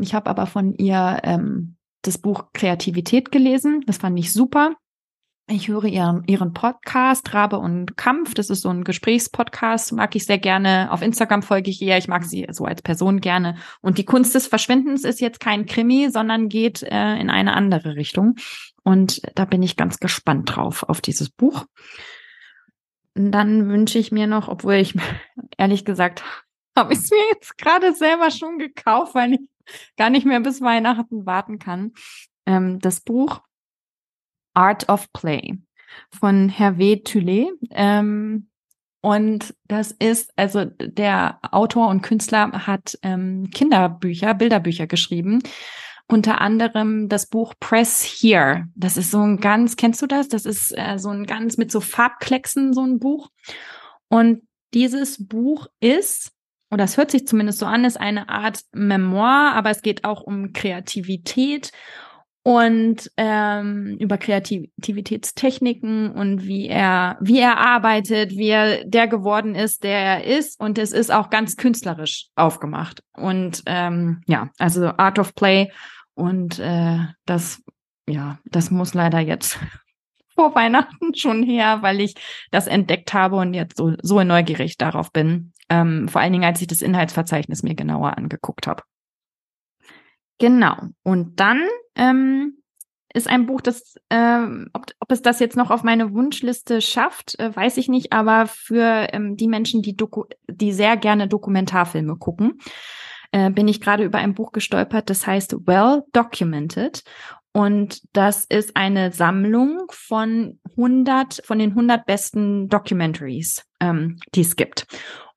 Ich 0.00 0.14
habe 0.14 0.30
aber 0.30 0.46
von 0.46 0.72
ihr 0.74 1.20
ähm, 1.24 1.76
das 2.06 2.18
Buch 2.18 2.46
Kreativität 2.52 3.32
gelesen. 3.32 3.82
Das 3.86 3.98
fand 3.98 4.18
ich 4.18 4.32
super. 4.32 4.76
Ich 5.46 5.68
höre 5.68 5.84
ihren, 5.84 6.24
ihren 6.26 6.54
Podcast, 6.54 7.34
Rabe 7.34 7.58
und 7.58 7.98
Kampf. 7.98 8.32
Das 8.32 8.48
ist 8.48 8.62
so 8.62 8.70
ein 8.70 8.82
Gesprächspodcast, 8.82 9.92
mag 9.92 10.16
ich 10.16 10.24
sehr 10.24 10.38
gerne. 10.38 10.90
Auf 10.90 11.02
Instagram 11.02 11.42
folge 11.42 11.70
ich 11.70 11.82
ihr. 11.82 11.98
Ich 11.98 12.08
mag 12.08 12.24
sie 12.24 12.46
so 12.50 12.64
als 12.64 12.80
Person 12.80 13.20
gerne. 13.20 13.56
Und 13.82 13.98
die 13.98 14.06
Kunst 14.06 14.34
des 14.34 14.46
Verschwindens 14.46 15.04
ist 15.04 15.20
jetzt 15.20 15.40
kein 15.40 15.66
Krimi, 15.66 16.08
sondern 16.10 16.48
geht 16.48 16.82
äh, 16.82 17.16
in 17.16 17.28
eine 17.28 17.52
andere 17.52 17.94
Richtung. 17.94 18.36
Und 18.84 19.20
da 19.34 19.44
bin 19.44 19.62
ich 19.62 19.76
ganz 19.76 19.98
gespannt 19.98 20.56
drauf, 20.56 20.82
auf 20.84 21.02
dieses 21.02 21.28
Buch. 21.28 21.66
Und 23.14 23.30
dann 23.30 23.68
wünsche 23.68 23.98
ich 23.98 24.12
mir 24.12 24.26
noch, 24.26 24.48
obwohl 24.48 24.74
ich 24.74 24.94
ehrlich 25.58 25.84
gesagt 25.84 26.24
habe 26.76 26.92
ich 26.92 27.00
es 27.00 27.10
mir 27.10 27.24
jetzt 27.32 27.56
gerade 27.58 27.94
selber 27.94 28.30
schon 28.30 28.58
gekauft, 28.58 29.14
weil 29.14 29.34
ich 29.34 29.40
gar 29.96 30.10
nicht 30.10 30.26
mehr 30.26 30.40
bis 30.40 30.60
Weihnachten 30.60 31.26
warten 31.26 31.58
kann. 31.58 31.92
Ähm, 32.46 32.78
das 32.80 33.00
Buch 33.00 33.42
Art 34.54 34.88
of 34.88 35.12
Play 35.12 35.58
von 36.10 36.48
Hervé 36.48 37.04
Tullet. 37.04 37.48
Ähm, 37.70 38.48
und 39.00 39.54
das 39.68 39.92
ist, 39.92 40.32
also 40.36 40.64
der 40.64 41.38
Autor 41.50 41.88
und 41.88 42.00
Künstler 42.00 42.66
hat 42.66 42.98
ähm, 43.02 43.50
Kinderbücher, 43.50 44.32
Bilderbücher 44.32 44.86
geschrieben. 44.86 45.42
Unter 46.06 46.40
anderem 46.40 47.08
das 47.08 47.26
Buch 47.26 47.54
Press 47.60 48.02
Here. 48.02 48.66
Das 48.74 48.96
ist 48.96 49.10
so 49.10 49.20
ein 49.20 49.40
ganz, 49.40 49.76
kennst 49.76 50.00
du 50.00 50.06
das? 50.06 50.28
Das 50.28 50.46
ist 50.46 50.72
äh, 50.76 50.98
so 50.98 51.10
ein 51.10 51.26
ganz 51.26 51.58
mit 51.58 51.70
so 51.70 51.80
Farbklecksen, 51.80 52.72
so 52.72 52.82
ein 52.82 52.98
Buch. 52.98 53.28
Und 54.08 54.42
dieses 54.72 55.26
Buch 55.26 55.66
ist, 55.80 56.32
oder 56.70 56.84
es 56.84 56.96
hört 56.96 57.10
sich 57.10 57.26
zumindest 57.26 57.58
so 57.58 57.66
an, 57.66 57.84
ist 57.84 58.00
eine 58.00 58.28
Art 58.28 58.60
Memoir, 58.72 59.52
aber 59.54 59.70
es 59.70 59.82
geht 59.82 60.04
auch 60.04 60.22
um 60.22 60.52
Kreativität 60.52 61.72
und 62.46 63.10
ähm, 63.16 63.96
über 63.98 64.18
Kreativitätstechniken 64.18 66.10
und 66.10 66.46
wie 66.46 66.68
er 66.68 67.16
wie 67.20 67.40
er 67.40 67.56
arbeitet, 67.56 68.32
wie 68.32 68.48
er 68.48 68.84
der 68.84 69.08
geworden 69.08 69.54
ist, 69.54 69.82
der 69.82 69.98
er 69.98 70.24
ist. 70.24 70.60
Und 70.60 70.76
es 70.76 70.92
ist 70.92 71.10
auch 71.10 71.30
ganz 71.30 71.56
künstlerisch 71.56 72.28
aufgemacht. 72.36 73.02
Und 73.14 73.62
ähm, 73.64 74.20
ja 74.26 74.50
also 74.58 74.88
Art 74.88 75.18
of 75.18 75.34
Play. 75.34 75.72
Und 76.12 76.58
äh, 76.58 76.98
das 77.24 77.62
ja 78.06 78.38
das 78.44 78.70
muss 78.70 78.92
leider 78.92 79.20
jetzt 79.20 79.58
vor 80.34 80.54
Weihnachten 80.54 81.14
schon 81.14 81.42
her, 81.42 81.78
weil 81.80 82.02
ich 82.02 82.14
das 82.50 82.66
entdeckt 82.66 83.14
habe 83.14 83.36
und 83.36 83.54
jetzt 83.54 83.78
so 83.78 83.94
so 84.02 84.22
neugierig 84.22 84.76
darauf 84.76 85.12
bin, 85.12 85.53
ähm, 85.68 86.08
vor 86.08 86.20
allen 86.20 86.32
Dingen 86.32 86.44
als 86.44 86.60
ich 86.60 86.66
das 86.66 86.82
Inhaltsverzeichnis 86.82 87.62
mir 87.62 87.74
genauer 87.74 88.16
angeguckt 88.16 88.66
habe. 88.66 88.82
Genau. 90.38 90.76
Und 91.02 91.40
dann 91.40 91.60
ähm, 91.94 92.58
ist 93.14 93.28
ein 93.28 93.46
Buch, 93.46 93.60
das, 93.60 93.94
ähm, 94.10 94.68
ob, 94.72 94.86
ob 94.98 95.12
es 95.12 95.22
das 95.22 95.38
jetzt 95.38 95.56
noch 95.56 95.70
auf 95.70 95.84
meine 95.84 96.12
Wunschliste 96.12 96.80
schafft, 96.80 97.38
äh, 97.38 97.54
weiß 97.54 97.76
ich 97.76 97.88
nicht, 97.88 98.12
aber 98.12 98.46
für 98.46 99.08
ähm, 99.12 99.36
die 99.36 99.48
Menschen, 99.48 99.82
die, 99.82 99.96
Doku 99.96 100.24
die 100.48 100.72
sehr 100.72 100.96
gerne 100.96 101.28
Dokumentarfilme 101.28 102.16
gucken, 102.16 102.58
äh, 103.30 103.50
bin 103.50 103.68
ich 103.68 103.80
gerade 103.80 104.04
über 104.04 104.18
ein 104.18 104.34
Buch 104.34 104.50
gestolpert, 104.52 105.08
das 105.10 105.26
heißt 105.26 105.66
Well 105.66 106.02
Documented. 106.12 107.04
Und 107.52 108.02
das 108.12 108.44
ist 108.46 108.76
eine 108.76 109.12
Sammlung 109.12 109.84
von 109.90 110.58
100, 110.70 111.40
von 111.44 111.60
den 111.60 111.70
100 111.70 112.04
besten 112.04 112.68
Documentaries, 112.68 113.64
ähm, 113.78 114.18
die 114.34 114.40
es 114.40 114.56
gibt. 114.56 114.88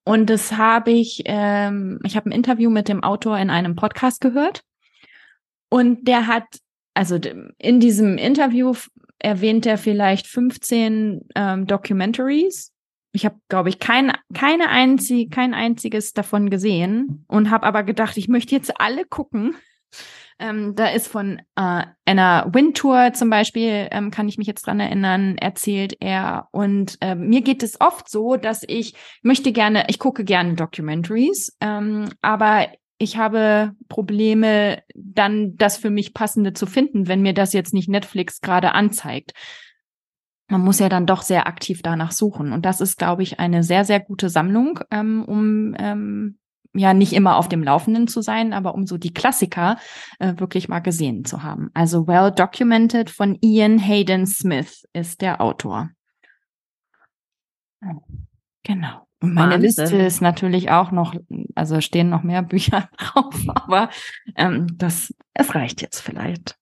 Und 0.07 0.29
das 0.29 0.53
habe 0.53 0.91
ich, 0.91 1.23
ähm, 1.25 1.99
ich 2.05 2.15
habe 2.15 2.29
ein 2.29 2.31
Interview 2.31 2.69
mit 2.69 2.87
dem 2.87 3.03
Autor 3.03 3.37
in 3.39 3.49
einem 3.49 3.75
Podcast 3.75 4.21
gehört. 4.21 4.61
Und 5.67 6.07
der 6.07 6.27
hat, 6.27 6.45
also 6.93 7.19
in 7.57 7.81
diesem 7.81 8.17
Interview 8.17 8.73
erwähnt 9.19 9.65
er 9.65 9.77
vielleicht 9.77 10.27
15 10.27 11.27
ähm, 11.35 11.67
Documentaries. 11.67 12.71
Ich 13.11 13.25
habe, 13.25 13.35
glaube 13.49 13.67
ich, 13.67 13.79
kein, 13.79 14.13
keine 14.33 14.69
einzig, 14.69 15.29
kein 15.29 15.53
einziges 15.53 16.13
davon 16.13 16.49
gesehen 16.49 17.25
und 17.27 17.51
habe 17.51 17.67
aber 17.67 17.83
gedacht, 17.83 18.15
ich 18.15 18.29
möchte 18.29 18.55
jetzt 18.55 18.79
alle 18.79 19.03
gucken. 19.03 19.55
Ähm, 20.39 20.75
da 20.75 20.87
ist 20.89 21.07
von 21.07 21.39
äh, 21.55 21.83
Anna 22.05 22.53
Wintour 22.53 23.13
zum 23.13 23.29
Beispiel, 23.29 23.87
ähm, 23.91 24.11
kann 24.11 24.29
ich 24.29 24.37
mich 24.37 24.47
jetzt 24.47 24.67
dran 24.67 24.79
erinnern, 24.79 25.37
erzählt 25.37 25.97
er. 25.99 26.47
Und 26.51 26.97
äh, 27.01 27.15
mir 27.15 27.41
geht 27.41 27.63
es 27.63 27.81
oft 27.81 28.09
so, 28.09 28.35
dass 28.35 28.63
ich 28.67 28.93
möchte 29.23 29.51
gerne, 29.51 29.85
ich 29.87 29.97
gucke 29.97 30.23
gerne 30.23 30.53
Documentaries, 30.53 31.55
ähm, 31.59 32.09
aber 32.21 32.67
ich 32.99 33.17
habe 33.17 33.73
Probleme, 33.89 34.81
dann 34.95 35.55
das 35.55 35.77
für 35.77 35.89
mich 35.89 36.13
passende 36.13 36.53
zu 36.53 36.65
finden, 36.65 37.07
wenn 37.07 37.21
mir 37.21 37.33
das 37.33 37.53
jetzt 37.53 37.73
nicht 37.73 37.89
Netflix 37.89 38.41
gerade 38.41 38.73
anzeigt. 38.73 39.33
Man 40.49 40.61
muss 40.61 40.79
ja 40.79 40.89
dann 40.89 41.05
doch 41.05 41.21
sehr 41.21 41.45
aktiv 41.45 41.81
danach 41.83 42.11
suchen. 42.11 42.53
Und 42.53 42.65
das 42.65 42.79
ist, 42.81 42.97
glaube 42.97 43.21
ich, 43.21 43.39
eine 43.39 43.63
sehr, 43.63 43.85
sehr 43.85 43.99
gute 43.99 44.29
Sammlung, 44.29 44.79
ähm, 44.91 45.23
um 45.25 45.75
ähm, 45.77 46.39
ja 46.77 46.93
nicht 46.93 47.13
immer 47.13 47.37
auf 47.37 47.49
dem 47.49 47.63
Laufenden 47.63 48.07
zu 48.07 48.21
sein, 48.21 48.53
aber 48.53 48.73
um 48.75 48.85
so 48.85 48.97
die 48.97 49.13
Klassiker 49.13 49.77
äh, 50.19 50.33
wirklich 50.37 50.69
mal 50.69 50.79
gesehen 50.79 51.25
zu 51.25 51.43
haben. 51.43 51.69
Also 51.73 52.07
Well 52.07 52.31
Documented 52.31 53.09
von 53.09 53.37
Ian 53.41 53.79
Hayden 53.79 54.25
Smith 54.25 54.85
ist 54.93 55.21
der 55.21 55.41
Autor. 55.41 55.89
Genau. 58.63 59.07
Und 59.19 59.33
meine 59.33 59.53
Wahnsinn. 59.53 59.85
Liste 59.85 59.97
ist 59.97 60.21
natürlich 60.21 60.69
auch 60.69 60.91
noch, 60.91 61.15
also 61.55 61.81
stehen 61.81 62.09
noch 62.09 62.23
mehr 62.23 62.41
Bücher 62.43 62.89
drauf, 62.97 63.35
aber 63.47 63.89
ähm, 64.35 64.67
das, 64.77 65.13
es 65.33 65.55
reicht 65.55 65.81
jetzt 65.81 65.99
vielleicht. 65.99 66.55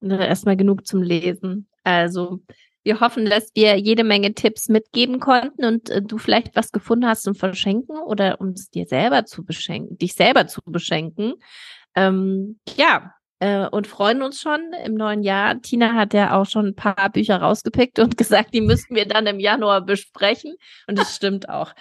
Erstmal 0.00 0.56
genug 0.56 0.86
zum 0.86 1.02
Lesen. 1.02 1.68
Also 1.82 2.40
wir 2.86 3.00
hoffen, 3.00 3.26
dass 3.26 3.50
wir 3.54 3.76
jede 3.76 4.04
Menge 4.04 4.32
Tipps 4.32 4.68
mitgeben 4.68 5.18
konnten 5.18 5.64
und 5.64 5.90
äh, 5.90 6.00
du 6.00 6.18
vielleicht 6.18 6.54
was 6.54 6.70
gefunden 6.70 7.06
hast 7.06 7.24
zum 7.24 7.34
Verschenken 7.34 7.98
oder 7.98 8.40
um 8.40 8.50
es 8.50 8.70
dir 8.70 8.86
selber 8.86 9.26
zu 9.26 9.44
beschenken, 9.44 9.98
dich 9.98 10.14
selber 10.14 10.46
zu 10.46 10.60
beschenken. 10.64 11.34
Ähm, 11.96 12.60
ja, 12.76 13.12
äh, 13.40 13.66
und 13.66 13.88
freuen 13.88 14.22
uns 14.22 14.40
schon 14.40 14.72
im 14.84 14.94
neuen 14.94 15.24
Jahr. 15.24 15.60
Tina 15.60 15.94
hat 15.94 16.14
ja 16.14 16.38
auch 16.38 16.46
schon 16.46 16.66
ein 16.66 16.74
paar 16.76 17.10
Bücher 17.10 17.38
rausgepickt 17.38 17.98
und 17.98 18.16
gesagt, 18.16 18.54
die 18.54 18.60
müssten 18.60 18.94
wir 18.94 19.06
dann 19.06 19.26
im 19.26 19.40
Januar 19.40 19.84
besprechen. 19.84 20.54
Und 20.86 20.96
das 20.96 21.16
stimmt 21.16 21.48
auch. 21.48 21.74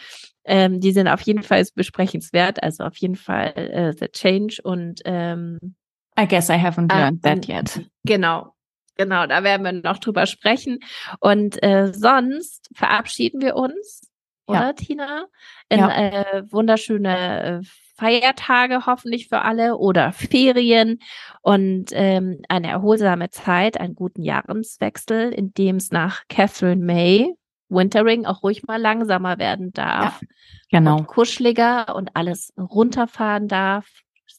Ähm, 0.44 0.80
die 0.80 0.92
sind 0.92 1.08
auf 1.08 1.22
jeden 1.22 1.44
Fall 1.44 1.64
besprechenswert, 1.76 2.64
also 2.64 2.84
auf 2.84 2.98
jeden 2.98 3.16
Fall 3.16 3.54
äh, 3.56 3.94
The 3.94 4.08
Change 4.08 4.58
und 4.64 5.02
ähm, 5.06 5.76
I 6.20 6.28
guess 6.28 6.50
I 6.50 6.54
haven't 6.54 6.94
learned 6.94 7.26
äh, 7.26 7.36
that 7.36 7.48
yet. 7.48 7.86
Genau, 8.06 8.55
genau, 8.96 9.28
da 9.28 9.44
werden 9.44 9.64
wir 9.64 9.72
noch 9.72 10.00
drüber 10.00 10.26
sprechen. 10.26 10.80
Und 11.20 11.62
äh, 11.64 11.92
sonst 11.94 12.70
verabschieden 12.74 13.42
wir 13.42 13.56
uns, 13.56 14.10
oder 14.48 14.68
ja. 14.68 14.74
Tina? 14.74 15.26
In 15.70 15.80
ja. 15.80 15.90
äh, 15.90 16.44
wunderschöne 16.52 17.62
äh, 17.62 17.66
Feiertage 17.98 18.86
hoffentlich 18.86 19.28
für 19.30 19.42
alle 19.42 19.78
oder 19.78 20.12
Ferien 20.12 21.00
und 21.42 21.86
ähm, 21.94 22.42
eine 22.50 22.70
erholsame 22.70 23.30
Zeit, 23.30 23.80
einen 23.80 23.96
guten 23.96 24.22
Jahreswechsel, 24.22 25.32
in 25.32 25.54
dem 25.54 25.78
es 25.78 25.92
nach 25.92 26.24
Catherine 26.28 26.84
May 26.84 27.34
Wintering 27.70 28.26
auch 28.26 28.44
ruhig 28.44 28.64
mal 28.68 28.80
langsamer 28.80 29.40
werden 29.40 29.72
darf. 29.72 30.22
Ja, 30.70 30.80
genau. 30.80 30.98
Und 30.98 31.08
kuscheliger 31.08 31.96
und 31.96 32.12
alles 32.16 32.54
runterfahren 32.58 33.48
darf, 33.48 33.88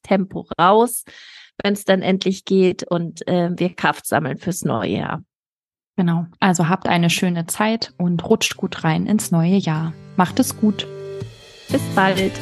Tempo 0.03 0.47
raus, 0.61 1.05
wenn 1.63 1.75
es 1.75 1.85
dann 1.85 2.03
endlich 2.03 2.45
geht 2.45 2.85
und 2.85 3.27
äh, 3.29 3.51
wir 3.57 3.75
Kraft 3.75 4.07
sammeln 4.07 4.39
fürs 4.39 4.65
neue 4.65 4.99
Jahr. 4.99 5.23
Genau. 5.97 6.27
Also 6.41 6.69
habt 6.69 6.89
eine 6.89 7.09
schöne 7.09 7.47
Zeit 7.47 7.95
und 7.97 8.29
rutscht 8.29 8.57
gut 8.57 8.85
rein 8.85 9.07
ins 9.07 9.31
neue 9.31 9.57
Jahr. 9.57 9.95
Macht 10.17 10.39
es 10.39 10.57
gut. 10.59 10.87
Bis 11.71 11.83
bald. 11.95 12.33